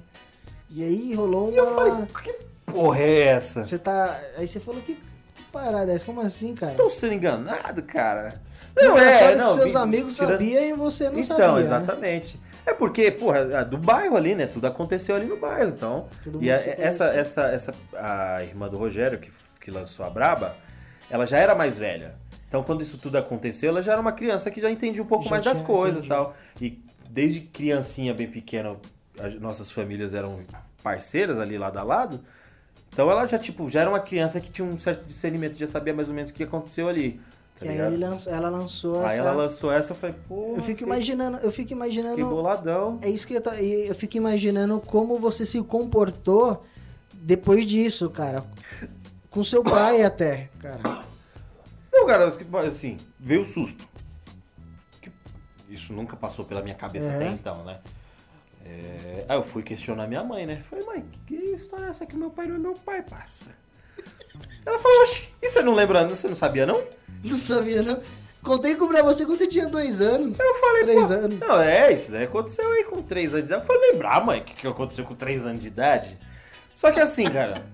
E 0.70 0.82
aí 0.82 1.14
rolou 1.14 1.44
uma. 1.44 1.52
E 1.52 1.56
eu 1.56 1.74
falei, 1.74 2.06
que 2.06 2.34
porra 2.74 2.98
é 3.00 3.20
essa? 3.22 3.64
Você 3.64 3.78
tá. 3.78 4.18
Aí 4.36 4.46
você 4.48 4.60
falou 4.60 4.80
que 4.82 4.98
parada 5.52 5.90
é 5.92 5.94
essa? 5.94 6.04
Como 6.04 6.20
assim, 6.20 6.54
cara? 6.54 6.72
Estão 6.72 6.90
sendo 6.90 7.14
enganados, 7.14 7.84
cara. 7.86 8.40
Não, 8.76 8.98
é, 8.98 9.32
que 9.32 9.38
não, 9.38 9.54
seus 9.54 9.70
vi- 9.72 9.76
amigos 9.78 10.14
tirando- 10.16 10.32
sabiam 10.32 10.64
e 10.64 10.72
você 10.72 11.08
não 11.08 11.18
Então, 11.18 11.36
sabia. 11.36 11.54
né? 11.54 11.60
exatamente. 11.60 12.40
É 12.66 12.72
porque, 12.74 13.10
porra, 13.10 13.64
do 13.64 13.78
bairro 13.78 14.16
ali, 14.16 14.34
né? 14.34 14.46
Tudo 14.46 14.66
aconteceu 14.66 15.14
ali 15.14 15.26
no 15.26 15.36
bairro, 15.36 15.68
então. 15.68 16.08
Todo 16.24 16.42
e 16.42 16.50
a- 16.50 16.56
essa, 16.56 17.04
essa, 17.06 17.42
essa, 17.48 17.74
a 17.94 18.42
irmã 18.42 18.68
do 18.68 18.76
Rogério, 18.76 19.18
que, 19.18 19.30
que 19.60 19.70
lançou 19.70 20.04
a 20.04 20.10
Braba, 20.10 20.56
ela 21.10 21.24
já 21.26 21.38
era 21.38 21.54
mais 21.54 21.78
velha. 21.78 22.16
Então, 22.48 22.62
quando 22.64 22.82
isso 22.82 22.98
tudo 22.98 23.16
aconteceu, 23.18 23.68
ela 23.70 23.82
já 23.82 23.92
era 23.92 24.00
uma 24.00 24.12
criança 24.12 24.50
que 24.50 24.60
já 24.60 24.70
entendia 24.70 25.02
um 25.02 25.06
pouco 25.06 25.24
Já 25.24 25.30
mais 25.30 25.44
das 25.44 25.60
coisas 25.60 26.02
e 26.04 26.08
tal. 26.08 26.34
E 26.60 26.82
desde 27.10 27.40
criancinha 27.42 28.12
bem 28.14 28.28
pequena, 28.28 28.76
as 29.20 29.34
nossas 29.34 29.70
famílias 29.70 30.14
eram 30.14 30.40
parceiras 30.82 31.38
ali 31.38 31.56
lado 31.58 31.78
a 31.78 31.82
lado. 31.82 32.20
Então 32.94 33.10
ela 33.10 33.26
já, 33.26 33.36
tipo, 33.38 33.68
já 33.68 33.80
era 33.80 33.90
uma 33.90 33.98
criança 34.00 34.40
que 34.40 34.48
tinha 34.50 34.66
um 34.66 34.78
certo 34.78 35.04
discernimento, 35.04 35.56
já 35.56 35.66
sabia 35.66 35.92
mais 35.92 36.08
ou 36.08 36.14
menos 36.14 36.30
o 36.30 36.34
que 36.34 36.44
aconteceu 36.44 36.88
ali. 36.88 37.20
Tá 37.58 37.66
E 37.66 37.68
aí 37.68 37.74
ligado? 37.76 37.92
ele 37.94 38.04
lançou- 38.06 38.32
ela 38.32 38.48
lançou 38.48 38.98
Aí 39.04 39.04
essa. 39.06 39.16
ela 39.28 39.32
lançou 39.32 39.72
essa, 39.72 39.92
eu 39.92 39.96
falei, 39.96 40.16
pô. 40.28 40.50
Eu 40.50 40.54
fico 40.56 40.66
fiquei- 40.66 40.86
imaginando, 40.86 41.36
eu 41.38 41.50
fico 41.52 41.72
imaginando. 41.72 42.16
Fiquei 42.16 42.24
boladão. 42.30 42.98
É 43.02 43.10
isso 43.10 43.26
que 43.26 43.34
eu, 43.34 43.40
tô, 43.40 43.50
eu 43.50 43.94
fico 43.96 44.16
imaginando 44.16 44.80
como 44.80 45.16
você 45.18 45.44
se 45.44 45.60
comportou 45.62 46.64
depois 47.16 47.66
disso, 47.66 48.08
cara. 48.10 48.44
Com 49.28 49.42
seu 49.42 49.62
pai 49.64 50.02
até, 50.06 50.48
cara. 50.60 51.00
Não, 51.92 52.06
cara, 52.06 52.32
assim, 52.66 52.96
veio 53.18 53.42
o 53.42 53.44
susto. 53.44 53.88
Que 55.00 55.10
Isso 55.68 55.92
nunca 55.92 56.16
passou 56.16 56.44
pela 56.44 56.62
minha 56.62 56.74
cabeça 56.76 57.10
É. 57.10 57.14
até 57.16 57.28
então, 57.28 57.64
né? 57.64 57.80
É, 58.64 59.24
Aí 59.28 59.36
eu 59.36 59.42
fui 59.42 59.62
questionar 59.62 60.06
minha 60.06 60.22
mãe, 60.22 60.46
né? 60.46 60.62
Falei, 60.68 60.84
mãe, 60.86 61.04
que 61.26 61.34
história 61.34 61.86
é 61.86 61.90
essa 61.90 62.06
que 62.06 62.16
meu 62.16 62.30
pai 62.30 62.46
não 62.46 62.56
é 62.56 62.58
meu 62.58 62.74
pai, 62.74 63.02
parça? 63.02 63.46
Ela 64.66 64.78
falou, 64.78 65.02
oxi, 65.02 65.28
e 65.42 65.48
você 65.48 65.62
não 65.62 65.74
lembra, 65.74 66.06
você 66.08 66.26
não 66.28 66.34
sabia 66.34 66.66
não? 66.66 66.82
Não 67.22 67.36
sabia, 67.36 67.82
não. 67.82 68.00
Contei 68.42 68.74
com 68.74 68.86
pra 68.86 69.02
você 69.02 69.24
quando 69.24 69.38
você 69.38 69.46
tinha 69.46 69.66
dois 69.66 70.00
anos. 70.00 70.38
Eu 70.38 70.54
falei, 70.56 70.82
Três 70.84 71.06
pô, 71.06 71.12
anos. 71.14 71.38
Não, 71.38 71.60
é, 71.60 71.92
isso 71.92 72.10
daí 72.12 72.24
aconteceu 72.24 72.70
aí 72.72 72.84
com 72.84 73.02
três 73.02 73.32
anos 73.32 73.46
de 73.46 73.52
idade. 73.54 73.62
Eu 73.62 73.66
falei, 73.66 73.92
lembrar, 73.92 74.24
mãe, 74.24 74.40
o 74.40 74.44
que, 74.44 74.54
que 74.54 74.66
aconteceu 74.66 75.04
com 75.04 75.14
três 75.14 75.46
anos 75.46 75.60
de 75.60 75.68
idade? 75.68 76.18
Só 76.74 76.90
que 76.92 77.00
assim, 77.00 77.24
cara, 77.24 77.64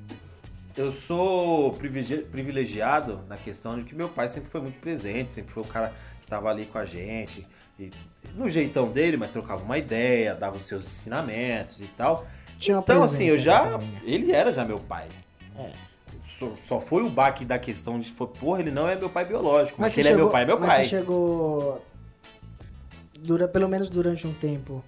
eu 0.77 0.93
sou 0.93 1.73
privilegi- 1.73 2.19
privilegiado 2.23 3.21
na 3.29 3.37
questão 3.37 3.77
de 3.79 3.85
que 3.85 3.95
meu 3.95 4.09
pai 4.09 4.29
sempre 4.29 4.49
foi 4.51 4.61
muito 4.61 4.79
presente, 4.79 5.31
sempre 5.31 5.53
foi 5.53 5.63
o 5.65 5.67
cara 5.67 5.93
que 6.31 6.37
tava 6.37 6.49
ali 6.49 6.65
com 6.65 6.79
a 6.79 6.85
gente. 6.87 7.45
e- 7.79 7.91
no 8.37 8.47
jeitão 8.51 8.91
dele, 8.93 9.17
mas 9.17 9.31
trocava 9.31 9.63
uma 9.65 9.79
ideia, 9.79 10.35
dava 10.35 10.59
os 10.59 10.67
seus 10.67 10.85
ensinamentos 10.85 11.81
e 11.81 11.87
tal. 11.87 12.27
Tinha 12.59 12.77
uma 12.77 12.83
Então, 12.83 13.03
assim, 13.03 13.25
eu 13.25 13.39
já. 13.39 13.79
Ele 14.05 14.31
era 14.33 14.53
já 14.53 14.65
meu 14.67 14.79
pai. 14.79 15.09
É. 15.59 15.71
Só, 16.27 16.51
só 16.63 16.79
foi 16.81 17.03
o 17.03 17.09
baque 17.09 17.43
da 17.45 17.59
questão 17.59 17.99
de, 17.99 18.13
foi, 18.13 18.27
porra, 18.27 18.61
ele 18.61 18.71
não 18.71 18.87
é 18.87 18.95
meu 18.97 19.09
pai 19.09 19.25
biológico, 19.25 19.81
mas, 19.81 19.95
você 19.95 20.01
ele 20.01 20.09
é 20.09 20.13
meu 20.13 20.19
chegou- 20.21 20.31
pai, 20.33 20.43
é 20.43 20.47
meu 20.47 20.61
mas 20.61 20.69
pai. 20.69 20.83
você 20.85 20.89
chegou. 20.91 21.85
Dura, 23.19 23.49
pelo 23.49 23.67
menos 23.69 23.89
durante 23.89 24.27
um 24.27 24.35
tempo. 24.35 24.85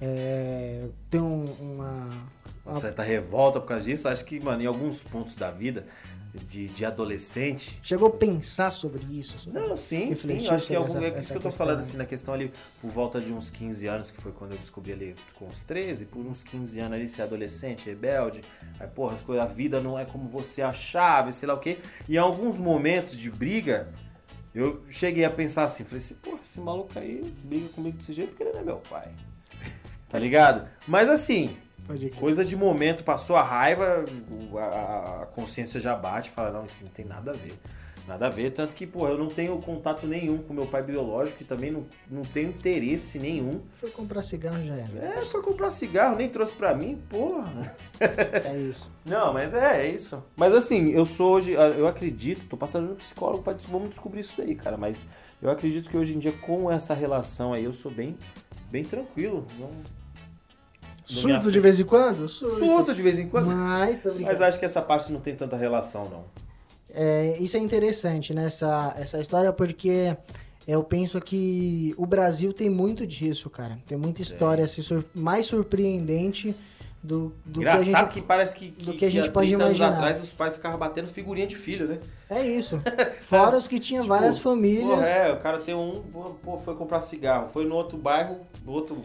É, 0.00 0.80
tem 1.10 1.20
um- 1.22 1.46
uma. 1.60 2.10
Uma 2.66 2.74
certa 2.74 3.02
revolta 3.02 3.58
por 3.60 3.68
causa 3.68 3.84
disso. 3.84 4.06
Acho 4.08 4.24
que, 4.24 4.38
mano, 4.42 4.62
em 4.62 4.66
alguns 4.66 5.02
pontos 5.02 5.34
da 5.36 5.50
vida, 5.50 5.86
de, 6.38 6.68
de 6.68 6.84
adolescente. 6.84 7.78
Chegou 7.82 8.08
a 8.08 8.10
pensar 8.10 8.70
sobre 8.70 9.02
isso? 9.04 9.38
sobre- 9.38 9.58
Não, 9.60 9.76
sim, 9.76 10.14
sim. 10.14 10.46
Acho 10.48 10.66
que 10.66 10.74
é, 10.74 10.76
algum, 10.76 10.98
é 11.02 11.20
isso 11.20 11.30
que 11.30 11.36
eu 11.38 11.40
tô 11.42 11.50
falando, 11.50 11.80
assim, 11.80 11.96
na 11.96 12.04
questão 12.04 12.34
ali, 12.34 12.50
por 12.80 12.90
volta 12.90 13.20
de 13.20 13.32
uns 13.32 13.50
15 13.50 13.86
anos, 13.86 14.10
que 14.10 14.20
foi 14.20 14.32
quando 14.32 14.52
eu 14.52 14.58
descobri 14.58 14.92
ali 14.92 15.14
com 15.34 15.46
uns 15.46 15.60
13, 15.60 16.06
por 16.06 16.24
uns 16.26 16.42
15 16.42 16.80
anos 16.80 16.92
ali, 16.94 17.06
ser 17.08 17.22
adolescente, 17.22 17.84
rebelde. 17.86 18.40
Aí, 18.80 18.86
porra, 18.88 19.14
as 19.14 19.20
coisas, 19.20 19.44
a 19.44 19.48
vida 19.48 19.80
não 19.80 19.98
é 19.98 20.04
como 20.04 20.28
você 20.28 20.62
achava, 20.62 21.30
sei 21.32 21.46
lá 21.46 21.54
o 21.54 21.58
quê. 21.60 21.78
E 22.08 22.14
em 22.14 22.18
alguns 22.18 22.58
momentos 22.58 23.16
de 23.16 23.30
briga, 23.30 23.92
eu 24.54 24.82
cheguei 24.88 25.24
a 25.24 25.30
pensar 25.30 25.64
assim, 25.64 25.84
falei 25.84 25.98
assim, 26.04 26.14
porra, 26.14 26.38
esse 26.44 26.60
maluco 26.60 26.98
aí 26.98 27.22
briga 27.44 27.68
comigo 27.68 27.96
desse 27.98 28.12
jeito 28.12 28.30
porque 28.30 28.42
ele 28.44 28.52
não 28.52 28.60
é 28.60 28.64
meu 28.64 28.76
pai. 28.78 29.08
Tá 30.08 30.18
ligado? 30.18 30.68
Mas 30.86 31.08
assim. 31.08 31.56
Coisa 32.18 32.44
de 32.44 32.56
momento, 32.56 33.04
passou 33.04 33.36
a 33.36 33.42
raiva, 33.42 34.04
a, 34.56 35.22
a 35.22 35.26
consciência 35.26 35.80
já 35.80 35.94
bate 35.94 36.30
e 36.30 36.32
fala, 36.32 36.50
não, 36.50 36.64
isso 36.64 36.76
não 36.82 36.90
tem 36.90 37.04
nada 37.04 37.32
a 37.32 37.34
ver. 37.34 37.52
Nada 38.06 38.26
a 38.26 38.30
ver, 38.30 38.50
tanto 38.50 38.74
que, 38.74 38.86
pô, 38.86 39.08
eu 39.08 39.16
não 39.16 39.28
tenho 39.28 39.56
contato 39.62 40.06
nenhum 40.06 40.36
com 40.36 40.52
meu 40.52 40.66
pai 40.66 40.82
biológico 40.82 41.42
e 41.42 41.44
também 41.46 41.70
não, 41.70 41.86
não 42.10 42.22
tenho 42.22 42.50
interesse 42.50 43.18
nenhum. 43.18 43.62
Foi 43.80 43.90
comprar 43.90 44.22
cigarro 44.22 44.62
já 44.62 44.74
era. 44.74 45.20
É, 45.20 45.24
foi 45.24 45.40
comprar 45.40 45.70
cigarro, 45.70 46.16
nem 46.16 46.28
trouxe 46.28 46.52
pra 46.52 46.74
mim, 46.74 47.02
porra. 47.08 47.50
É 47.98 48.58
isso. 48.58 48.92
Não, 49.06 49.34
mas 49.34 49.52
é, 49.52 49.86
é 49.86 49.90
isso. 49.90 50.22
Mas 50.34 50.54
assim, 50.54 50.90
eu 50.90 51.04
sou 51.04 51.34
hoje, 51.34 51.52
eu 51.52 51.86
acredito, 51.86 52.46
tô 52.46 52.56
passando 52.56 52.88
no 52.88 52.94
psicólogo 52.96 53.42
pra 53.42 53.54
vamos 53.68 53.90
descobrir 53.90 54.20
isso 54.20 54.34
daí, 54.38 54.54
cara, 54.54 54.78
mas 54.78 55.04
eu 55.42 55.50
acredito 55.50 55.90
que 55.90 55.96
hoje 55.96 56.14
em 56.14 56.18
dia 56.18 56.32
com 56.32 56.70
essa 56.70 56.94
relação 56.94 57.52
aí 57.52 57.64
eu 57.64 57.72
sou 57.72 57.90
bem, 57.90 58.16
bem 58.70 58.82
tranquilo. 58.82 59.46
Não, 59.58 59.70
Surdo 61.04 61.52
de 61.52 61.60
vez 61.60 61.78
em 61.80 61.84
quando? 61.84 62.28
Surdo. 62.28 62.54
Surto 62.54 62.94
de 62.94 63.02
vez 63.02 63.18
em 63.18 63.28
quando. 63.28 63.46
Mas. 63.46 64.00
Mas 64.20 64.40
acho 64.40 64.58
que 64.58 64.64
essa 64.64 64.80
parte 64.82 65.12
não 65.12 65.20
tem 65.20 65.34
tanta 65.34 65.56
relação, 65.56 66.02
não. 66.04 66.24
É, 66.92 67.36
isso 67.40 67.56
é 67.56 67.60
interessante, 67.60 68.32
né? 68.32 68.46
Essa, 68.46 68.94
essa 68.98 69.20
história, 69.20 69.52
porque 69.52 70.16
eu 70.66 70.82
penso 70.84 71.20
que 71.20 71.92
o 71.98 72.06
Brasil 72.06 72.52
tem 72.52 72.70
muito 72.70 73.06
disso, 73.06 73.50
cara. 73.50 73.78
Tem 73.84 73.98
muita 73.98 74.22
história 74.22 74.64
assim, 74.64 74.80
sur- 74.80 75.04
mais 75.14 75.44
surpreendente 75.46 76.54
do, 77.02 77.34
do 77.44 77.60
que 77.60 77.66
a 77.68 77.72
Engraçado 77.74 78.04
gente... 78.06 78.14
que, 78.14 78.22
parece 78.22 78.54
que, 78.54 78.70
do 78.70 78.92
que 78.94 79.04
a 79.04 79.10
gente 79.10 79.28
pode 79.30 79.48
30 79.48 79.62
anos 79.64 79.76
imaginar. 79.76 79.98
atrás 79.98 80.22
os 80.22 80.32
pais 80.32 80.54
ficavam 80.54 80.78
batendo 80.78 81.06
figurinha 81.08 81.46
de 81.46 81.54
filho, 81.56 81.86
né? 81.86 81.98
É 82.30 82.40
isso. 82.46 82.80
Fora 83.26 83.58
os 83.58 83.66
que 83.68 83.78
tinha 83.78 84.02
várias 84.04 84.36
Tipo, 84.36 84.50
famílias. 84.50 84.88
Porra, 84.88 85.06
é, 85.06 85.32
o 85.32 85.36
cara 85.38 85.58
tem 85.58 85.74
um, 85.74 86.00
pô, 86.42 86.58
foi 86.58 86.74
comprar 86.76 87.00
cigarro, 87.02 87.48
foi 87.48 87.66
no 87.66 87.74
outro 87.74 87.98
bairro, 87.98 88.38
no 88.64 88.72
outro. 88.72 89.02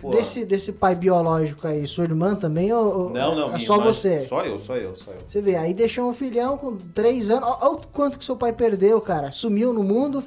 Pô, 0.00 0.10
Desse, 0.10 0.44
desse 0.44 0.72
pai 0.72 0.94
biológico 0.94 1.66
aí, 1.66 1.86
sua 1.86 2.04
irmã 2.04 2.34
também? 2.34 2.72
Ou, 2.72 3.10
Não, 3.10 3.34
não, 3.34 3.54
é 3.54 3.58
só 3.60 3.74
irmã- 3.76 3.84
você? 3.86 4.20
Só 4.20 4.44
eu, 4.44 4.58
só 4.58 4.76
eu, 4.76 4.94
só 4.96 5.12
eu. 5.12 5.18
Você 5.28 5.40
vê, 5.40 5.56
aí 5.56 5.72
deixou 5.74 6.08
um 6.08 6.14
filhão 6.14 6.56
com 6.58 6.76
três 6.76 7.30
anos. 7.30 7.48
Olha 7.60 7.72
o 7.72 7.86
quanto 7.88 8.18
que 8.18 8.24
seu 8.24 8.36
pai 8.36 8.52
perdeu, 8.52 9.00
cara. 9.00 9.32
Sumiu 9.32 9.72
no 9.72 9.82
mundo. 9.82 10.22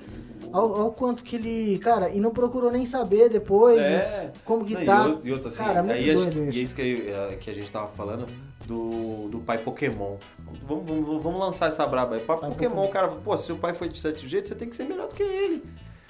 Olha 0.54 0.84
o 0.86 0.92
quanto 0.92 1.24
que 1.26 1.36
ele. 1.36 1.78
Cara, 1.80 2.10
e 2.10 2.22
não 2.22 2.32
procurou 2.32 2.72
nem 2.72 2.86
saber 2.86 3.28
depois. 3.30 3.80
É. 3.80 4.32
Como 4.46 4.64
que 4.64 4.76
Não, 4.76 4.86
tá. 4.86 5.18
E 5.24 5.32
outra, 5.34 5.50
assim, 5.50 5.58
Cara, 5.58 5.84
muito 5.84 5.98
aí 5.98 6.10
a 6.10 6.14
doido 6.14 6.44
isso. 6.46 6.58
E 6.58 6.60
é 6.60 6.64
isso 6.64 6.76
que, 6.76 7.10
eh, 7.10 7.38
que 7.42 7.50
a 7.50 7.54
gente 7.54 7.70
tava 7.70 7.90
falando 7.90 8.26
do, 8.66 9.28
do 9.28 9.40
pai 9.40 9.58
Pokémon. 9.58 10.16
Vamos, 10.66 10.86
vamos, 10.86 11.24
vamos 11.24 11.40
lançar 11.40 11.68
essa 11.70 11.86
braba 11.86 12.16
aí. 12.16 12.22
Pai 12.22 12.38
Pai 12.38 12.50
Pokémon, 12.50 12.76
Pokémon. 12.76 12.92
cara, 12.92 13.08
pô, 13.10 13.38
se 13.38 13.52
o 13.52 13.58
pai 13.58 13.74
foi 13.74 13.90
de 13.90 14.00
certo 14.00 14.26
jeito, 14.26 14.48
você 14.48 14.56
tem 14.56 14.70
que 14.70 14.76
ser 14.78 14.86
melhor 14.86 15.08
do 15.10 15.16
que 15.16 15.24
ele. 15.24 15.64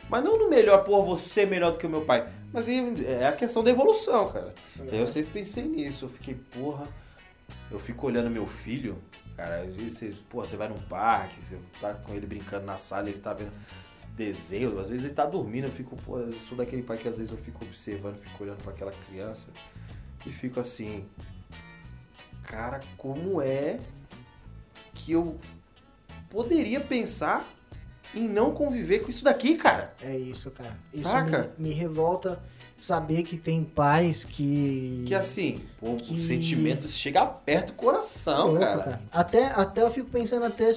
Mas 0.09 0.23
não 0.23 0.37
no 0.37 0.49
melhor, 0.49 0.83
pô, 0.83 1.03
você 1.03 1.41
é 1.41 1.45
melhor 1.45 1.71
do 1.71 1.77
que 1.77 1.85
o 1.85 1.89
meu 1.89 2.05
pai. 2.05 2.29
Mas 2.53 2.67
é 2.69 3.27
a 3.27 3.31
questão 3.33 3.63
da 3.63 3.69
evolução, 3.69 4.31
cara. 4.31 4.53
É. 4.91 5.01
Eu 5.01 5.07
sempre 5.07 5.31
pensei 5.31 5.63
nisso. 5.63 6.05
Eu 6.05 6.09
fiquei, 6.09 6.35
porra. 6.35 6.87
Eu 7.69 7.79
fico 7.79 8.07
olhando 8.07 8.29
meu 8.29 8.47
filho, 8.47 8.97
cara, 9.35 9.63
às 9.63 9.75
vezes 9.75 9.97
você, 9.97 10.13
porra, 10.29 10.45
você 10.45 10.55
vai 10.55 10.69
num 10.69 10.79
parque, 10.79 11.43
você 11.43 11.57
tá 11.81 11.93
com 11.95 12.13
ele 12.13 12.25
brincando 12.25 12.65
na 12.65 12.77
sala, 12.77 13.09
ele 13.09 13.19
tá 13.19 13.33
vendo 13.33 13.51
desenho, 14.15 14.79
às 14.79 14.89
vezes 14.89 15.03
ele 15.03 15.13
tá 15.13 15.25
dormindo, 15.25 15.65
eu 15.65 15.71
fico, 15.71 15.97
pô, 15.97 16.17
eu 16.19 16.31
sou 16.47 16.57
daquele 16.57 16.81
pai 16.81 16.97
que 16.97 17.09
às 17.09 17.17
vezes 17.17 17.31
eu 17.31 17.37
fico 17.37 17.63
observando, 17.65 18.17
fico 18.19 18.41
olhando 18.41 18.63
pra 18.63 18.71
aquela 18.71 18.91
criança 18.91 19.51
e 20.25 20.31
fico 20.31 20.59
assim, 20.59 21.05
cara, 22.43 22.79
como 22.97 23.41
é 23.41 23.79
que 24.93 25.11
eu 25.11 25.37
poderia 26.29 26.79
pensar 26.79 27.45
em 28.13 28.27
não 28.27 28.51
conviver 28.51 28.99
com 28.99 29.09
isso 29.09 29.23
daqui, 29.23 29.55
cara? 29.55 29.93
É 30.03 30.15
isso, 30.17 30.49
cara. 30.51 30.77
Isso 30.93 31.03
Saca? 31.03 31.51
Me, 31.57 31.69
me 31.69 31.75
revolta 31.75 32.39
saber 32.79 33.23
que 33.23 33.37
tem 33.37 33.63
pais 33.63 34.23
que. 34.23 35.03
Que 35.05 35.15
assim, 35.15 35.61
pô, 35.79 35.95
Que- 35.95 36.13
os 36.13 36.27
sentimentos 36.27 36.93
chegam 36.93 37.35
perto 37.45 37.67
do 37.67 37.73
coração, 37.73 38.47
Louco, 38.47 38.59
cara. 38.59 39.01
Até, 39.11 39.45
até 39.47 39.81
eu 39.81 39.91
fico 39.91 40.09
pensando 40.09 40.45
até 40.45 40.73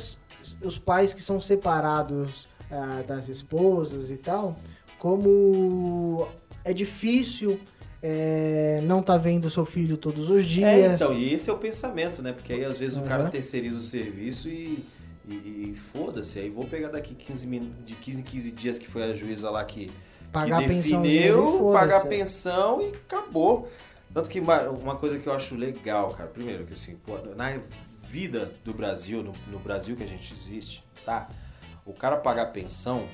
os 0.63 0.79
pais 0.79 1.13
que 1.15 1.23
são 1.23 1.41
separados 1.41 2.49
ah, 2.71 3.03
das 3.07 3.29
esposas 3.29 4.11
e 4.11 4.17
tal, 4.17 4.57
como 4.99 6.29
é 6.65 6.73
difícil 6.73 7.61
é, 8.03 8.81
não 8.85 9.03
tá 9.03 9.17
vendo 9.19 9.51
seu 9.51 9.67
filho 9.67 9.97
todos 9.97 10.31
os 10.31 10.47
dias. 10.47 10.69
É, 10.69 10.95
então, 10.95 11.15
e 11.15 11.35
esse 11.35 11.51
é 11.51 11.53
o 11.53 11.59
pensamento, 11.59 12.23
né? 12.23 12.33
Porque 12.33 12.53
aí 12.53 12.65
às 12.65 12.77
vezes 12.77 12.97
o 12.97 13.03
cara 13.03 13.29
terceiriza 13.29 13.79
o 13.79 13.83
serviço 13.83 14.49
e, 14.49 14.83
e, 15.35 15.71
e 15.71 15.81
foda-se. 15.93 16.39
Aí 16.39 16.51
vou 16.51 16.65
pegar 16.65 16.89
daqui 16.89 17.15
15 17.15 17.47
min... 17.47 17.73
de 17.85 17.95
15 17.95 18.21
em 18.21 18.23
15 18.23 18.51
dias 18.53 18.79
que 18.79 18.89
foi 18.89 19.05
a 19.05 19.15
juíza 19.15 19.51
lá 19.51 19.65
que, 19.65 19.91
pagar 20.33 20.61
que 20.61 20.69
definiu, 20.69 21.71
pagar 21.73 21.99
a 21.99 22.07
pensão 22.07 22.83
e 22.83 22.95
acabou. 22.95 23.71
Tanto 24.13 24.29
que 24.29 24.41
uma, 24.41 24.63
uma 24.71 24.97
coisa 24.97 25.19
que 25.19 25.27
eu 25.27 25.33
acho 25.33 25.55
legal, 25.55 26.11
cara, 26.11 26.29
primeiro, 26.29 26.67
que 26.67 26.73
assim, 26.73 26.97
pô, 26.97 27.17
na 27.37 27.61
vida 28.09 28.53
do 28.65 28.75
Brasil, 28.75 29.23
no, 29.23 29.33
no 29.49 29.59
Brasil 29.61 29.97
que 29.97 30.03
a 30.03 30.07
gente 30.07 30.35
existe, 30.35 30.85
tá? 31.05 31.29
O 31.87 31.93
cara 31.93 32.17
pagar 32.17 32.47
pensão, 32.47 33.09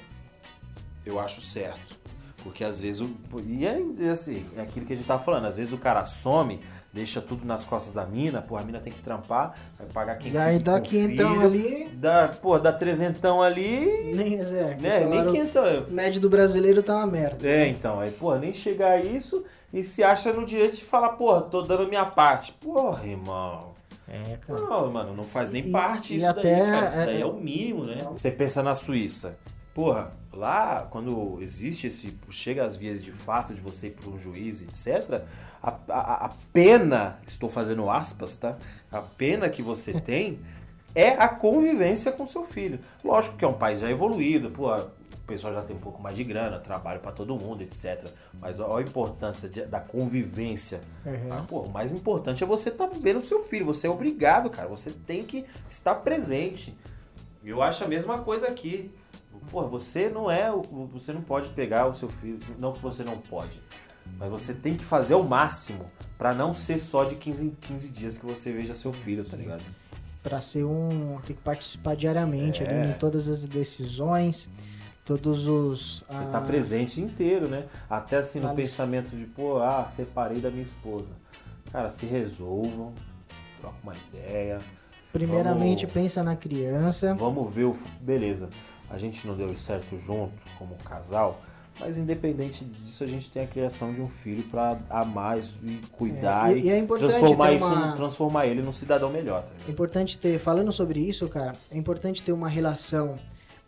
eu 1.04 1.20
acho 1.20 1.40
certo. 1.42 2.06
Porque 2.42 2.64
às 2.64 2.80
vezes 2.80 3.00
o. 3.00 3.10
E 3.44 3.66
é 3.66 3.82
é 3.98 4.10
assim, 4.10 4.46
é 4.56 4.62
aquilo 4.62 4.86
que 4.86 4.92
a 4.92 4.96
gente 4.96 5.06
tava 5.06 5.22
falando, 5.22 5.46
às 5.46 5.56
vezes 5.56 5.72
o 5.72 5.78
cara 5.78 6.04
some, 6.04 6.60
deixa 6.92 7.20
tudo 7.20 7.44
nas 7.44 7.64
costas 7.64 7.92
da 7.92 8.06
mina, 8.06 8.40
pô, 8.40 8.56
a 8.56 8.62
mina 8.62 8.80
tem 8.80 8.92
que 8.92 9.00
trampar, 9.00 9.54
vai 9.78 9.86
pagar 9.88 10.16
quem 10.16 10.32
E 10.32 10.38
aí 10.38 10.58
dá 10.58 10.80
quinhentão 10.80 11.30
filho, 11.34 11.42
ali. 11.46 11.88
Dá, 11.94 12.28
pô, 12.28 12.58
dá 12.58 12.72
trezentão 12.72 13.42
ali, 13.42 14.12
Nem, 14.14 14.40
é, 14.40 14.76
né? 14.80 15.06
Nem 15.06 15.26
quinhentão. 15.26 15.86
médio 15.90 16.20
do 16.20 16.30
brasileiro 16.30 16.82
tá 16.82 16.96
uma 16.96 17.06
merda. 17.06 17.46
É, 17.46 17.68
então, 17.68 18.00
aí, 18.00 18.10
porra, 18.10 18.38
nem 18.38 18.52
chegar 18.54 18.92
a 18.92 19.00
isso 19.00 19.44
e 19.72 19.82
se 19.82 20.02
acha 20.02 20.32
no 20.32 20.46
direito 20.46 20.76
de 20.76 20.84
falar, 20.84 21.10
porra, 21.10 21.42
tô 21.42 21.62
dando 21.62 21.86
minha 21.88 22.04
parte. 22.06 22.52
Porra, 22.52 23.06
irmão. 23.06 23.74
É, 24.08 24.36
cara. 24.46 24.60
Não, 24.60 24.90
mano, 24.92 25.14
não 25.14 25.24
faz 25.24 25.50
nem 25.50 25.66
E- 25.66 25.70
parte 25.70 26.14
e 26.14 26.18
isso 26.18 26.26
até, 26.28 26.42
daí, 26.42 26.70
cara. 26.70 26.86
Isso 26.86 26.96
daí 26.96 27.16
é- 27.16 27.20
é 27.22 27.26
o 27.26 27.32
mínimo, 27.34 27.84
né? 27.84 27.98
Você 28.12 28.30
pensa 28.30 28.62
na 28.62 28.72
Suíça. 28.74 29.36
Porra, 29.74 30.12
lá, 30.36 30.86
quando 30.90 31.38
existe 31.40 31.86
esse... 31.88 32.16
Chega 32.30 32.64
às 32.64 32.76
vias 32.76 33.02
de 33.02 33.10
fato 33.12 33.54
de 33.54 33.60
você 33.60 33.88
ir 33.88 33.90
para 33.92 34.08
um 34.10 34.18
juiz, 34.18 34.62
etc., 34.62 35.22
a, 35.62 35.74
a, 35.88 36.26
a 36.26 36.30
pena, 36.52 37.18
estou 37.26 37.48
fazendo 37.50 37.90
aspas, 37.90 38.36
tá? 38.36 38.56
A 38.92 39.00
pena 39.00 39.48
que 39.48 39.62
você 39.62 39.92
tem 40.00 40.38
é 40.94 41.08
a 41.10 41.28
convivência 41.28 42.12
com 42.12 42.24
seu 42.24 42.44
filho. 42.44 42.78
Lógico 43.04 43.36
que 43.36 43.44
é 43.44 43.48
um 43.48 43.52
país 43.54 43.80
já 43.80 43.90
evoluído, 43.90 44.50
pô, 44.50 44.74
o 44.74 45.26
pessoal 45.26 45.52
já 45.52 45.62
tem 45.62 45.74
um 45.74 45.80
pouco 45.80 46.00
mais 46.00 46.14
de 46.16 46.22
grana, 46.22 46.58
trabalho 46.60 47.00
para 47.00 47.10
todo 47.10 47.34
mundo, 47.36 47.60
etc. 47.62 48.06
Mas 48.40 48.60
olha 48.60 48.84
a 48.84 48.88
importância 48.88 49.48
de- 49.48 49.66
da 49.66 49.80
convivência. 49.80 50.80
Uhum. 51.04 51.28
Ah, 51.32 51.44
pô, 51.48 51.60
o 51.62 51.70
mais 51.70 51.92
importante 51.92 52.44
é 52.44 52.46
você 52.46 52.68
estar 52.68 52.86
vendo 52.86 53.18
o 53.18 53.22
seu 53.22 53.40
filho. 53.44 53.66
Você 53.66 53.88
é 53.88 53.90
obrigado, 53.90 54.48
cara. 54.48 54.68
Você 54.68 54.90
tem 54.90 55.24
que 55.24 55.44
estar 55.68 55.96
presente. 55.96 56.72
Eu 57.44 57.60
acho 57.60 57.82
a 57.84 57.88
mesma 57.88 58.18
coisa 58.18 58.46
aqui. 58.46 58.90
Pô, 59.50 59.66
você 59.68 60.08
não 60.08 60.30
é. 60.30 60.50
Você 60.92 61.12
não 61.12 61.22
pode 61.22 61.48
pegar 61.50 61.86
o 61.86 61.94
seu 61.94 62.08
filho. 62.08 62.38
Não 62.58 62.72
que 62.72 62.80
você 62.82 63.02
não 63.04 63.18
pode. 63.18 63.60
Mas 64.18 64.30
você 64.30 64.54
tem 64.54 64.74
que 64.74 64.84
fazer 64.84 65.14
o 65.14 65.22
máximo 65.22 65.90
para 66.16 66.32
não 66.32 66.52
ser 66.52 66.78
só 66.78 67.04
de 67.04 67.16
15 67.16 67.46
em 67.46 67.50
15 67.50 67.90
dias 67.90 68.16
que 68.16 68.24
você 68.24 68.52
veja 68.52 68.72
seu 68.72 68.92
filho, 68.92 69.24
tá 69.24 69.36
ligado? 69.36 69.62
Pra 70.22 70.40
ser 70.40 70.64
um. 70.64 71.18
Tem 71.26 71.34
que 71.36 71.42
participar 71.42 71.96
diariamente 71.96 72.62
É. 72.62 72.68
ali 72.82 72.90
em 72.90 72.92
todas 72.94 73.28
as 73.28 73.44
decisões, 73.44 74.48
todos 75.04 75.46
os. 75.48 76.04
Você 76.08 76.22
ah, 76.22 76.28
tá 76.32 76.40
presente 76.40 77.00
inteiro, 77.00 77.48
né? 77.48 77.66
Até 77.90 78.18
assim 78.18 78.38
no 78.40 78.46
Vale. 78.48 78.62
pensamento 78.62 79.14
de, 79.16 79.24
pô, 79.24 79.58
ah, 79.58 79.84
separei 79.84 80.40
da 80.40 80.50
minha 80.50 80.62
esposa. 80.62 81.08
Cara, 81.72 81.90
se 81.90 82.06
resolvam, 82.06 82.92
troca 83.60 83.76
uma 83.82 83.92
ideia. 84.12 84.58
Primeiramente, 85.12 85.80
Vamos- 85.86 85.94
pensa 85.94 86.22
na 86.22 86.36
criança. 86.36 87.14
Vamos 87.14 87.52
ver 87.52 87.64
o. 87.64 87.76
Beleza, 88.00 88.48
a 88.90 88.98
gente 88.98 89.26
não 89.26 89.36
deu 89.36 89.56
certo 89.56 89.96
junto 89.96 90.42
como 90.58 90.74
casal, 90.76 91.40
Mas 91.78 91.98
independente 91.98 92.64
disso, 92.64 93.04
a 93.04 93.06
gente 93.06 93.28
tem 93.30 93.42
a 93.42 93.46
criação 93.46 93.92
de 93.92 94.00
um 94.00 94.08
filho 94.08 94.42
para 94.44 94.78
amar 94.88 95.38
isso 95.38 95.58
e 95.62 95.78
cuidar 95.92 96.50
É, 96.50 96.58
e- 96.58 96.62
e, 96.62 96.70
é 96.70 96.86
transformar 96.86 97.48
ter 97.50 97.56
isso, 97.56 97.66
uma- 97.66 97.92
transformar 97.92 98.46
ele 98.46 98.62
num 98.62 98.72
cidadão 98.72 99.10
melhor, 99.10 99.42
tá 99.44 99.52
É 99.68 99.70
importante 99.70 100.16
ter, 100.16 100.38
falando 100.38 100.72
sobre 100.72 101.00
isso, 101.00 101.28
cara, 101.28 101.52
é 101.70 101.76
importante 101.76 102.22
ter 102.22 102.32
uma 102.32 102.48
relação 102.48 103.18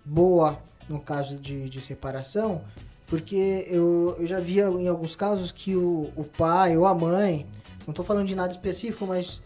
boa 0.02 0.58
no 0.88 0.98
caso 0.98 1.36
de, 1.38 1.68
de 1.68 1.82
separação, 1.82 2.62
porque 3.06 3.66
eu, 3.70 4.16
eu 4.18 4.26
já 4.26 4.40
via 4.40 4.68
em 4.68 4.88
alguns 4.88 5.14
casos 5.14 5.52
que 5.52 5.76
o, 5.76 6.10
o 6.16 6.24
pai 6.24 6.78
ou 6.78 6.86
a 6.86 6.94
mãe, 6.94 7.46
não 7.86 7.92
tô 7.92 8.02
falando 8.02 8.26
de 8.26 8.34
nada 8.34 8.50
específico, 8.50 9.06
mas 9.06 9.42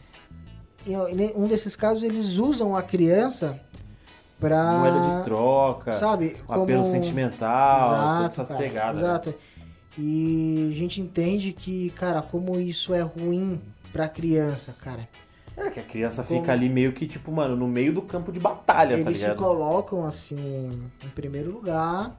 em 0.87 0.95
um 1.37 1.49
desses 1.49 1.75
casos 1.75 2.05
eles 2.05 2.39
usam 2.39 2.77
a 2.77 2.83
criança 2.83 3.59
pra. 4.43 4.73
Moeda 4.79 5.01
de 5.19 5.25
troca, 5.25 5.93
Sabe? 5.95 6.37
um 6.49 6.53
apelo 6.63 6.83
sentimental, 6.85 8.17
todas 8.17 8.33
essas 8.35 8.49
cara, 8.49 8.61
pegadas. 8.61 9.01
né? 9.01 9.09
Exato. 9.09 9.35
E 9.99 10.71
a 10.75 10.79
gente 10.79 11.01
entende 11.01 11.53
que, 11.53 11.91
cara, 11.91 12.23
como 12.23 12.59
isso 12.59 12.95
é 12.95 13.01
ruim 13.03 13.61
pra 13.93 14.09
criança, 14.09 14.75
cara. 14.83 15.09
É 15.57 15.69
que 15.69 15.79
a 15.79 15.83
criança 15.83 16.23
Como- 16.25 16.41
fica 16.41 16.51
ali 16.53 16.69
meio 16.69 16.93
que, 16.93 17.07
tipo, 17.07 17.31
mano, 17.31 17.55
no 17.55 17.69
meio 17.69 17.93
do 17.93 18.01
campo 18.03 18.33
de 18.33 18.41
batalha, 18.41 18.97
tá 18.97 19.03
Eles 19.11 19.19
se 19.19 19.25
ligado? 19.25 19.37
colocam 19.39 20.05
assim 20.07 20.71
em 21.05 21.09
primeiro 21.11 21.51
lugar, 21.51 22.19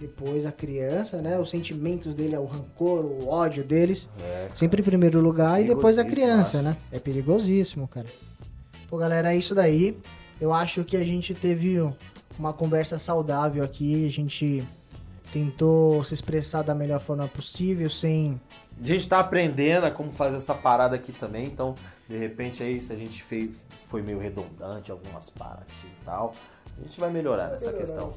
depois 0.00 0.46
a 0.46 0.52
criança, 0.52 1.20
né? 1.20 1.38
Os 1.38 1.50
sentimentos 1.50 2.14
dele, 2.14 2.34
o 2.38 2.46
rancor, 2.46 3.04
o 3.04 3.28
ódio 3.28 3.62
deles, 3.62 4.08
É, 4.22 4.48
sempre 4.54 4.80
em 4.80 4.84
primeiro 4.84 5.20
lugar 5.20 5.60
e 5.60 5.64
depois 5.64 5.98
a 5.98 6.04
criança, 6.04 6.62
né? 6.62 6.74
É 6.90 6.98
perigosíssimo, 6.98 7.86
cara. 7.86 8.06
Pô, 8.88 8.96
galera, 8.96 9.34
é 9.34 9.36
isso 9.36 9.54
daí. 9.54 9.98
Eu 10.40 10.52
acho 10.52 10.84
que 10.84 10.96
a 10.96 11.04
gente 11.04 11.34
teve 11.34 11.76
uma 12.38 12.52
conversa 12.52 12.98
saudável 12.98 13.62
aqui, 13.62 14.06
a 14.06 14.10
gente 14.10 14.64
tentou 15.32 16.02
se 16.04 16.14
expressar 16.14 16.62
da 16.62 16.74
melhor 16.74 17.00
forma 17.00 17.28
possível, 17.28 17.88
sem 17.90 18.40
A 18.80 18.86
gente 18.86 19.06
tá 19.06 19.20
aprendendo 19.20 19.84
a 19.84 19.90
como 19.90 20.10
fazer 20.10 20.38
essa 20.38 20.54
parada 20.54 20.96
aqui 20.96 21.12
também, 21.12 21.44
então, 21.46 21.74
de 22.08 22.16
repente 22.16 22.62
aí, 22.62 22.80
se 22.80 22.92
a 22.92 22.96
gente 22.96 23.22
fez, 23.22 23.66
foi 23.86 24.02
meio 24.02 24.18
redundante 24.18 24.90
em 24.90 24.92
algumas 24.92 25.28
partes 25.28 25.82
e 25.84 26.04
tal, 26.04 26.32
a 26.78 26.82
gente 26.82 26.98
vai 26.98 27.10
melhorar 27.10 27.48
nessa 27.48 27.72
questão. 27.72 28.14